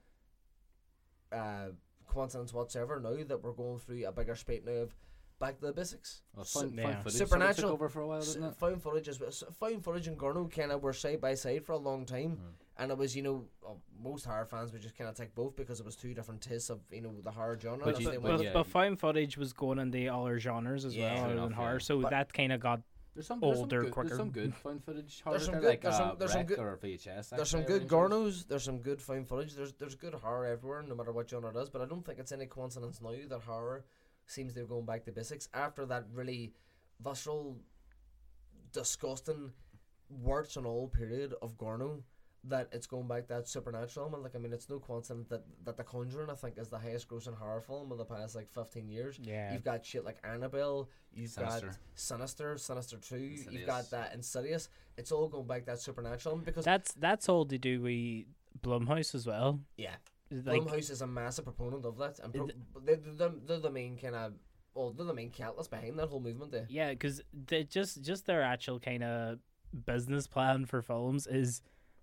[1.32, 1.68] uh,
[2.07, 4.95] coincidence whatsoever now that we're going through a bigger spate now of
[5.40, 6.22] back to the basics.
[6.34, 6.82] Well, Su- found, yeah.
[6.84, 7.72] found footage sort of took Supernatural.
[7.72, 8.57] over for a while, didn't it?
[8.57, 9.28] Found footage as well.
[9.28, 12.36] s- Found footage and Gorno kind of were side by side for a long time,
[12.36, 12.61] Mm.
[12.79, 15.55] And it was you know uh, most horror fans would just kind of take both
[15.57, 17.85] because it was two different tastes of you know the horror genre.
[17.85, 20.39] But and you- But, but but, yeah, but found footage was going in the other
[20.39, 21.05] genres as Yeah.
[21.07, 21.73] well, Fair other than enough, horror.
[21.75, 21.79] yeah.
[21.79, 22.81] So But- that kind of got
[23.14, 24.09] There's some there's some older, good, quicker.
[24.09, 26.59] There's some good found footage horror some good- like there's some- uh, there's some good-
[26.59, 27.29] or VHS.
[27.31, 28.09] There's some good I really.
[28.09, 31.51] Gornos, there's some good found footage, there's there's good horror everywhere, no matter what genre
[31.51, 33.85] it is, but I don't think it's any coincidence now that horror
[34.27, 36.55] seems to be going back to basics after that really
[37.01, 37.59] visceral,
[38.73, 39.53] disgusting,
[40.09, 42.03] words and all period of Gorno.
[42.45, 44.24] That it's going back that supernatural element.
[44.24, 47.07] Like I mean, it's no coincidence that that The Conjuring I think is the highest
[47.09, 49.18] grossing horror film of the past like fifteen years.
[49.22, 49.53] yeah.
[49.53, 50.88] You've got shit like Annabelle.
[51.12, 51.66] You've Sinister.
[51.68, 53.16] got Sinister, Sinister Two.
[53.51, 54.68] You've got that Insidious.
[54.97, 58.26] It's all going back that supernatural because That's that's all to do with
[58.61, 59.61] Blumhouse as well.
[59.76, 59.95] yeah,
[60.30, 63.70] Like Blumhouse is a massive proponent of that, and pro- Th- they're, they're, they're the
[63.70, 64.32] main kind of
[64.74, 66.51] well, they're the main catalyst behind that whole movement.
[66.51, 69.38] There, yeah, because they just just their actual kind of
[69.86, 71.62] business plan for films is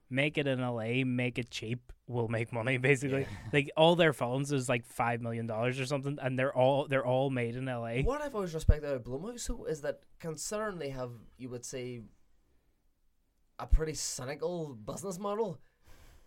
[0.09, 2.77] make it in LA, make it cheap, we'll make money.
[2.89, 6.87] Basically, like all their films is like five million dollars or something, and they're all
[6.87, 8.01] they're all made in LA.
[8.01, 12.01] what I've always respected about Blumhouse though is that considering they have, you would say,
[13.59, 15.59] a pretty cynical business model.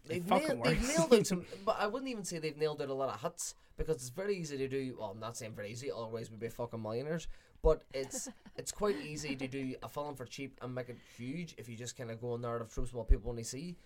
[0.05, 2.89] They've fucking nailed, they've nailed out some, but I wouldn't even say they've nailed out
[2.89, 4.97] a lot of hits because it's very easy to do.
[4.99, 5.91] Well, I'm not saying very easy.
[5.93, 7.29] Otherwise, we'd be fucking millionaires.
[7.63, 11.55] But it's it's quite easy to do a film for cheap and make it huge
[11.59, 13.77] if you just kind of go on narrative tropes what people only see.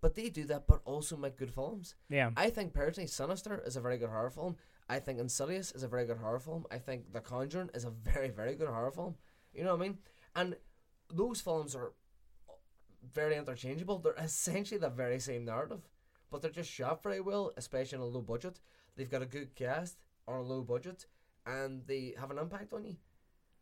[0.00, 1.94] But they do that, but also make good films.
[2.08, 4.56] Yeah, I think personally, Sinister is a very good horror film.
[4.88, 6.64] I think Insidious is a very good horror film.
[6.70, 9.16] I think The Conjuring is a very, very good horror film.
[9.52, 9.98] You know what I mean?
[10.34, 10.56] And
[11.12, 11.92] those films are
[13.12, 13.98] very interchangeable.
[13.98, 15.88] They're essentially the very same narrative,
[16.30, 18.60] but they're just shot very well, especially on a low budget.
[18.96, 19.96] They've got a good cast
[20.28, 21.06] on a low budget,
[21.46, 22.96] and they have an impact on you.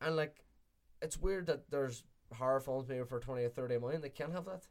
[0.04, 0.44] And like,
[1.02, 4.44] it's weird that there's horror films maybe for twenty or thirty million they can't have
[4.46, 4.66] that,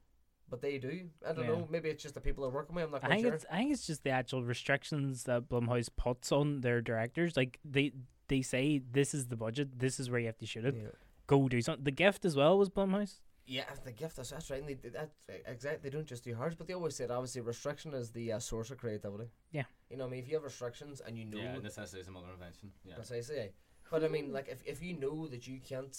[0.49, 1.09] but they do.
[1.27, 1.51] I don't Yeah.
[1.51, 1.67] know.
[1.69, 2.83] Maybe it's just the people that work with me.
[2.83, 3.33] I'm not I think sure.
[3.33, 7.37] it's I think it's just the actual restrictions that Blumhouse puts on their directors.
[7.37, 7.93] Like they
[8.27, 10.75] they say this is the budget, this is where you have to shoot it.
[10.75, 10.87] Yeah.
[11.27, 11.83] Go do something.
[11.83, 13.19] The gift as well was Blumhouse.
[13.45, 14.59] Yeah, the gift is that's right.
[14.61, 15.11] And they, they- that
[15.45, 15.89] exactly.
[15.89, 18.71] They don't just do hard, but they always said obviously restriction is the uh, source
[18.71, 19.29] of creativity.
[19.51, 19.63] Yeah.
[19.89, 22.11] You know, I mean, if you have restrictions and you know Yeah, necessity is a
[22.11, 22.71] mother of invention.
[22.85, 22.95] Yeah.
[22.95, 23.51] precisely, aye.
[23.93, 25.95] But I mean, like if if you know that you can't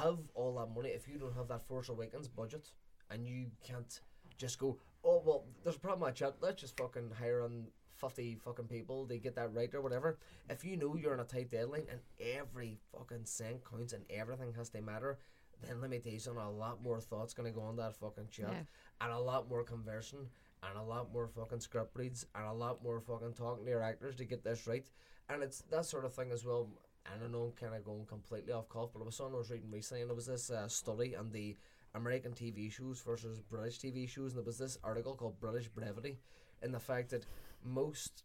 [0.00, 2.72] have all that money, if you don't have that Force Awakens budget,
[3.10, 4.00] and you can't
[4.36, 6.34] just go, oh well, there's a problem at chat.
[6.40, 7.68] Let's just fucking hire on.
[7.96, 10.18] 50 fucking people, they get that right or whatever.
[10.50, 14.52] If you know you're on a tight deadline and every fucking cent counts and everything
[14.54, 15.16] has to matter,
[15.62, 18.28] then let me tell you something, a lot more thoughts gonna go on that fucking
[18.32, 18.62] chat Yeah.
[19.00, 20.28] and a lot more conversing
[20.68, 23.82] and a lot more fucking script reads and a lot more fucking talking to your
[23.82, 24.88] actors to get this right.
[25.28, 26.68] And it's that sort of thing as well.
[27.06, 29.38] I don't know, I'm kind of going completely off cuff, but it was something I
[29.38, 31.56] was reading recently, and it was this uh, study on the
[31.94, 36.18] American TV shows versus British TV shows, and there was this article called British Brevity,
[36.62, 37.26] and the fact that
[37.62, 38.24] most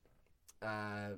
[0.62, 1.10] uh,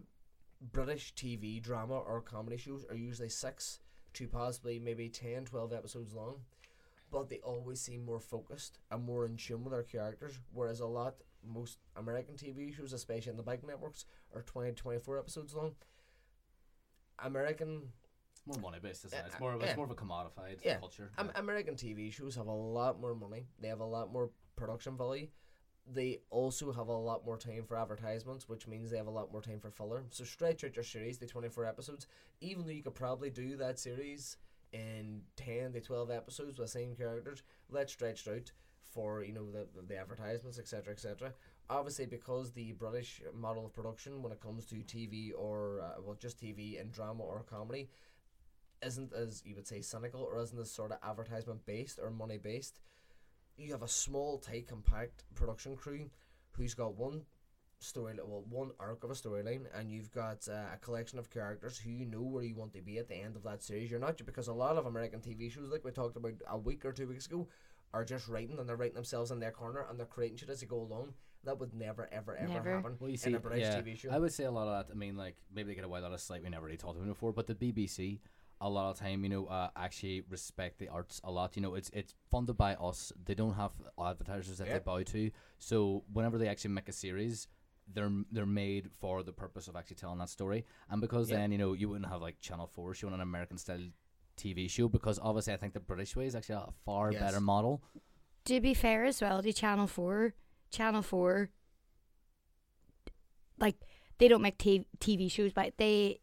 [0.71, 3.79] British TV drama or comedy shows are usually six
[4.13, 6.37] to possibly maybe 10, 12 episodes long
[7.11, 10.39] but they always seem more focused and more in tune with their characters.
[10.53, 11.15] Whereas a lot,
[11.45, 15.75] most American TV shows, especially in the big networks, are 20 24 episodes long.
[17.19, 17.89] American
[18.47, 19.23] more money based, isn't it?
[19.27, 19.67] It's uh, more of, yeah.
[19.67, 20.77] it's more of a commodified Yeah.
[20.77, 21.11] culture.
[21.17, 23.45] Am- American TV shows have a lot more money.
[23.59, 25.27] They have a lot more production value.
[25.85, 29.31] They also have a lot more time for advertisements, which means they have a lot
[29.31, 30.05] more time for filler.
[30.09, 32.07] So stretch out your series to 24 episodes,
[32.39, 34.37] even though you could probably do that series
[34.73, 37.43] in 10 to 12 episodes with the same characters.
[37.69, 41.33] Let's stretch out for, you know, the, the advertisements, etc., etc.
[41.69, 46.17] Obviously, because the British model of production when it comes to TV or, uh, well,
[46.19, 47.89] just TV and drama or comedy,
[48.83, 52.37] isn't as you would say cynical or isn't as sort of advertisement based or money
[52.37, 52.79] based.
[53.57, 56.09] You have a small, tight, compact production crew
[56.51, 57.21] who's got one
[57.81, 61.77] story, well, one arc of a storyline, and you've got uh, a collection of characters
[61.77, 63.89] who you know where you want to be at the end of that series.
[63.89, 66.85] You're not because a lot of American TV shows, like we talked about a week
[66.85, 67.47] or two weeks ago,
[67.93, 70.61] are just writing and they're writing themselves in their corner and they're creating shit as
[70.61, 71.13] they go along.
[71.43, 72.75] That would never, ever, ever Never.
[72.75, 74.11] happen Well, you in a British yeah, TV show.
[74.11, 74.93] I would say a lot of that.
[74.93, 76.43] I mean, like maybe they get away with that slight.
[76.43, 78.19] We never really talked about it before, but the BBC,
[78.61, 81.55] a lot of time, you know, uh, actually respect the arts a lot.
[81.55, 83.11] You know, it's it's funded by us.
[83.25, 84.85] They don't have advertisers that they Yep.
[84.85, 85.31] bow to.
[85.57, 87.47] So whenever they actually make a series.
[87.93, 91.37] They're, they're made for the purpose of actually telling that story, and because Yep.
[91.39, 93.87] then you know you wouldn't have like Channel Four showing an American style
[94.37, 97.21] TV show because obviously I think the British way is actually a far Yes.
[97.21, 97.81] better model.
[98.45, 100.33] To be fair as well to Channel 4,
[100.71, 101.49] Channel 4,
[103.59, 103.75] like,
[104.17, 106.19] they don't make t- TV shows, but they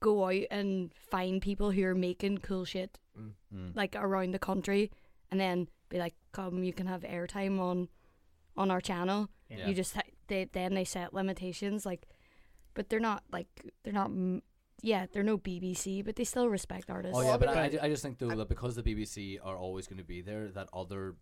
[0.00, 3.74] go out and find people who are making cool shit, Mm.
[3.74, 4.90] like, around the country,
[5.30, 7.88] and then be like, come, you can have airtime on
[8.56, 9.28] on our channel.
[9.48, 9.68] Yeah.
[9.68, 12.06] You just, ha- they, then they set limitations, like,
[12.72, 13.48] but they're not, like,
[13.84, 14.10] they're not,
[14.82, 17.18] yeah, they're no BBC, but they still respect artists.
[17.18, 18.74] Oh yeah, I but I, I I- ju- I just think though I- that because
[18.76, 21.16] the BBC are always going to be there, that other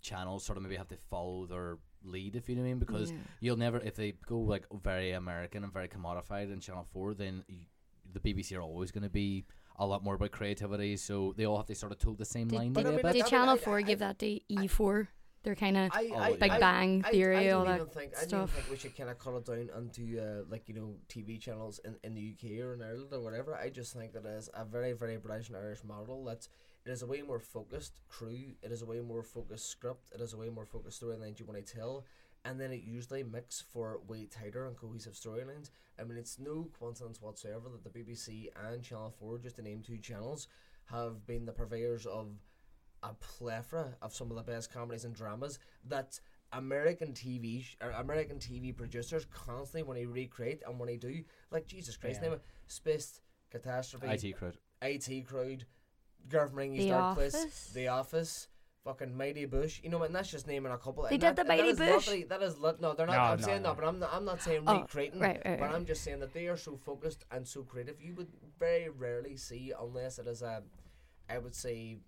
[0.00, 2.78] channels sort of maybe have to follow their lead, if you know what I mean.
[2.78, 3.18] Because Yeah.
[3.40, 7.44] you'll never, if they go like very American and very commodified in Channel Four, then
[7.48, 7.66] y
[8.14, 9.44] the BBC are always going to be
[9.76, 10.96] a lot more about creativity.
[10.96, 12.66] So they all have to sort of toe the same Did, line.
[12.72, 13.18] did, But I maybe mean, a I bit.
[13.18, 15.08] did mean, Channel I- 4 I- give that to E4?
[15.42, 18.12] They're kind of I, Oh, Big I- Bang I- Theory, I, all that even think,
[18.16, 18.50] I don't stuff.
[18.50, 21.40] even think we should kind of cut it down onto uh, like you know TV
[21.40, 23.54] channels in, in the UK or in Ireland or whatever.
[23.56, 26.24] I just think that is a very very British and Irish model.
[26.24, 26.48] That's
[26.86, 28.54] it is a way more focused crew.
[28.62, 30.10] It is a way more focused script.
[30.14, 32.04] It is a way more focused storyline you want to tell.
[32.44, 35.70] And then it usually mix for way tighter and cohesive storylines.
[35.98, 39.80] I mean, it's no coincidence whatsoever that the BBC and Channel 4, just to name
[39.80, 40.48] two channels,
[40.86, 42.30] have been the purveyors of
[43.02, 45.58] a plethora of some of the best comedies and dramas
[45.88, 46.20] that
[46.52, 51.22] American TV sh- or American TV producers constantly when they recreate and when they do
[51.50, 52.28] like Jesus Christ Yeah.
[52.28, 53.20] name it Spaced
[53.50, 54.56] Catastrophe IT crowd.
[54.82, 55.66] IT Crowd
[56.28, 57.70] Government The Dark Place Office?
[57.74, 58.48] The Office
[58.84, 61.36] fucking Mighty Boosh you know and that's just naming a couple They and did that,
[61.36, 61.96] the and that Mighty Boosh?
[61.96, 63.68] literally- that is lit no they're not No, I'm no, saying no.
[63.70, 65.74] that but I'm not, I'm not saying Oh, recreating right, right, but right.
[65.74, 69.36] I'm just saying that they are so focused and so creative you would very rarely
[69.36, 70.62] see unless it is a
[71.30, 71.98] I would say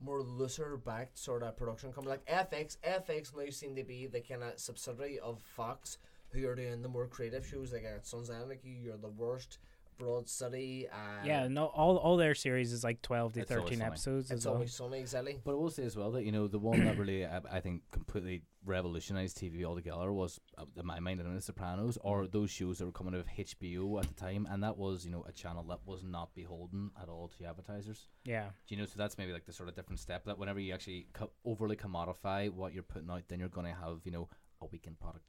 [0.00, 2.76] more looser backed sort of production company like FX.
[2.86, 5.98] FX now seem to be the kind of subsidiary of Fox,
[6.30, 9.58] who are doing the more creative shows like uh, Sons of Anarchy, You're the Worst,
[9.98, 10.86] Broad City.
[10.90, 13.88] Uh, yeah, no, all all their series is like twelve to It's always thirteen funny.
[13.90, 14.30] episodes.
[14.30, 14.54] It's as well.
[14.54, 15.40] always sunny, exactly.
[15.44, 17.60] But I will say as well that you know the one that really I, I
[17.60, 22.50] think completely revolutionized TV altogether was, uh, in my mind, and The Sopranos, or those
[22.50, 25.24] shows that were coming out of HBO at the time, and that was you know
[25.28, 28.08] a channel that was not beholden at all to advertisers.
[28.24, 28.86] Yeah, Do you know?
[28.86, 31.76] So that's maybe like the sort of different step that whenever you actually co- overly
[31.76, 34.28] commodify what you're putting out, then you're going to have you know
[34.60, 35.24] a weekend product.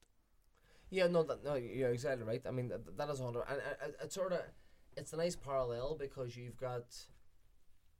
[0.89, 2.41] Yeah, no, that, no, you're exactly right.
[2.47, 4.41] I mean, that, that is hundred, and uh, it's sort of,
[4.95, 6.85] it's a nice parallel because you've got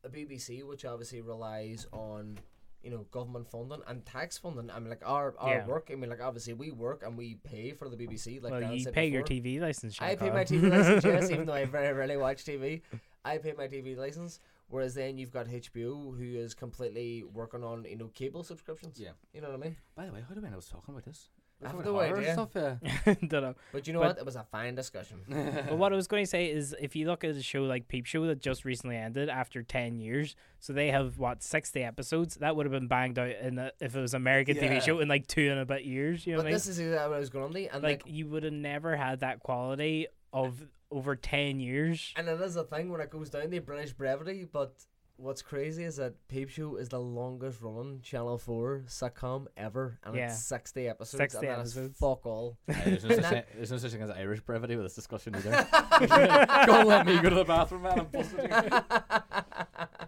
[0.04, 2.40] a BBC, which obviously relies on,
[2.82, 4.70] you know, government funding and tax funding.
[4.72, 5.66] I mean, like our our Yeah.
[5.68, 5.90] work.
[5.92, 8.42] I mean, like obviously we work and we pay for the BBC.
[8.42, 9.24] Like well, Dan you said pay your.
[9.24, 9.98] TV license.
[10.00, 12.82] I pay my TV license, yes, even though I very rarely watch TV.
[13.26, 14.40] I pay my TV license.
[14.70, 19.00] Whereas then you've got HBO, who is completely working on you know cable subscriptions.
[19.00, 19.12] Yeah.
[19.34, 19.76] you know what I mean.
[19.96, 21.30] By the way, how do I know I was talking about this?
[21.64, 22.34] I have Talking no about horror idea.
[22.34, 23.14] Stuff, yeah.
[23.28, 23.56] Don't know.
[23.72, 24.18] But you know But- what?
[24.20, 25.18] It was a fine discussion.
[25.68, 27.88] But what I was going to say is, if you look at a show like
[27.88, 32.36] Peep Show that just recently ended after ten years, so they have what sixty episodes.
[32.36, 34.78] That would have been banged out in a, if it was American Yeah.
[34.80, 36.28] TV show in like two and a bit years.
[36.28, 36.54] You know but what I mean?
[36.56, 38.96] this is exactly what I was going to, and like like, you would have never
[38.96, 42.14] had that quality of over ten years.
[42.16, 44.46] and it is a thing when it goes down to British brevity.
[44.52, 44.74] But
[45.18, 50.16] what's crazy is that Peep Show is the longest running Channel Four sitcom ever, and
[50.16, 50.28] Yeah.
[50.28, 51.18] it's sixty episodes.
[51.20, 52.00] 60 and that is episodes.
[52.00, 52.58] fuck all.
[52.70, 54.96] Aye, there's, no such Not- thing, there's no such thing as Irish brevity with this
[54.96, 55.52] discussion either.
[56.68, 58.00] Go and let me go to the bathroom, man.
[58.00, 58.52] I'm busted.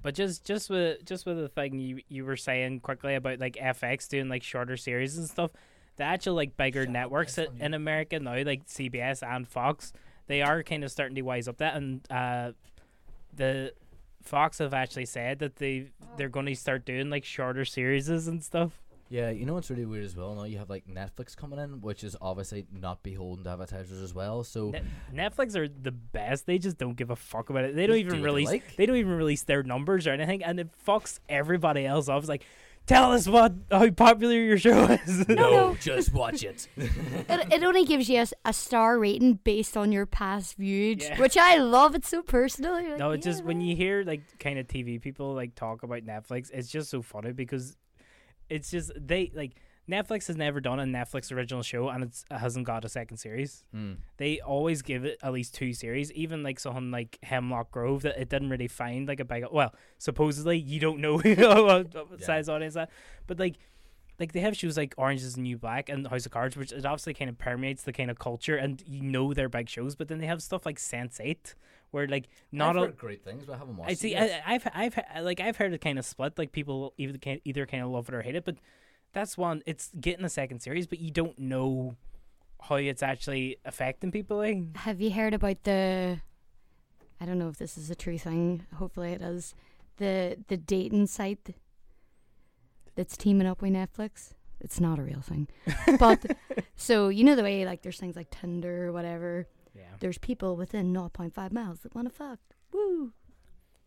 [0.00, 3.54] But just just with just with the thing you you were saying quickly about like
[3.56, 5.50] FX doing like shorter series and stuff,
[5.96, 9.92] the actual like bigger networks piss i- in America now, like CBS and Fox,
[10.28, 12.52] they are kind of starting to wise up that, and uh,
[13.34, 13.72] the
[14.22, 18.42] Fox have actually said that they they're going to start doing like shorter series and
[18.42, 18.72] stuff.
[19.10, 20.34] Yeah, you know what's really weird as well?
[20.34, 24.12] Now you have like Netflix coming in, which is obviously not beholden to advertisers as
[24.12, 24.44] well.
[24.44, 24.82] So Ne-
[25.14, 26.44] Netflix are the best.
[26.44, 27.74] They just don't give a fuck about it.
[27.74, 28.48] They don't even do release.
[28.48, 28.76] like.
[28.76, 32.20] They don't even release their numbers or anything, and it fucks everybody else off.
[32.20, 32.44] It's like,
[32.88, 35.28] tell us what how popular your show is.
[35.28, 35.74] No, no.
[35.80, 36.66] just watch it.
[36.76, 41.18] it, it only gives you a star rating based on your past views, Yeah.
[41.20, 41.94] which I love.
[41.94, 42.72] It's so personal.
[42.72, 46.02] Like, No, it's just when you hear like kind of TV people like talk about
[46.04, 47.76] Netflix, it's just so funny because
[48.48, 49.52] it's just they like
[49.88, 53.16] Netflix has never done a Netflix original show and it's, it hasn't got a second
[53.16, 53.64] series.
[53.74, 53.96] Mm.
[54.18, 58.20] They always give it at least two series, even like something like Hemlock Grove that
[58.20, 59.44] it didn't really find like a big.
[59.50, 62.02] Well, supposedly you don't know what, Yeah.
[62.20, 62.90] size audience that,
[63.26, 63.56] but like.
[64.20, 66.72] Like they have shows like Orange is the New Black and House of Cards, which
[66.72, 69.94] it obviously kind of permeates the kind of culture, and you know they're big shows.
[69.94, 71.54] But then they have stuff like Sense Eight,
[71.92, 74.16] where like not I've a, great things, but I haven't watched I see.
[74.16, 76.36] I, I've I've like I've heard it kind of split.
[76.36, 78.44] Like people either can either kind of love it or hate it.
[78.44, 78.56] But
[79.12, 79.62] that's one.
[79.66, 81.96] It's getting a second series, but you don't know
[82.60, 84.38] how it's actually affecting people.
[84.38, 86.20] Like Have you heard about the?
[87.20, 88.66] I don't know if this is a true thing.
[88.76, 89.54] Hopefully, it is.
[89.96, 91.54] The the dating site
[92.94, 94.34] that's teaming up with Netflix.
[94.60, 95.48] It's not a real thing,
[96.00, 96.36] but
[96.76, 99.46] so you know the way like there's things like Tinder or whatever.
[99.74, 99.82] yeah.
[100.00, 102.38] There's people within 0.5 miles that want to fuck.
[102.72, 103.12] Woo!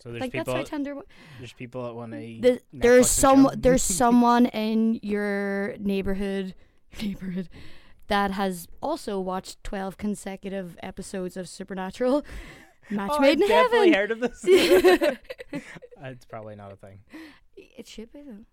[0.02, 0.54] So there's like people.
[0.54, 0.96] that's how Tinder.
[0.96, 1.06] wo-
[1.38, 2.18] there's people that want to.
[2.18, 6.56] The, there's some there's someone in your neighborhood
[7.02, 7.50] neighborhood
[8.08, 12.26] that has also watched 12 consecutive episodes of Supernatural.
[12.90, 13.94] Match oh, made I've in definitely heaven.
[13.94, 14.42] heard of this.
[16.02, 17.00] it's probably not a thing.
[17.56, 18.46] It should be though.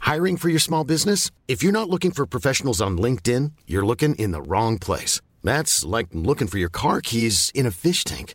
[0.00, 1.30] Hiring for your small business?
[1.46, 5.20] If you're not looking for professionals on LinkedIn, you're looking in the wrong place.
[5.44, 8.34] That's like looking for your car keys in a fish tank.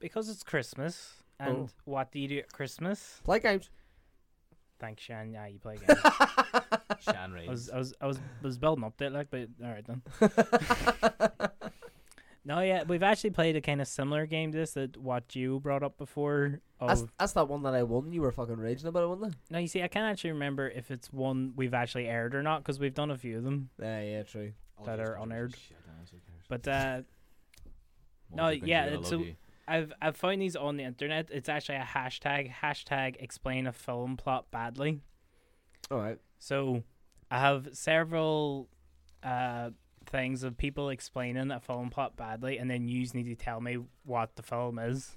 [0.00, 1.68] Because it's Christmas, and Oh.
[1.84, 3.20] what do you do at Christmas?
[3.24, 3.68] Play games.
[4.78, 5.32] Thanks, Shan.
[5.32, 6.00] Yeah, you play games.
[7.00, 9.70] Shan I was, I was, I was, was building up to it, like, but all
[9.70, 10.02] right then.
[12.44, 15.58] no, yeah, we've actually played a kind of similar game to this that what you
[15.60, 16.60] brought up before.
[16.80, 18.12] That's, Of that's that one that I won.
[18.12, 19.38] You were fucking raging about it, wasn't it?
[19.50, 22.62] no, you see, I can't actually remember if it's one we've actually aired or not
[22.62, 23.70] because we've done a few of them.
[23.80, 24.52] Yeah, yeah, true.
[24.84, 25.56] That those are unaired.
[25.56, 26.44] shit, honest, who cares?
[26.48, 27.02] But uh,
[28.30, 29.00] What no, yeah, Benji?
[29.00, 29.34] It's a- you.
[29.68, 31.28] I've I've found these on the internet.
[31.30, 35.00] It's actually a hashtag hashtag explain a film plot badly.
[35.90, 36.18] All right.
[36.38, 36.82] So
[37.30, 38.68] I have several
[39.22, 39.70] uh,
[40.06, 43.78] things of people explaining a film plot badly, and then you need to tell me
[44.04, 45.16] what the film is.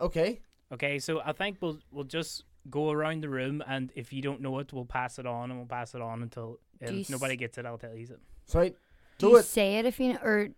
[0.00, 0.40] Okay.
[0.72, 4.40] Okay, so I think we'll we'll just go around the room, and if you don't
[4.40, 7.06] know it, we'll pass it on, and we'll pass it on until Do you if
[7.06, 8.20] s- nobody gets it, I'll tell you it.
[8.46, 8.74] Sweet.
[9.18, 9.44] Do Do you it.
[9.44, 10.48] say it if you know, or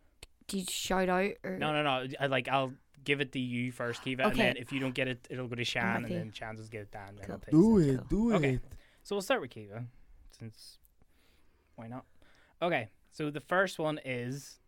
[0.47, 1.33] do you shout out?
[1.45, 2.07] Or No, no, no.
[2.19, 2.73] I like I'll
[3.09, 5.57] give it to you first, Kiva, and then if you don't get it, it'll go
[5.57, 7.17] to Shan, and then Shan just get it down.
[7.17, 7.41] Then Cool.
[7.43, 7.95] I'll Do it.
[7.95, 8.09] it.
[8.11, 8.55] Do Okay.
[8.57, 8.63] it.
[9.03, 9.85] So we'll start with Kiva,
[10.39, 10.77] since
[11.77, 12.05] why not?
[12.61, 14.59] Okay, so the first one is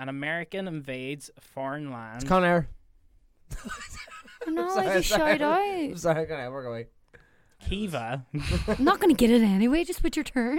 [0.00, 2.22] an American invades a foreign land.
[2.22, 2.68] It's Con Air.
[4.46, 5.38] Oh, no, sorry, if you sorry.
[5.38, 5.98] shout I'm out.
[5.98, 6.50] sorry, Con Air.
[6.50, 6.86] Work away.
[7.60, 8.26] Kiva,
[8.68, 9.84] I'm not gonna get it anyway.
[9.84, 10.58] Just with your turn.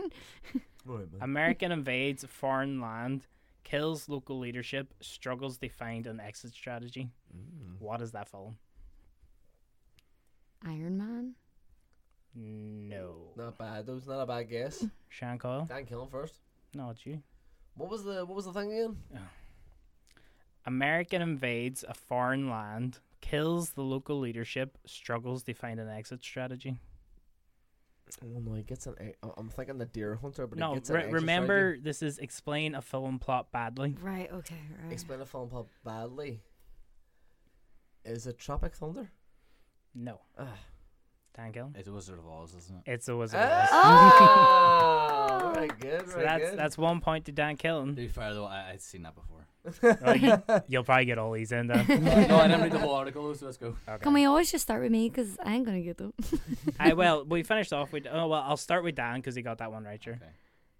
[1.19, 3.27] American invades a foreign land,
[3.69, 7.09] kills local leadership, struggles to find an exit strategy.
[7.35, 7.79] Mm.
[7.79, 8.57] What is that film?
[10.65, 11.33] Iron Man.
[12.33, 13.15] No.
[13.35, 13.85] Not bad.
[13.85, 14.85] That was not a bad guess.
[15.09, 15.65] Shan Coyle?
[15.65, 16.39] Dan Killen first.
[16.73, 17.21] No, it's you.
[17.75, 18.97] What was the What was the thing again?
[20.65, 26.77] American invades a foreign land, kills the local leadership, struggles to find an exit strategy.
[28.23, 28.95] Oh no, he gets an.
[28.99, 32.01] I- I'm thinking the Deer Hunter, but he no, gets an re- extra remember this
[32.01, 33.95] is explain a film plot badly.
[34.01, 34.31] Right.
[34.31, 34.55] Okay.
[34.83, 34.91] Right.
[34.93, 36.41] Explain a film plot badly.
[38.05, 39.09] Is it Tropic Thunder?
[39.93, 40.21] No.
[40.37, 40.47] Ah.
[41.35, 41.77] Dan Killen?
[41.77, 42.91] It's a Wizard of Oz, isn't it?
[42.91, 43.69] It's a Wizard of Oz.
[43.71, 46.07] Ah, very good.
[46.09, 46.59] So Very that's good.
[46.59, 47.95] that's one point to Dan To Killen.
[47.95, 49.46] be fair though, I, I'd seen that before.
[49.83, 51.75] Oh, you, you'll probably get all these in though.
[51.87, 53.75] no, I didn't read the whole article, so let's go.
[53.87, 54.03] Okay.
[54.03, 55.09] Can we always just start with me?
[55.09, 56.13] Because I ain't gonna get them.
[56.79, 58.07] I well, we finished off with.
[58.11, 60.01] Oh well, I'll start with Dan because he got that one right.
[60.01, 60.13] Sure.
[60.13, 60.31] Okay.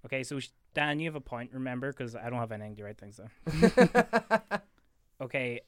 [0.05, 1.51] Okay, so sh- Dan, you have a point.
[1.53, 4.61] Remember, because I don't have anything to write things down.
[5.19, 5.61] Okay,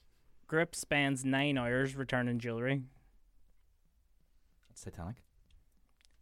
[0.48, 2.84] Grip spends nine hours returning jewelry.
[4.70, 5.16] It's Titanic.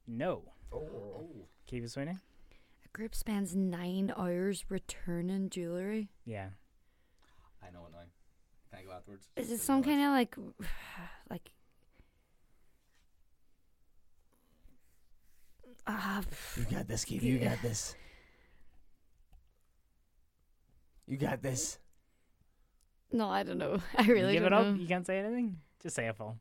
[0.07, 0.43] No.
[0.73, 1.27] oh.
[1.65, 2.11] Kiva Sweeney.
[2.11, 6.09] A group spends nine hours returning jewelry.
[6.25, 6.49] Yeah.
[7.67, 7.99] I know it now.
[8.71, 9.27] Can I go afterwards?
[9.35, 10.35] Is it some kind of like,
[11.29, 11.51] like?
[15.85, 16.21] Ah,
[16.57, 17.23] You got this, Keith.
[17.23, 17.95] You got this.
[21.07, 21.79] You got this.
[23.11, 23.79] no, I don't know.
[23.97, 24.75] I really you give don't it up.
[24.75, 24.81] know.
[24.81, 25.57] You can't say anything.
[25.81, 26.39] Just say a film.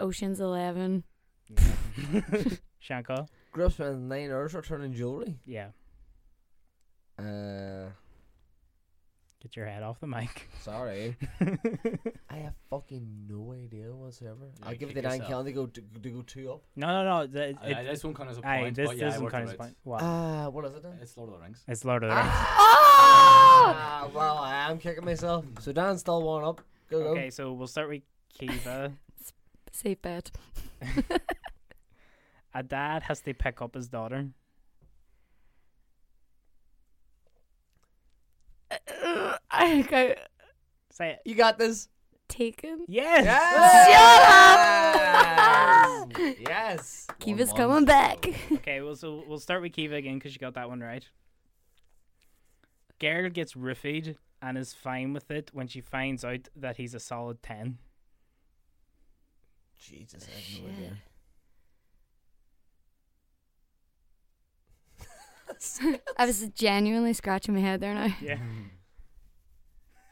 [0.00, 1.04] Ocean's Eleven.
[2.82, 3.28] Shanko.
[3.52, 5.38] Grip spends nine hours returning jewelry.
[5.46, 5.68] Yeah.
[7.18, 7.90] Uh,
[9.46, 10.48] Get your head off the mic.
[10.60, 11.16] sorry.
[12.28, 14.50] I have fucking no idea whatsoever.
[14.58, 15.28] Yeah, I'll give it kick to Dan yourself.
[15.30, 16.62] Kelly to go to, to go two up.
[16.74, 17.26] no, no, no.
[17.28, 19.08] The, it, I, I, this one kind of a aye, point, this but yeah, I
[19.10, 19.58] doesn't worked count as out.
[19.58, 19.76] point.
[19.84, 20.02] What?
[20.02, 20.98] Ah, what is it then?
[21.00, 21.62] It's Lord of the Rings.
[21.68, 22.28] it's Lord of the Rings.
[22.28, 25.44] Ah, well, I am kicking myself.
[25.60, 26.60] So Dan's still one up.
[26.90, 27.08] Go go.
[27.10, 28.02] Okay, so we'll start with
[28.36, 28.94] Kiva.
[29.70, 30.32] Safe bet.
[32.52, 34.26] A dad has to pick up his daughter.
[39.66, 40.16] I got
[40.90, 41.20] Say it.
[41.24, 41.88] You got this.
[42.28, 42.84] taken.
[42.88, 43.24] Yes.
[43.24, 43.86] Yes.
[46.12, 46.36] Shut up!
[46.40, 47.06] yes.
[47.20, 48.32] Kiva's One us one coming still.
[48.32, 48.58] back.
[48.60, 51.04] Okay, well, so we'll start with Kiva again because she got that one right.
[52.98, 57.00] Girl gets roofied and is fine with it when she finds out that he's a
[57.00, 57.78] solid 10.
[59.78, 60.96] Jesus, I have no idea.
[66.18, 68.14] I was genuinely scratching my head there now.
[68.20, 68.38] Yeah.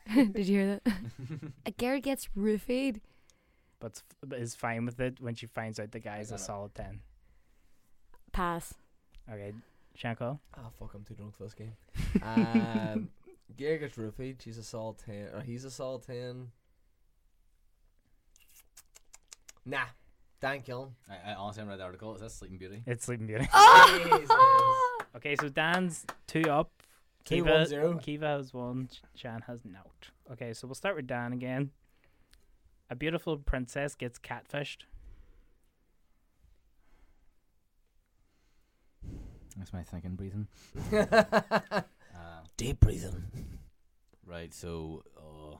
[0.14, 0.92] Did you hear that?
[1.66, 3.00] A Garrett gets roofied.
[3.80, 7.00] but, but is fine with it when she finds out the guy's a solid 10.
[8.32, 8.74] Pass.
[9.30, 9.52] Okay,
[9.98, 10.38] Shanko.
[10.58, 11.72] Oh fuck, I'm too drunk for this game.
[12.22, 13.08] Um,
[13.56, 14.42] Gary gets roofied.
[14.42, 16.48] She's a solid ten, or he's a solid ten.
[19.64, 19.84] Nah,
[20.40, 20.90] Dan Killen.
[21.08, 22.14] I, I honestly haven't read the article.
[22.14, 22.82] Is that Sleeping Beauty?
[22.86, 23.44] It's Sleeping Beauty.
[23.46, 24.36] Jesus.
[25.16, 26.70] Okay, so Dan's two up.
[27.24, 27.98] Two, Kiva, one, zero.
[27.98, 28.88] Kiva has one.
[29.14, 30.10] Shan has not.
[30.32, 31.70] Okay, so we'll start with Dan again.
[32.90, 34.82] A beautiful princess gets catfished.
[39.56, 40.48] That's my thinking, breathing.
[42.16, 43.24] Uh, Deep breathing.
[44.24, 45.56] right, so uh,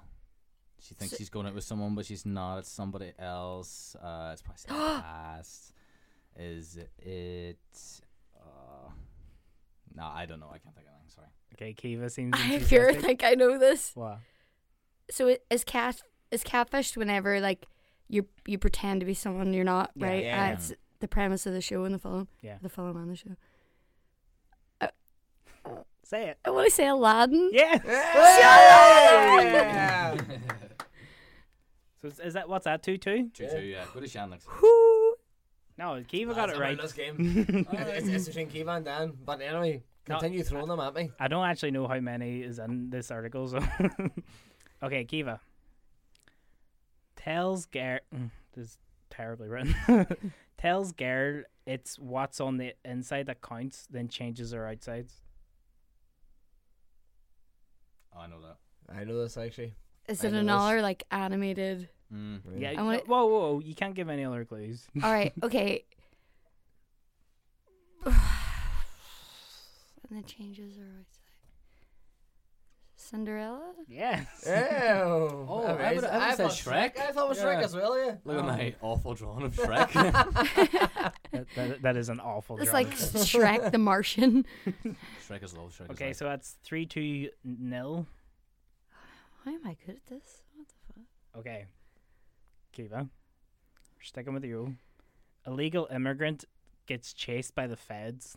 [0.78, 2.59] She thinks So- she's going out with someone, but she's not.
[2.59, 3.97] It's somebody else.
[4.01, 5.73] Uh, it's probably something past.
[6.36, 7.59] Is it?
[9.90, 10.51] Uh, no, I don't know.
[10.52, 11.11] I can't think of anything.
[11.15, 11.28] Sorry.
[11.55, 12.35] Okay, Kiva seems.
[12.36, 13.01] I fear enthusiastic.
[13.05, 13.93] think I know this.
[13.94, 14.19] What?
[15.11, 16.01] So it, is cat
[16.31, 17.66] is catfished whenever like
[18.09, 20.06] you you pretend to be someone you're not, Yeah.
[20.06, 20.24] right?
[20.24, 20.48] Yeah.
[20.48, 22.28] Uh, it's the premise of the show and the film.
[22.43, 22.56] Yeah.
[22.62, 23.36] The film and the show.
[26.06, 26.39] Say it.
[26.44, 27.51] I want to say Aladdin.
[27.52, 27.78] Yeah.
[27.86, 30.15] Yeah.
[32.02, 33.31] So is, is that what's that two two?
[33.32, 33.61] Two two.
[33.61, 33.85] Yeah.
[33.94, 34.47] Go to Shan next.
[34.61, 34.69] Whoo.
[35.99, 36.77] No, Kiva got it a right.
[36.77, 37.66] winner's game.
[37.73, 39.12] it's, it's between Kiva and Dan.
[39.25, 41.11] But anyway, No, continue throwing them at me.
[41.19, 43.61] I don't actually know how many is in this article, so
[44.83, 45.41] okay, Kiva.
[47.16, 48.79] Tells Gar mm, this is
[49.11, 49.75] terribly written.
[50.59, 55.23] Tells girl it's what's on the inside that counts, then changes her outsides.
[58.15, 58.57] Oh, I know that.
[58.95, 59.75] I know this actually.
[60.09, 60.43] Is I it know this.
[60.43, 61.89] another like animated?
[62.15, 62.41] Mm.
[62.59, 64.86] Yeah, I wanna- whoa, whoa, whoa, you can't give any other clues.
[65.03, 65.32] All right.
[65.43, 65.85] Okay.
[68.07, 68.15] and
[70.11, 71.20] the changes her outside.
[72.97, 73.73] Cinderella.
[73.86, 74.27] Yes.
[74.47, 75.97] Oh, Oh, I amazing.
[75.97, 76.99] would've- I would've thought said Shrek.
[76.99, 77.65] I thought it was Shrek Yeah.
[77.65, 78.15] as well, yeah.
[78.24, 79.93] Look at my awful drawing of Shrek.
[81.32, 82.57] that, that, that is an awful.
[82.59, 82.86] It's drawing.
[82.86, 84.47] like Shrek the Martian.
[85.28, 85.69] Shrek is low.
[85.69, 88.07] Shrek okay, is so that's three two nil.
[89.43, 90.43] Why am I good at this?
[90.57, 91.41] What the fuck?
[91.41, 91.66] Okay,
[92.74, 93.09] Kiva,
[94.02, 94.74] sticking with you.
[95.46, 96.44] Illegal immigrant
[96.86, 98.36] gets chased by the feds.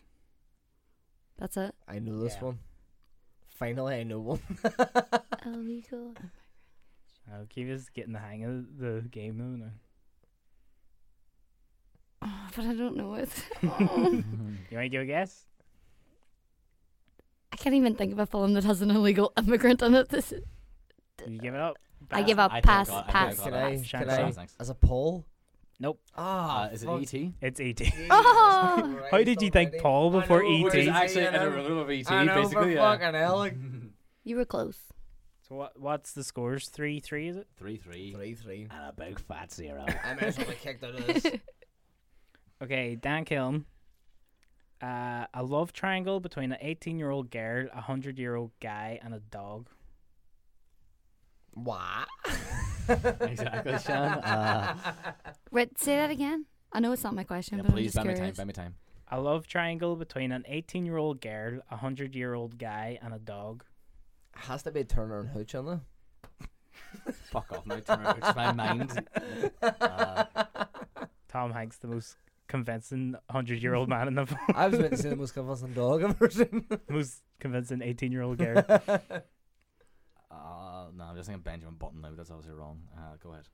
[1.38, 1.74] That's it.
[1.88, 2.44] I know this Yeah.
[2.44, 2.58] one.
[3.48, 4.40] Finally, I know one.
[5.44, 6.14] Illegal.
[7.32, 9.64] Oh, Kiva's getting the hang of the game though.
[9.64, 9.72] now.
[12.22, 13.30] Oh, but I don't know it.
[13.62, 15.46] You want to give a guess?
[17.52, 20.10] I can't even think of a film that has an illegal immigrant in it.
[20.10, 20.42] This is,
[21.26, 21.76] You give it up.
[22.10, 22.52] I give up.
[22.52, 22.88] I think I Pass.
[22.88, 23.36] got- I think I pass.
[23.36, 23.54] got Can.
[23.54, 23.82] I?
[23.82, 24.30] Shan- Can Shan, I?
[24.32, 24.56] thanks.
[24.60, 25.24] As a poll?
[25.80, 26.00] Nope.
[26.16, 27.02] Ah, Uh, is it fuck.
[27.02, 27.34] E.T.?
[27.40, 27.80] It's ET.
[28.10, 29.00] Oh.
[29.10, 30.62] How did you think Paul before I know, E.T.?
[30.64, 31.48] where's actually I in a know.
[31.68, 32.12] room of E.T.
[32.12, 32.64] I know, basically.
[32.64, 32.90] for Yeah.
[32.98, 33.36] fucking hell.
[33.38, 33.56] like-
[34.24, 34.78] You were close.
[35.48, 35.78] So what?
[35.80, 36.68] What's the scores?
[36.68, 37.46] Three three is it?
[37.56, 38.12] Three three.
[38.12, 38.62] Three, three.
[38.70, 39.84] And a big fat zero.
[40.04, 41.24] I might as well be kicked out of this.
[42.62, 43.64] Okay, Dan Killen.
[44.82, 48.98] Uh, a love triangle between an 18 year old girl, a 100 year old guy,
[49.02, 49.68] and a dog.
[51.64, 52.08] What?
[53.20, 54.08] exactly, Sean.
[54.24, 54.74] Uh,
[55.50, 56.46] Wait, say that again.
[56.72, 58.16] I know it's not my question, yeah, but please I'm buy me time.
[58.18, 58.36] curious.
[58.38, 58.74] Buy me time.
[59.10, 63.14] A love triangle between an 18 year old girl, a 100 year old guy, and
[63.14, 63.64] a dog.
[64.34, 65.80] Has to be Turner and Hooch on there.
[67.32, 68.14] Fuck off now, Turner.
[68.18, 69.08] It's my mind.
[69.62, 70.24] Uh,
[71.28, 72.16] Tom Hanks, the most
[72.48, 74.40] convincing 100 year old man in the film.
[74.54, 76.66] I was meant to say the most convincing dog I've ever seen.
[76.88, 78.62] most convincing 18 year old girl.
[80.30, 82.10] Uh, no, I'm just thinking Benjamin Button now.
[82.16, 82.80] That's obviously wrong.
[82.96, 83.48] Uh, go ahead.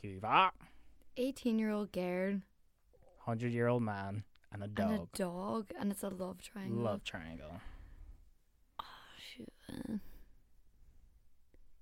[0.00, 0.52] Kiva.
[1.16, 2.40] 18 year old girl
[3.24, 4.22] 100 year old man,
[4.52, 4.90] and a dog.
[4.90, 5.08] and dog.
[5.12, 6.82] a dog, and it's a love triangle.
[6.82, 7.60] Love triangle.
[8.80, 8.84] Oh,
[9.18, 10.00] shoot.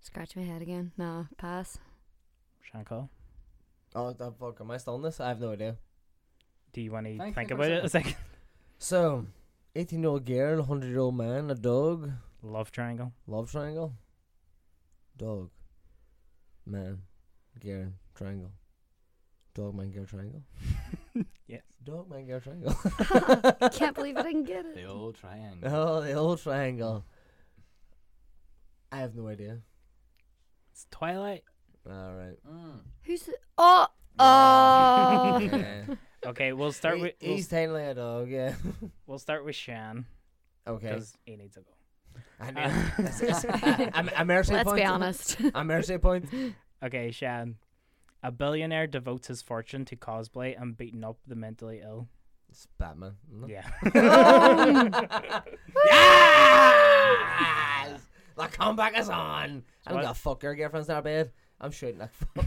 [0.00, 0.92] Scratch my head again.
[0.96, 1.78] No, pass.
[2.74, 3.08] Shanko,
[3.94, 5.20] oh, the fuck, am I still on this?
[5.20, 5.76] I have no idea.
[6.72, 8.16] do you want to Think- think think for about it a second?
[8.78, 9.26] So,
[9.74, 12.10] 18 year old girl, 100 year old man, a dog,
[12.42, 13.12] Love triangle.
[13.26, 13.94] love triangle,
[15.16, 15.50] dog,
[16.64, 16.98] man,
[17.60, 18.52] girl, triangle,
[19.54, 20.42] dog, man, girl, triangle,
[21.48, 21.62] Yes.
[21.82, 22.74] dog, man, girl, triangle.
[23.72, 24.76] Can't believe I didn't get it.
[24.76, 25.68] The old triangle.
[25.74, 27.04] oh, the old triangle.
[28.92, 29.58] I have no idea.
[30.72, 31.42] It's Twilight.
[31.90, 32.38] Alright.
[32.48, 32.80] Mm.
[33.02, 33.34] Who's the.
[33.58, 33.86] Oh!
[34.18, 35.38] Oh!
[35.40, 35.82] Yeah.
[36.26, 38.54] Okay, we'll start He- with we'll, he's tiny like a dog, yeah.
[39.06, 40.04] we'll start with Shan
[40.66, 40.88] okay.
[40.88, 41.70] because he needs to go.
[42.40, 42.66] I know.
[42.98, 44.78] It's- it's- a, a mercy Let's point.
[44.80, 45.36] be honest.
[45.54, 46.26] A mercy point.
[46.82, 47.56] Okay, Shan.
[48.22, 52.08] A billionaire devotes his fortune to cosplay and beating up the mentally ill.
[52.50, 53.14] It's Batman.
[53.32, 53.52] isn't it?
[53.52, 53.68] Yeah.
[55.86, 58.00] yes!
[58.36, 59.64] The comeback is on.
[59.86, 61.32] I don't what- got fuck your girlfriend's in our bed.
[61.60, 62.46] I'm shooting like fuck.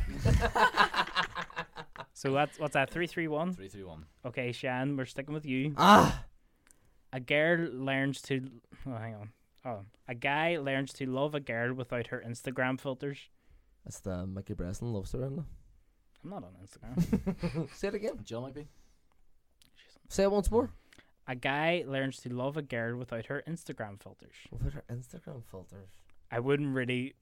[2.14, 2.89] so what's what's that?
[2.89, 3.53] Three three one.
[3.53, 4.06] Three three one.
[4.26, 5.73] Okay, Shan, we're sticking with you.
[5.77, 6.23] ah!
[7.14, 8.41] A girl learns to.
[8.88, 9.30] Oh, hang on.
[9.66, 13.20] Oh, a guy learns to love a girl without her Instagram filters.
[13.86, 15.46] That's the Mickey Breslin love story, isn't
[16.24, 17.70] I'm not on Instagram.
[17.76, 18.20] Say it again.
[18.24, 18.68] Jill might be.
[20.10, 20.70] Say it once more.
[21.28, 24.34] a guy learns to love a girl without her Instagram filters.
[24.50, 25.90] What are Instagram filters?
[26.32, 27.16] I wouldn't really.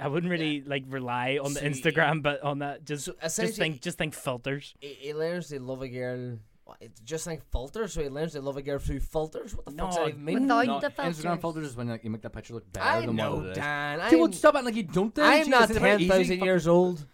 [0.00, 3.12] I wouldn't really like rely on the So you- Instagram, but on that, just So
[3.12, 4.74] just essentially, think, just think filters.
[4.80, 6.38] he, he learns to love a girl What,
[6.80, 9.54] It's just like filters, so he learns to love a girl through filters.
[9.54, 9.90] What the fuck?
[9.90, 10.42] No, that even mean?
[10.42, 11.40] Without No, the Instagram filters.
[11.40, 13.50] filters is when like, you make that picture look better I than know, what it
[13.50, 13.56] is.
[13.56, 14.10] Dan.
[14.10, 15.14] Dude, I'm, stop it like you don't.
[15.14, 15.24] then.
[15.24, 16.08] I'm not it's very ten easy.
[16.08, 17.06] thousand Fuck- years old.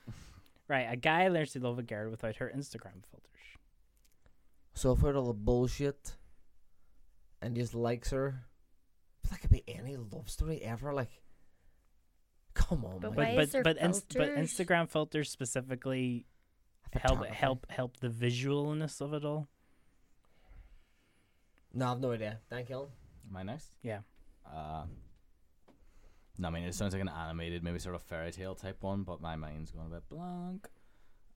[0.69, 3.25] Right, a guy learns to love a girl without her Instagram filters.
[4.75, 6.15] So if we're all the bullshit
[7.43, 8.45] and just likes her,
[9.23, 10.93] but that could be any love story ever.
[10.93, 11.23] Like,
[12.55, 13.35] come on, But man.
[13.37, 14.37] But but but, ins- but?
[14.37, 16.27] Instagram filters specifically
[16.95, 19.49] help help help the visualness of it all.
[21.73, 22.39] No, I've no idea.
[22.49, 22.89] Thank you.
[23.31, 23.73] Am I next?
[23.83, 24.01] Yeah.
[24.47, 24.85] Uh,
[26.39, 29.03] no, I mean it sounds like an animated, maybe sort of fairy tale type one,
[29.03, 30.69] but my mind's going a bit blank.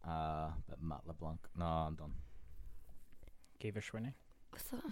[0.07, 1.39] Uh, bit Matt LeBlanc.
[1.57, 2.13] No, I'm done.
[3.61, 4.15] Gave a Schwinny.
[4.51, 4.83] What's that?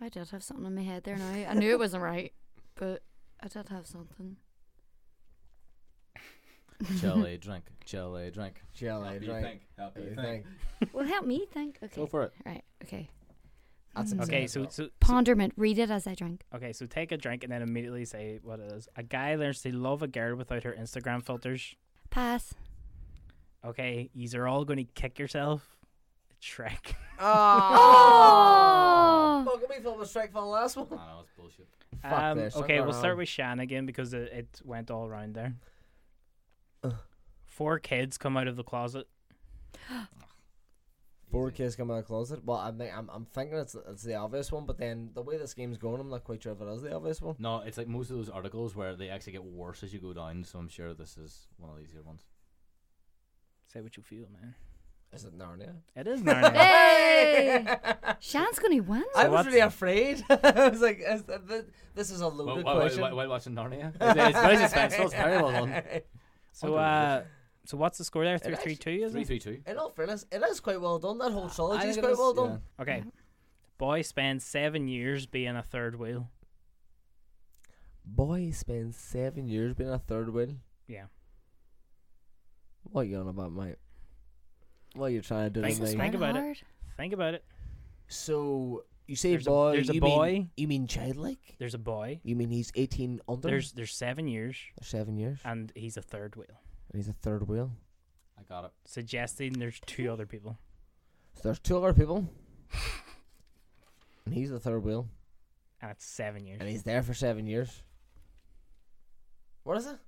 [0.00, 1.32] I did have something in my head there now.
[1.48, 2.32] I knew it wasn't right,
[2.74, 3.02] but
[3.40, 4.36] I did have something.
[7.00, 7.64] Chill a drink.
[7.84, 8.62] Chill a drink.
[8.74, 9.46] Chill, Help you drink.
[9.46, 9.60] think.
[9.78, 10.44] Help What you you think.
[10.80, 10.92] think?
[10.92, 11.78] Well, help me think.
[11.82, 11.94] Okay.
[11.96, 12.32] Go for it.
[12.44, 12.62] Right.
[12.84, 13.08] Okay.
[13.94, 14.20] That's Mm.
[14.20, 15.52] insane Okay, so, so so Ponderment.
[15.56, 16.42] Read it as I drink.
[16.54, 18.88] okay, so take a drink and then immediately say what it is.
[18.96, 21.76] A guy learns to love a girl without her Instagram filters.
[22.10, 22.54] Pass.
[23.64, 25.76] Okay, yous are all going to kick yourself.
[26.38, 26.94] It's Shrek.
[28.12, 29.44] Oh.
[29.44, 30.86] Fuck, we thought it was strike for the last one.
[30.92, 31.68] I know it's bullshit.
[32.02, 35.34] Fuck Um, this, okay, we'll start with Shan again because it, it went all around
[35.34, 35.54] there.
[37.62, 37.64] Ugh.
[37.64, 39.06] Four kids come out of the closet.
[41.30, 41.56] Four Easy.
[41.58, 42.44] kids come out of the closet.
[42.44, 45.54] Well, I'm, I'm, I'm thinking it's, it's the obvious one, but then the way this
[45.54, 47.36] game's going, I'm not quite sure if it is the obvious one.
[47.38, 50.12] No, it's like most of those articles where they actually get worse as you go
[50.12, 50.42] down.
[50.44, 52.24] So I'm sure this is one of the easier ones.
[53.72, 54.54] Say what you feel, man.
[55.14, 55.74] Is it Narnia?
[55.94, 56.52] It is Narnia.
[57.12, 57.66] Hey.
[58.20, 59.04] Shan's gonna win.
[59.14, 60.22] I was really afraid.
[60.30, 61.64] I was like, is that, th-
[61.94, 63.00] this is a While, loaded while, question.
[63.02, 65.04] while, while watching Narnia, it's, it's very suspenseful.
[65.04, 65.82] It's very well done.
[66.52, 67.22] So, uh,
[67.64, 68.38] so what's the score there?
[68.38, 69.26] Three, actually- three, two, is Three, it?
[69.26, 69.62] three, two.
[69.66, 71.18] In all fairness, it is quite well done.
[71.18, 72.42] That whole trilogy is think it quite is, well yeah.
[72.50, 72.62] done.
[72.80, 73.04] Okay.
[73.78, 76.28] Boy spends seven years being a third wheel.
[78.04, 80.56] Boy spends seven years being a third wheel.
[80.88, 81.04] Yeah.
[82.84, 83.76] What you on about, mate?
[84.94, 85.96] What are you trying to do Thanks, to me?
[85.96, 86.62] Think about it.
[86.96, 87.44] Think about it.
[88.08, 89.72] So you say There's a- boy?
[89.72, 90.32] there's a you boy.
[90.32, 91.56] Mean, you mean childlike?
[91.58, 92.20] There's a boy.
[92.24, 93.48] You mean he's eighteen under?
[93.48, 96.60] There's there's seven years, There's seven years, and he's a third wheel,
[96.90, 97.70] and he's a third wheel.
[98.38, 98.72] I got it.
[98.84, 100.58] suggesting there's two other people.
[101.34, 102.28] So there's two other people,
[104.26, 105.08] and he's the third wheel,
[105.80, 106.58] And it's seven years.
[106.60, 107.82] and he's there for seven years.
[109.64, 109.98] What is it?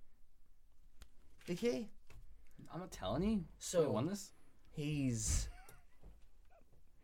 [1.47, 1.89] The key?
[2.73, 3.45] I'm not telling you.
[3.59, 4.33] So- I won this.
[4.73, 5.49] He's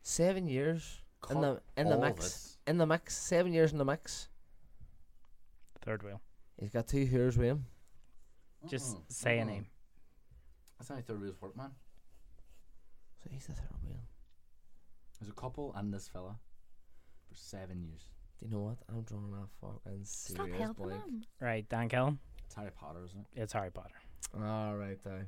[0.03, 0.99] seven years
[1.31, 2.17] in the in the all mix.
[2.25, 2.59] this.
[2.67, 4.29] In the mix, seven years in the mix.
[5.83, 6.21] Third wheel.
[6.59, 7.67] He's got two hairs with him.
[8.69, 9.47] Just Mm-mm, say a mm-mm.
[9.47, 9.66] name.
[10.78, 11.70] That's how third wheels work, man.
[13.23, 14.01] So he's the third wheel.
[15.19, 16.37] There's a couple and this fella
[17.28, 18.03] for seven years.
[18.39, 18.78] Do you know what?
[18.89, 21.05] I'm drawing a fucking Stop serious helping blank.
[21.05, 21.24] him.
[21.41, 22.19] Right, Dan Killen.
[22.47, 23.27] It's Harry Potter, isn't it?
[23.43, 23.95] It's Harry Potter.
[24.35, 25.27] All right, then.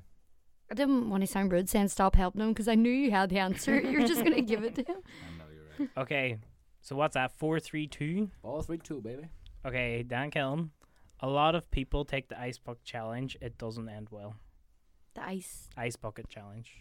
[0.71, 3.29] I didn't want to sound rude saying stop helping him because I knew you had
[3.29, 3.79] the answer.
[3.81, 4.97] You're just gonna give it to him.
[4.97, 5.65] I know you're
[5.95, 6.03] right.
[6.03, 6.39] Okay,
[6.81, 7.37] so what's that?
[7.39, 8.31] Four, three, two.
[8.43, 9.25] Ball three two, baby.
[9.67, 10.71] Okay, Dan Killen.
[11.23, 13.37] A lot of people take the ice bucket challenge.
[13.41, 14.35] It doesn't end well.
[15.15, 15.69] The ice.
[15.77, 16.73] Ice bucket challenge.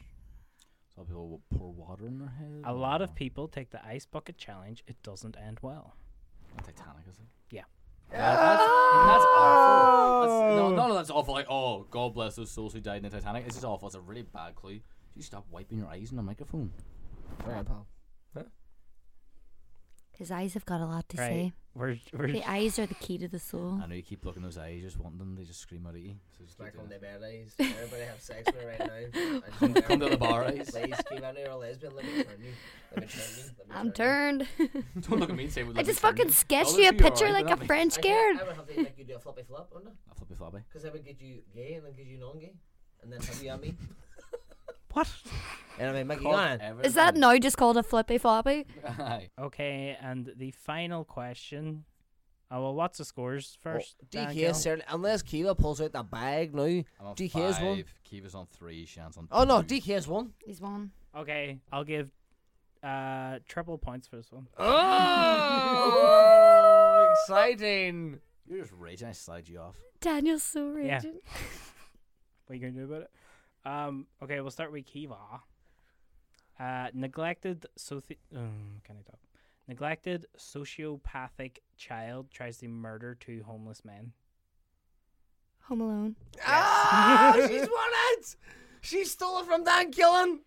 [0.95, 2.63] Some people will pour water in their head.
[2.65, 4.83] A lot of people take the ice bucket challenge.
[4.87, 5.95] It doesn't end well.
[6.57, 7.25] Titanic, is it?
[7.51, 7.61] Yeah.
[8.09, 10.21] That- that's, that's awful.
[10.21, 10.75] That's, no, oh!
[10.75, 11.33] none of that's awful.
[11.35, 13.45] Like, oh, God bless those souls who died in the Titanic.
[13.45, 13.87] It's just awful.
[13.87, 14.75] It's a really bad clue.
[14.75, 14.81] Do
[15.15, 16.71] You stop wiping your eyes in the microphone.
[17.45, 17.85] Right, pal.
[20.17, 21.27] His eyes have got a lot to right.
[21.29, 21.53] say.
[21.73, 23.79] We're, we're The eyes are the key to the soul.
[23.81, 25.35] I know you keep looking those eyes, just wanting them.
[25.35, 26.15] They just scream out at you.
[26.37, 27.01] So just keep Back doing on the it.
[27.01, 27.55] bed, eyes.
[27.57, 29.39] Everybody have sex with me right now.
[29.47, 30.69] I Come- just- come to the bar, eyes.
[30.69, 31.95] Please, keep on you're a lesbian.
[31.95, 32.51] Let me turn you.
[32.95, 33.43] Let me turn you.
[33.57, 34.45] Let me I'm turn you.
[34.67, 34.85] turned.
[35.09, 35.65] Don't look at me and say.
[35.75, 38.37] I just fucking sketched oh, you a picture like a French I, scared.
[38.37, 40.11] I would have to make you do a floppy flop, wouldn't I?
[40.11, 40.57] A flippy floppy.
[40.67, 42.53] Because I would get you gay and then get you non-gay,
[43.01, 43.75] and then have you on me.
[44.93, 45.09] What?
[45.79, 46.61] And I mean, make you Cut.
[46.83, 47.21] Is that everything.
[47.21, 48.65] now just called a flippy floppy?
[48.85, 49.29] Aye.
[49.39, 51.85] Okay, and the final question.
[52.53, 53.95] Oh well, what's the scores first?
[54.11, 54.49] Dan DK Killen?
[54.51, 56.63] is certainly, unless Kiva pulls out the bag now.
[56.63, 57.83] I'm on DK is one.
[58.03, 58.85] Kiva's on three.
[58.85, 59.27] Shan's on.
[59.31, 59.75] Oh no, two.
[59.79, 60.33] DK is one.
[60.45, 60.91] He's one.
[61.15, 62.11] Okay, I'll give
[62.83, 64.47] uh triple points for this one.
[65.83, 68.19] Oh, exciting!
[68.47, 69.07] You're just raging.
[69.07, 69.75] I slide you off.
[70.01, 70.95] Daniel's so Yeah.
[70.95, 71.19] raging.
[72.47, 73.11] What are you gonna do about it?
[73.65, 74.07] Um.
[74.23, 75.15] Okay, we'll start with Kiva.
[76.59, 78.17] Uh, neglected soci.
[78.35, 79.19] Um, can I talk?
[79.67, 84.11] Neglected sociopathic child tries to murder two homeless men.
[85.63, 86.15] Home Alone.
[86.45, 88.35] Ah, she's won it.
[88.81, 90.39] She stole it from Dan Killen.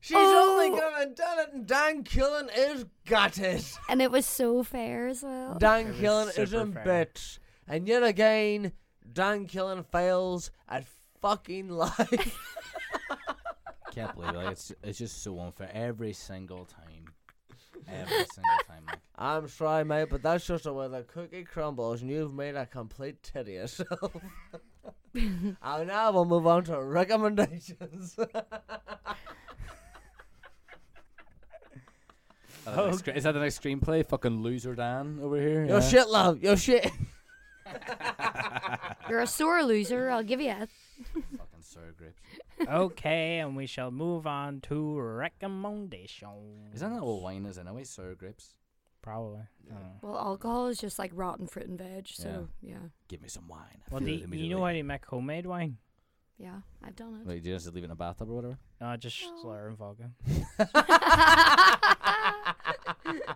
[0.00, 0.52] She's Oh.
[0.58, 3.62] only gonna done it, and Dan Killen is gutted.
[3.88, 5.56] And it was so fair as well.
[5.58, 7.06] Dan It was Killen is a super fair.
[7.06, 7.38] bitch,
[7.68, 8.72] and yet again,
[9.12, 10.86] Dan Killen fails at
[11.20, 12.38] fucking life.
[13.92, 14.36] Can't believe it.
[14.36, 17.06] Like, it's it's just so unfair every single time.
[17.88, 18.84] Every single time.
[18.86, 18.98] Like.
[19.18, 22.66] I'm sorry, mate, but that's just the way the cookie crumbles, and you've made a
[22.66, 24.16] complete titty yourself.
[25.14, 28.16] and now we'll move on to recommendations.
[32.60, 34.06] Is that the next scre- Is that the next screenplay?
[34.06, 35.64] Fucking loser Dan over here.
[35.64, 35.88] Your yeah.
[35.88, 36.42] shit, love.
[36.42, 36.90] Your shit.
[39.08, 40.10] You're a sore loser.
[40.10, 40.68] I'll give you that.
[41.12, 42.20] Fucking sour grapes.
[42.68, 46.74] okay, and we shall move on to recommendations.
[46.74, 47.84] Isn't that what wine is anyway?
[47.84, 48.54] Sour grapes.
[49.02, 49.40] Probably.
[49.70, 49.98] I don't.
[50.02, 52.08] Well, alcohol is just like rotten fruit and veg.
[52.08, 52.76] So yeah,
[53.08, 53.80] Give me some wine.
[53.86, 54.54] I Well, feel do it you, you immediately.
[54.60, 55.78] know how to make homemade wine?
[56.38, 57.26] yeah, I've done it.
[57.26, 58.58] Wait, do you just leave it in a bathtub or whatever?
[58.80, 60.10] Uh, just slur and vodka.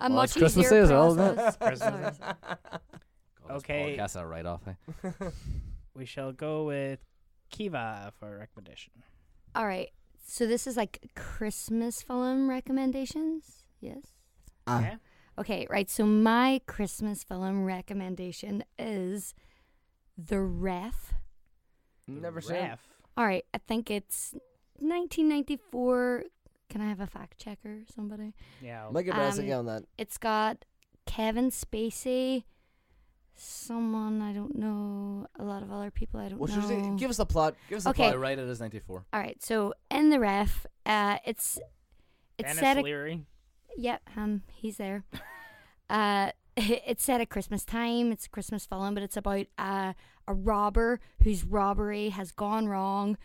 [0.00, 1.34] A Well, much it's Christmas easier Day as well, isn't it?
[1.36, 1.56] process.
[1.58, 2.18] Christmas.
[2.18, 2.36] God,
[3.48, 3.96] this Okay.
[3.98, 4.62] Podcast a write off.
[5.98, 7.00] We shall go with
[7.50, 8.92] Kiva for a recommendation.
[9.54, 9.90] All right.
[10.24, 13.64] So this is like Christmas film recommendations.
[13.80, 14.12] Yes.
[14.66, 14.80] Ah.
[14.80, 14.94] Yeah?
[15.38, 15.90] Okay, right.
[15.90, 19.34] So my Christmas film recommendation is
[20.16, 21.14] The Ref.
[22.06, 22.56] Never seen.
[22.56, 22.80] Ref.
[23.16, 24.34] All right, I think it's
[24.78, 26.24] 1994.
[26.68, 28.34] Can I have a fact checker, somebody?
[28.62, 28.84] Yeah.
[28.84, 29.84] I'll- Make your best Um, again on that.
[29.96, 30.64] It's got
[31.06, 32.44] Kevin Spacey,
[33.40, 36.96] someone I don't know, a lot of other people I don't Well, should we- know.
[36.96, 37.54] give us the plot.
[37.68, 38.06] Give us the Okay.
[38.06, 38.20] I plot.
[38.20, 39.04] write it as 94.
[39.12, 41.58] All right, so in the ref, uh, it's
[42.38, 42.78] it's Denis set.
[42.78, 43.24] At, Leary.
[43.76, 45.04] yep, um, he's there.
[45.90, 48.10] uh, it's set at Christmas time.
[48.12, 49.92] It's a Christmas film, but it's about uh,
[50.26, 53.16] a robber whose robbery has gone wrong,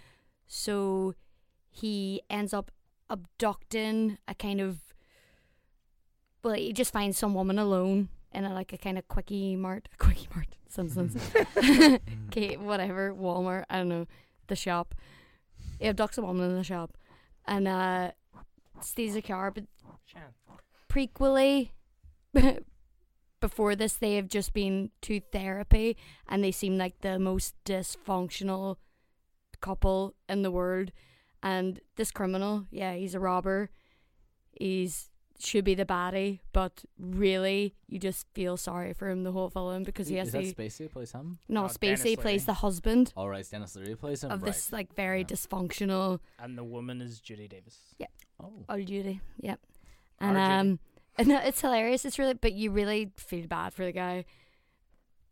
[0.47, 1.15] so
[1.69, 2.71] he ends up
[3.09, 4.79] abducting a kind of.
[6.43, 9.89] Well, he just finds some woman alone in a like a kind of quickie mart,
[9.97, 11.15] quickie mart, Simpsons.
[12.27, 13.65] okay, whatever, Walmart.
[13.69, 14.07] I don't know,
[14.47, 14.95] the shop.
[15.79, 16.97] He abducts a woman in the shop,
[17.45, 18.11] and uh,
[18.81, 19.51] steals a car.
[19.51, 19.65] But
[20.05, 20.21] Shan.
[20.89, 21.71] prequely,
[23.39, 25.97] before this, they have just been to therapy,
[26.27, 28.77] and they seem like the most dysfunctional
[29.61, 30.91] couple in the world.
[31.41, 33.69] And this criminal, yeah, he's a robber.
[34.51, 39.49] He's should be the baddie, but really, you just feel sorry for him the whole
[39.49, 40.55] film because he has is to.
[40.55, 41.39] that Spacey plays him?
[41.49, 42.45] no, Oh, Denis Spacey plays Leary.
[42.45, 44.31] the husband All right, Denis Leary plays him.
[44.31, 44.53] of right.
[44.53, 45.25] this like very Yeah.
[45.27, 47.77] dysfunctional And the woman is Judy Davis.
[47.99, 48.11] Yep.
[48.41, 48.51] Oh.
[48.69, 49.21] old Judy.
[49.41, 49.59] Yep.
[50.19, 50.69] And Our Judy.
[50.71, 50.79] um,
[51.17, 52.05] and it's hilarious.
[52.05, 54.25] It's really, but you really feel bad for the guy.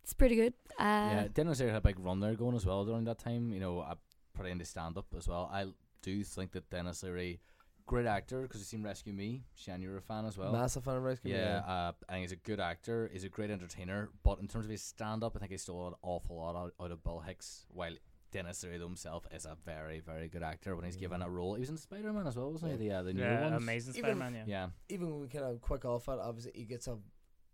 [0.04, 0.54] It's pretty good.
[0.80, 3.52] Uh, yeah, Denis Leary had a big run there going as well during that time.
[3.54, 3.94] You know, I
[4.34, 5.50] pretty into stand up as well.
[5.54, 5.68] I
[6.02, 7.40] do think that Denis Leary,
[7.86, 9.44] great actor because he's seen Rescue Me.
[9.56, 10.52] Shan, you're a fan as well.
[10.52, 11.34] Massive fan of Rescue.
[11.34, 13.10] Me, Yeah, uh, I think he's a good actor.
[13.12, 14.10] He's a great entertainer.
[14.24, 16.74] But in terms of his stand up, I think he stole an awful lot out,
[16.80, 17.66] out of Bill Hicks.
[17.70, 17.94] While
[18.32, 21.56] Denis Leary himself is a very, very good actor when he's given a role.
[21.56, 22.88] He was in Spider Man as well, wasn't he?
[22.88, 23.62] The, uh, the new Yeah, ones.
[23.64, 24.44] Amazing Spider-Man, yeah.
[24.48, 24.68] Yeah.
[24.90, 26.98] even when we kind of quick off it, obviously he gets a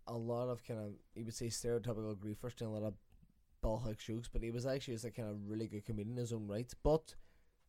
[0.06, 2.94] a lot of kind of you would say stereotypical griefers doing a lot of
[3.60, 6.20] Bill Hicks jokes, but he was actually just a kind of really good comedian in
[6.20, 6.72] his own right.
[6.82, 7.14] But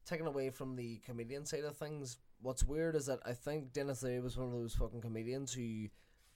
[0.05, 4.03] taken away from the comedian side of things, what's weird is that I think Denis
[4.03, 5.87] Leary was one of those fucking comedians who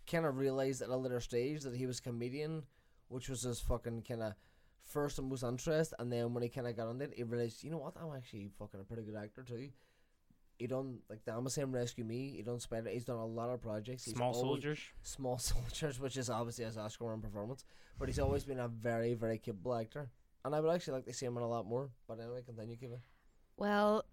[0.09, 2.63] kind of realized at a later stage that he was a comedian,
[3.07, 4.34] which was his fucking kind of
[4.84, 5.93] first and most interest.
[5.99, 8.15] And then when he kind of got on it, he realized, you know what, I'm
[8.15, 9.69] actually fucking a pretty good actor too.
[10.59, 12.34] He done like the Amazon Rescue Me.
[12.35, 12.89] He done Spider.
[12.89, 14.05] He's done a lot of projects.
[14.05, 14.80] He's Small Soldiers.
[15.01, 17.65] Small Soldiers, which is obviously his Oscar winning performance.
[17.97, 20.09] But he's always been a very, very capable actor.
[20.45, 21.89] And I would actually like to see him in a lot more.
[22.07, 22.99] But anyway, continue, Kiva.
[23.57, 24.05] Well,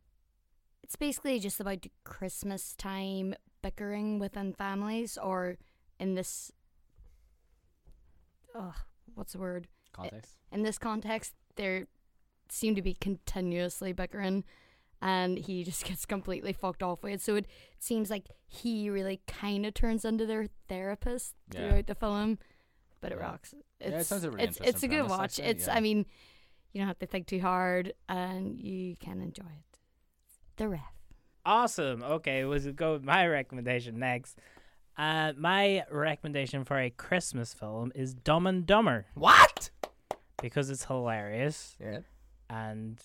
[0.82, 5.57] it's basically just about Christmas time bickering within families, or
[5.98, 6.52] in this.
[8.55, 8.74] Ugh,
[9.15, 9.69] what's the word?
[9.93, 10.36] Context.
[10.52, 11.86] In this context, there
[12.48, 14.44] seem to be continuously bickering,
[15.01, 17.20] and he just gets completely fucked off with it.
[17.20, 17.47] So it
[17.78, 21.69] seems like he really kind of turns into their therapist Yeah.
[21.70, 22.39] throughout the film,
[23.01, 23.24] but it Yeah.
[23.24, 23.55] rocks.
[23.81, 25.39] Yeah, it It's, sounds a really it's, it's a good watch.
[25.39, 25.74] actually, It's, yeah.
[25.77, 26.07] I mean,
[26.73, 29.69] you don't have to think too hard, and you can enjoy it.
[30.60, 30.80] The ref.
[31.46, 32.02] Awesome.
[32.02, 34.36] Okay, we'll go with my recommendation next.
[34.98, 39.70] Uh, my recommendation for a Christmas film is Dumb and Dumber What?
[40.42, 42.00] because it's hilarious Yeah.
[42.50, 43.00] and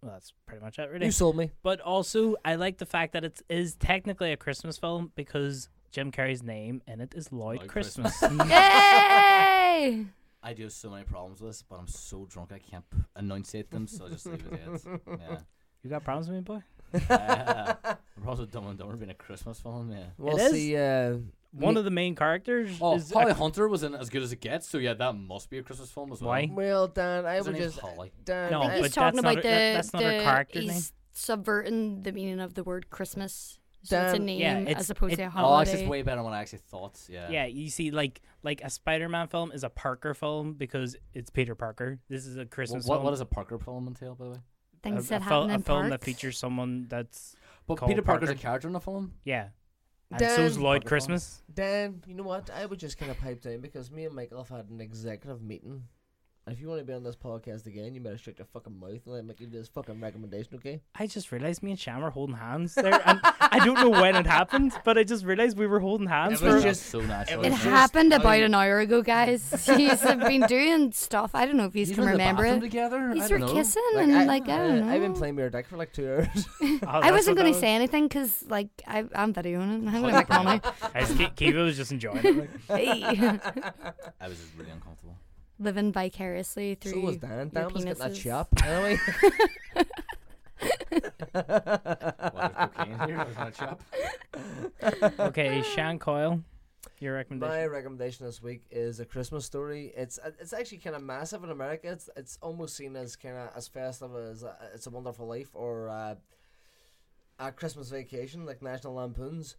[0.00, 1.06] well, that's pretty much it, really.
[1.06, 1.50] You sold me.
[1.64, 6.12] But also, I like the fact that it is technically a Christmas film because Jim
[6.12, 8.22] Carrey's name in it is Lloyd, Lloyd Christmas.
[8.22, 8.30] Yay!
[10.44, 12.98] I do have so many problems with this, but I'm so drunk I can't p-
[13.18, 15.00] enunciate them, so I'll just leave it at it.
[15.08, 15.38] Yeah.
[15.82, 16.62] You got problems with me, boy?
[16.92, 20.04] The problems with Dumb and Dumber being a Christmas film, yeah.
[20.18, 20.76] We'll see.
[20.76, 21.16] Uh,
[21.52, 24.22] One me- of the main characters Oh, is Holly a- Hunter was in as good
[24.22, 26.28] as it gets, so yeah, that must be a Christmas film as well.
[26.30, 26.48] Why?
[26.52, 28.12] well, Dan, I His would name's just Holly.
[28.24, 28.50] Dan.
[28.50, 30.22] No, I, but he's talking that's not about her- the, that- that's not her the
[30.24, 33.56] character's he's subverting the meaning of the word Christmas.
[33.82, 35.70] So it's a Dan- name Yeah, it's- as opposed it- to a Oh, holiday.
[35.70, 37.00] actually, it's way better than what I actually thought.
[37.08, 37.30] Yeah.
[37.30, 41.54] Yeah, you see, like like a Spider-Man film is a Parker film because it's Peter
[41.54, 41.98] Parker.
[42.08, 43.04] This is a Wh- Christmas what, film.
[43.04, 44.36] what does a Parker film entail, by the way?
[44.82, 47.36] Things a, that a, happen fil- in a film that features someone that's
[47.66, 49.12] But Called Peter Parker's a character in the film.
[49.24, 49.48] yeah,
[50.10, 51.42] and Dan- so's Lloyd Parker Christmas.
[51.52, 52.50] Dan, you know what?
[52.50, 55.42] I would just kind of pipe down because me and Michael have had an executive
[55.42, 55.84] meeting.
[56.46, 58.76] And if you want to be on this podcast again, you better shut your fucking
[58.80, 60.80] mouth and let me give you this fucking recommendation, okay?
[60.94, 64.16] I just realized me and Shan were holding hands there, and I don't know when
[64.16, 66.68] it happened, but I just realized we were holding hands It was for.
[66.68, 67.44] just- so natural.
[67.44, 69.50] It was just- happened I about mean- an hour ago, guys.
[69.76, 71.34] He's been doing stuff.
[71.34, 72.66] I don't know if you These can were in the remember bathroom it.
[72.66, 73.10] together.
[73.14, 73.52] These I were know.
[73.52, 74.92] kissing Like, and I, like I don't uh, know.
[74.92, 76.46] I've been playing with your dick for like two hours.
[76.82, 79.88] Oh, I wasn't going that to say anything because like I, I'm videoing it.
[79.94, 80.60] I'm going to make money.
[80.64, 80.90] was.
[80.94, 82.36] I just, Kiva was just enjoying it.
[82.36, 82.50] Like.
[82.80, 83.02] Hey.
[83.04, 85.16] I was just really uncomfortable.
[85.60, 86.92] Living vicariously through.
[86.92, 87.50] so was Dan.
[87.52, 88.22] your Dan was getting that penises.
[88.22, 88.48] chop.
[88.64, 88.98] Anyway.
[91.32, 93.18] What, there's cocaine here?
[93.18, 93.82] I was gonna chop.
[95.20, 96.40] Okay, Shan Coyle,
[96.98, 97.50] your recommendation.
[97.52, 97.72] My recommendation.
[97.72, 99.92] recommendation this week is a Christmas story.
[99.96, 101.90] It's uh, it's actually kind of massive in America.
[101.92, 105.50] It's it's almost seen as kind of as festive as uh, It's a Wonderful Life
[105.54, 106.14] or uh,
[107.38, 109.56] a Christmas Vacation, like National Lampoons.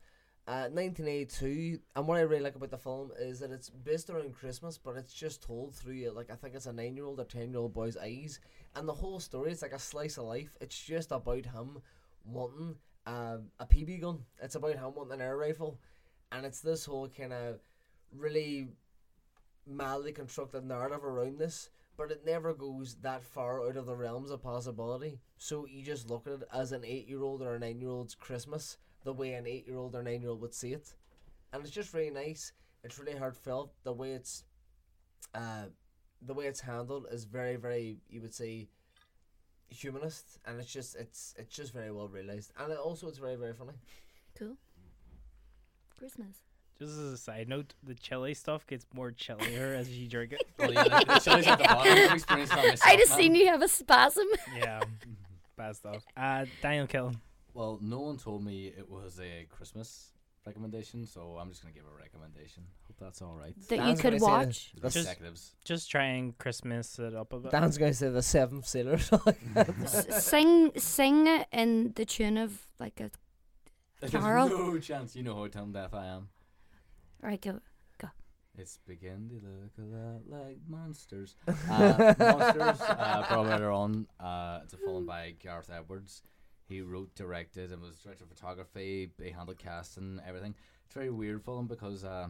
[0.48, 4.34] Uh, 1982, and what I really like about the film is that it's based around
[4.34, 7.96] Christmas, but it's just told through like I think it's a nine-year-old or ten-year-old boy's
[7.96, 8.40] eyes,
[8.76, 10.58] and the whole story is like a slice of life.
[10.60, 11.78] It's just about him
[12.26, 14.26] wanting uh, a BB gun.
[14.42, 15.80] It's about him wanting an air rifle,
[16.32, 17.60] and it's this whole kind of
[18.12, 18.70] really
[19.68, 24.32] mildly constructed narrative around this, but it never goes that far out of the realms
[24.32, 25.20] of possibility.
[25.38, 27.90] So you just look at it as an eight year old or a nine year
[27.90, 30.94] old's Christmas, the way an eight year old or nine year old would see it.
[31.54, 32.54] And it's just really nice.
[32.84, 33.74] It's really heartfelt.
[33.84, 34.44] The way it's
[35.34, 35.66] uh
[36.22, 38.70] the way it's handled is very, very you would say
[39.70, 42.52] humanist and it's just it's it's just very well realized.
[42.60, 43.74] And it also it's very, very funny.
[44.38, 44.56] Cool.
[45.98, 46.38] Christmas.
[46.80, 50.42] Just as a side note, the chili stuff gets more chillier as you drink it.
[50.58, 51.92] Well, yeah, the, the chili's at the bottom.
[51.92, 52.80] I've experienced that myself.
[52.86, 53.20] I just man.
[53.20, 54.26] seen you have a spasm.
[54.58, 54.82] Yeah,
[55.56, 56.04] bad stuff.
[56.18, 57.18] Uh, Daniel Killen.
[57.54, 60.12] Well, no one told me it was a Christmas
[60.46, 62.64] recommendation, so I'm just gonna give a recommendation.
[62.88, 63.54] Hope that's all right.
[63.70, 64.72] that you could gonna say watch.
[64.74, 65.56] The That's- executives.
[65.66, 67.52] Just try and Christmas it up a bit.
[67.52, 68.96] Dan's gonna say the seventh sailor.
[69.56, 73.12] S- sing, sing it in the tune of like a.
[74.02, 76.30] There's no chance you know how tone deaf I am.
[77.22, 77.60] Right, go.
[78.58, 81.36] It's begin to look a lot like monsters.
[81.48, 84.08] Uh, monsters, uh, brought later on.
[84.20, 86.22] Uh, it's a film by Gareth Edwards.
[86.72, 89.12] He wrote, directed, and was director of photography.
[89.22, 89.62] He handled
[89.98, 90.56] and everything.
[90.86, 92.30] It's very weird film because uh,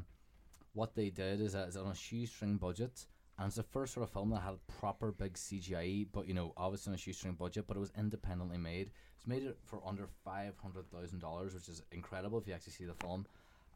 [0.74, 3.06] what they did is that it's on a shoestring budget,
[3.38, 6.54] and it's the first sort of film that had proper big CGI, but you know,
[6.58, 8.90] obviously on a shoestring budget, but it was independently made.
[9.16, 12.74] It's made it for under five hundred thousand dollars, which is incredible if you actually
[12.74, 13.28] see the film.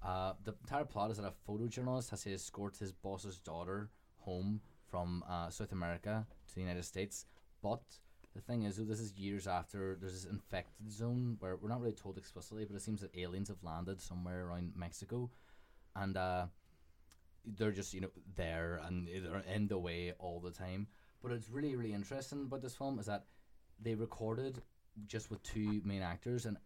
[0.03, 4.61] Uh, the entire plot is that a photojournalist has to escort his boss's daughter home
[4.89, 7.25] from uh, South America to the United States.
[7.61, 7.81] But
[8.35, 11.81] the thing is, though, this is years after there's this infected zone where we're not
[11.81, 15.31] really told explicitly, but it seems that aliens have landed somewhere around Mexico,
[15.95, 16.45] and uh,
[17.45, 20.87] they're just you know there and they're in the way all the time.
[21.23, 23.25] But it's really really interesting about this film is that
[23.81, 24.61] they recorded
[25.07, 26.57] just with two main actors and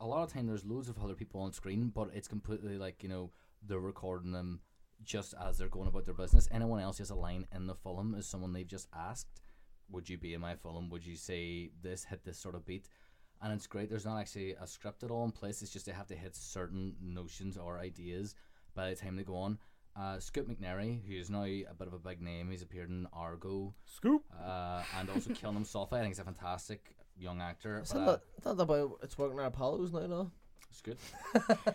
[0.00, 3.02] a lot of time there's loads of other people on screen, but it's completely like
[3.02, 3.30] you know
[3.66, 4.60] they're recording them
[5.04, 6.48] just as they're going about their business.
[6.50, 9.41] Anyone else who has a line in the film is someone they've just asked,
[9.92, 10.90] "Would you be in my film?
[10.90, 12.88] Would you say this, hit this sort of beat?"
[13.42, 13.90] And it's great.
[13.90, 15.62] There's not actually a script at all in place.
[15.62, 18.34] It's just they have to hit certain notions or ideas
[18.74, 19.58] by the time they go on.
[19.94, 23.06] Uh, Scoot McNairy, who is now a bit of a big name, he's appeared in
[23.12, 24.22] Argo, Scoop.
[24.42, 25.98] uh, and also Killing Him Softly.
[25.98, 27.78] I think he's a fantastic young actor.
[27.78, 30.30] It's but, not, uh, that, it's not about it's working at Apollo's now, no.
[30.70, 30.96] it's good.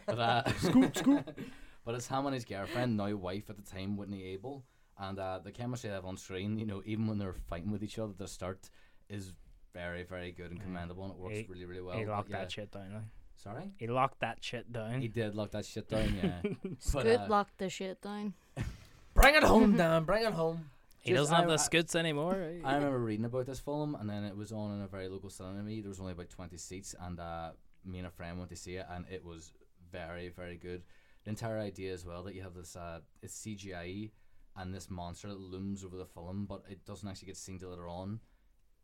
[0.08, 1.40] but, uh, Scoop, scoop.
[1.86, 4.64] but it's him and his girlfriend, now wife at the time, Whitney Able,
[5.00, 7.84] and uh, the chemistry they have on screen, you know, even when they're fighting with
[7.84, 8.70] each other at the start,
[9.10, 9.34] is
[9.74, 11.98] very, very good and commendable, and it works He- really, really well.
[11.98, 12.40] he locked yeah.
[12.40, 12.94] that shit down.
[12.94, 13.04] Like.
[13.36, 15.00] Sorry, He locked that shit down.
[15.00, 16.16] he did lock that shit down.
[16.22, 18.34] Yeah, but, Scoot uh, locked the shit down.
[19.14, 20.04] Bring it home, Dan.
[20.06, 20.70] Bring it home.
[21.02, 22.34] he just- doesn't have I- the I- scoots anymore.
[22.66, 25.30] I remember reading about this film, and then it was on in a very local
[25.30, 25.62] cinema.
[25.62, 25.82] me.
[25.82, 27.52] There was only about twenty seats, and uh,
[27.86, 29.52] me and a friend went to see it, and it was
[29.92, 30.82] very, very good.
[31.24, 34.10] The entire idea as well that you have this, uh, it's CGI,
[34.58, 37.88] and this monster looms over the film, but it doesn't actually get seen till later
[37.88, 38.20] on.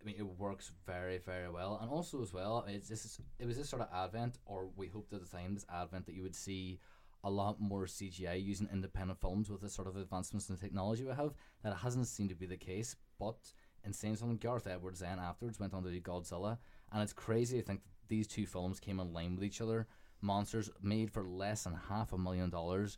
[0.01, 3.19] I mean, it works very, very well, and also as well, it's this.
[3.39, 6.15] It was this sort of advent, or we hoped at the time, this advent that
[6.15, 6.79] you would see
[7.23, 11.13] a lot more CGI using independent films with the sort of advancements in technology we
[11.13, 11.33] have.
[11.63, 13.37] That hasn't seemed to be the case, but
[13.85, 16.57] in saying something, Gareth Edwards then afterwards went on to do Godzilla,
[16.91, 19.87] and it's crazy to think that these two films came in line with each other.
[20.21, 22.97] Monsters made for less than half a million dollars,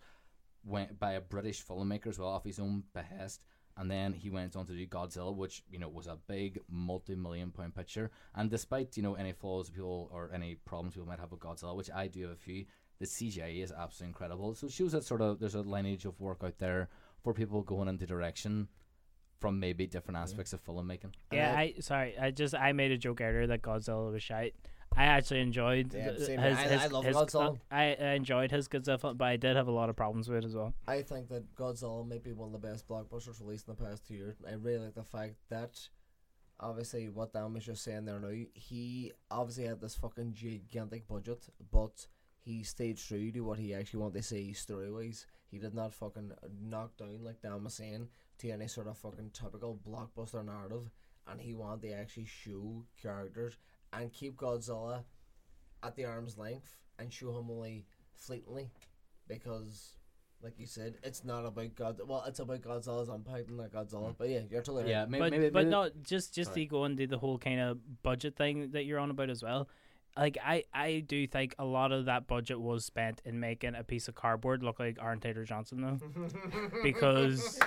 [0.66, 3.42] went by a British filmmaker as well off his own behest.
[3.78, 7.52] And then he went on to do Godzilla, which you know was a big multi-million
[7.52, 8.10] pound picture.
[8.34, 11.76] And despite you know any flaws people or any problems people might have with Godzilla,
[11.76, 12.66] which I do have a few,
[13.00, 14.56] the CGI is absolutely incredible.
[14.56, 16.88] So it shows that sort of there's a lineage of work out there
[17.22, 18.70] for people going into direction
[19.42, 21.14] from maybe different aspects of filmmaking.
[21.32, 24.56] Yeah, I sorry, I just I made a joke earlier that Godzilla was shite.
[24.98, 26.40] I actually enjoyed Yeah, his, here.
[26.40, 27.60] I- I love his- Godzilla.
[27.72, 30.46] I, I enjoyed his Godzilla, but I did have a lot of problems with it
[30.46, 30.74] as well.
[30.88, 34.08] I think that Godzilla might be one of the best blockbusters released in the past
[34.08, 34.36] two years.
[34.48, 35.78] I really like the fact that,
[36.60, 41.46] obviously, what Dan was just saying there now, he obviously had this fucking gigantic budget,
[41.72, 42.08] but
[42.40, 45.26] he stayed true to what he actually wanted to say story wise.
[45.50, 46.32] He did not fucking
[46.62, 48.08] knock down, like Dan was saying,
[48.40, 50.90] to any sort of fucking typical blockbuster narrative,
[51.28, 53.58] and he wanted to actually show characters
[54.00, 55.04] and keep Godzilla
[55.84, 57.86] at the arm's length and show him only
[58.16, 58.72] fleetingly
[59.28, 59.96] because
[60.44, 62.00] like you said, it's not about God.
[62.06, 64.10] Well, it's about Godzilla's impact and not Godzilla.
[64.10, 64.16] Mm.
[64.18, 64.90] But yeah, you're totally right.
[64.92, 66.66] Yeah, may- but maybe, but maybe- not just just Sorry.
[66.66, 69.68] to go into the whole kind of budget thing that you're on about as well.
[70.16, 73.84] Like I, I do think a lot of that budget was spent in making a
[73.84, 76.30] piece of cardboard look like Aaron Taylor Johnson though,
[76.84, 77.60] because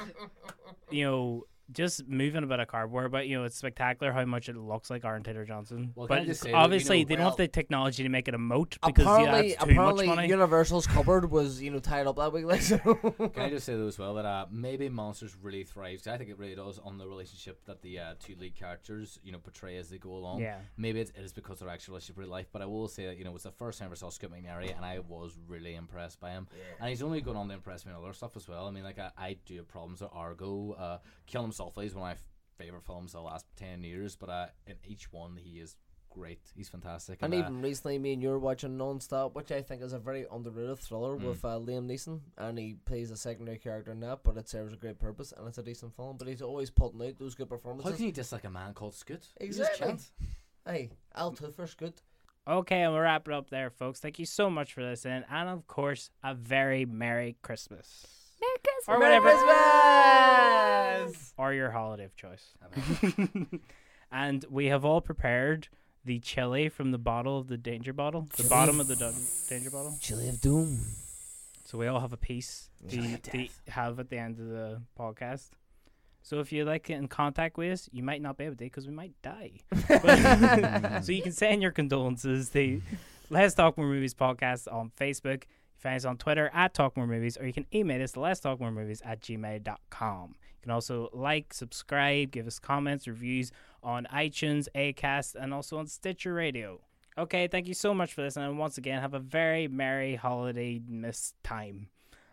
[0.90, 4.48] you know just moving a bit of cardboard, but you know it's spectacular how much
[4.48, 5.92] it looks like Aaron Taylor Johnson.
[5.94, 8.28] Well, but just say that, you obviously know, they don't have the technology to make
[8.28, 10.28] it a moat because yeah, apparently, that's too much apparently, money.
[10.28, 12.46] Universal's cupboard was you know tied up that week.
[12.48, 12.78] Like so.
[12.78, 16.02] Can I just say though as well that uh, maybe Monsters really thrives?
[16.02, 19.20] because I think it really does on the relationship that the uh, two lead characters
[19.22, 20.40] you know portray as they go along.
[20.40, 20.60] Yeah.
[20.78, 22.88] Maybe it's, it is because of their actual relationship in real life, but I will
[22.88, 25.38] say that you know it's the first time I saw Scoot McNairy, and I was
[25.46, 26.48] really impressed by him.
[26.56, 26.64] Yeah.
[26.80, 28.66] And he's only gone on to impress me in other stuff as well.
[28.66, 30.72] I mean, like I, I do have problems with Argo.
[30.72, 34.14] Uh, Kill Him Softly is one of my favorite films of the last ten years,
[34.14, 35.74] but uh, in each one he is
[36.08, 36.40] great.
[36.56, 37.18] He's fantastic.
[37.20, 39.98] And uh, even recently, me and you were watching Non-Stop, which I think is a
[39.98, 41.24] very underrated thriller Mm.
[41.24, 44.72] with uh, Liam Neeson, and he plays a secondary character in that, but it serves
[44.72, 46.16] a great purpose, and it's a decent film.
[46.16, 47.90] But he's always putting out those good performances.
[47.90, 49.26] how can you dislike a man called Scoot?
[49.40, 49.86] He's Exactly.
[49.88, 50.10] chant.
[50.66, 51.94] Hey, Al Toothbrush, good.
[52.46, 54.00] Okay, and we'll wrap it up there, folks.
[54.00, 58.17] Thank you so much for listening, and of course, a very Merry Christmas.
[58.40, 58.88] Merry Christmas.
[58.88, 59.30] Or whatever.
[59.30, 61.32] Christmas!
[61.38, 62.48] or your holiday of choice.
[64.12, 65.68] and we have all prepared
[66.04, 69.14] the chili from the bottle of the danger bottle, the bottom of the dun-
[69.48, 69.96] danger bottle.
[70.00, 70.80] Chili of Doom.
[71.64, 75.50] So we all have a piece to, to have at the end of the podcast.
[76.22, 78.64] So if you like get in contact with us, you might not be able to
[78.64, 79.52] because we might die.
[79.88, 82.80] But- so you can send your condolences to
[83.30, 85.44] Let's Talk More Movies podcast on Facebook.
[85.78, 88.60] Find us on Twitter at Talk More Movies, or you can email us Let's Talk
[88.60, 90.28] More Movies at gmail.com.
[90.30, 93.52] You can also like, subscribe, give us comments, reviews
[93.82, 96.80] on iTunes, Acast, and also on Stitcher Radio.
[97.16, 98.50] Okay, thank you so much for listening.
[98.50, 101.88] And once again, have a very merry holiday miss time.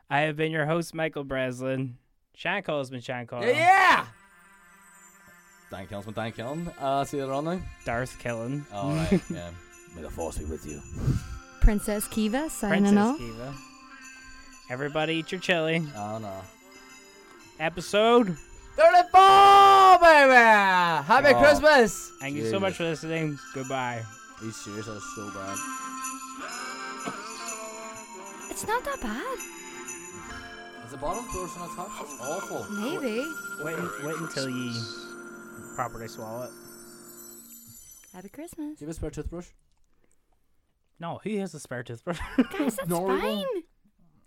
[0.10, 1.98] I have been your host, Michael Breslin.
[2.36, 3.46] Shan Cole has been Cole.
[3.46, 4.06] Yeah!
[5.72, 6.74] Dan Killen's been Dan Killen.
[6.80, 7.62] Uh, see you later on now.
[7.86, 8.66] Darth Killen.
[8.74, 9.22] All right.
[9.30, 9.50] Yeah.
[9.96, 10.82] May the force be with you.
[11.66, 13.18] Princess Kiva signing Princess off.
[13.18, 13.54] Kiva.
[14.70, 15.82] Everybody eat your chili.
[15.98, 16.42] Oh no.
[17.60, 18.38] Episode.
[18.78, 20.34] 34, baby!
[20.36, 21.40] Happy Oh.
[21.40, 22.12] Christmas!
[22.20, 23.40] Thank you so much for listening.
[23.54, 24.04] Goodbye.
[24.42, 24.86] Are you serious?
[24.86, 25.58] That was so bad.
[28.52, 29.38] It's not that bad.
[30.86, 31.88] Is the bottom person on top?
[31.98, 32.66] That's awful.
[32.76, 33.26] Maybe.
[33.64, 34.74] Wait, wait until you
[35.76, 36.52] properly swallow it.
[38.14, 38.78] Happy Christmas.
[38.78, 39.48] Give you have a spare toothbrush?
[41.00, 42.20] No, who has a spare toothbrush?
[42.58, 43.44] Guys, that's No, fine.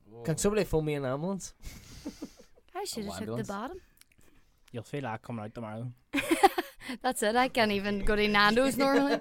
[0.07, 0.27] won't.
[0.27, 1.55] Can somebody phone me an ambulance?
[2.74, 3.49] I should have took the ambulance?
[3.49, 3.81] bottom.
[4.73, 5.90] You'll feel that coming out tomorrow.
[7.03, 7.36] That's it.
[7.36, 9.20] I can't even go to Nando's normally.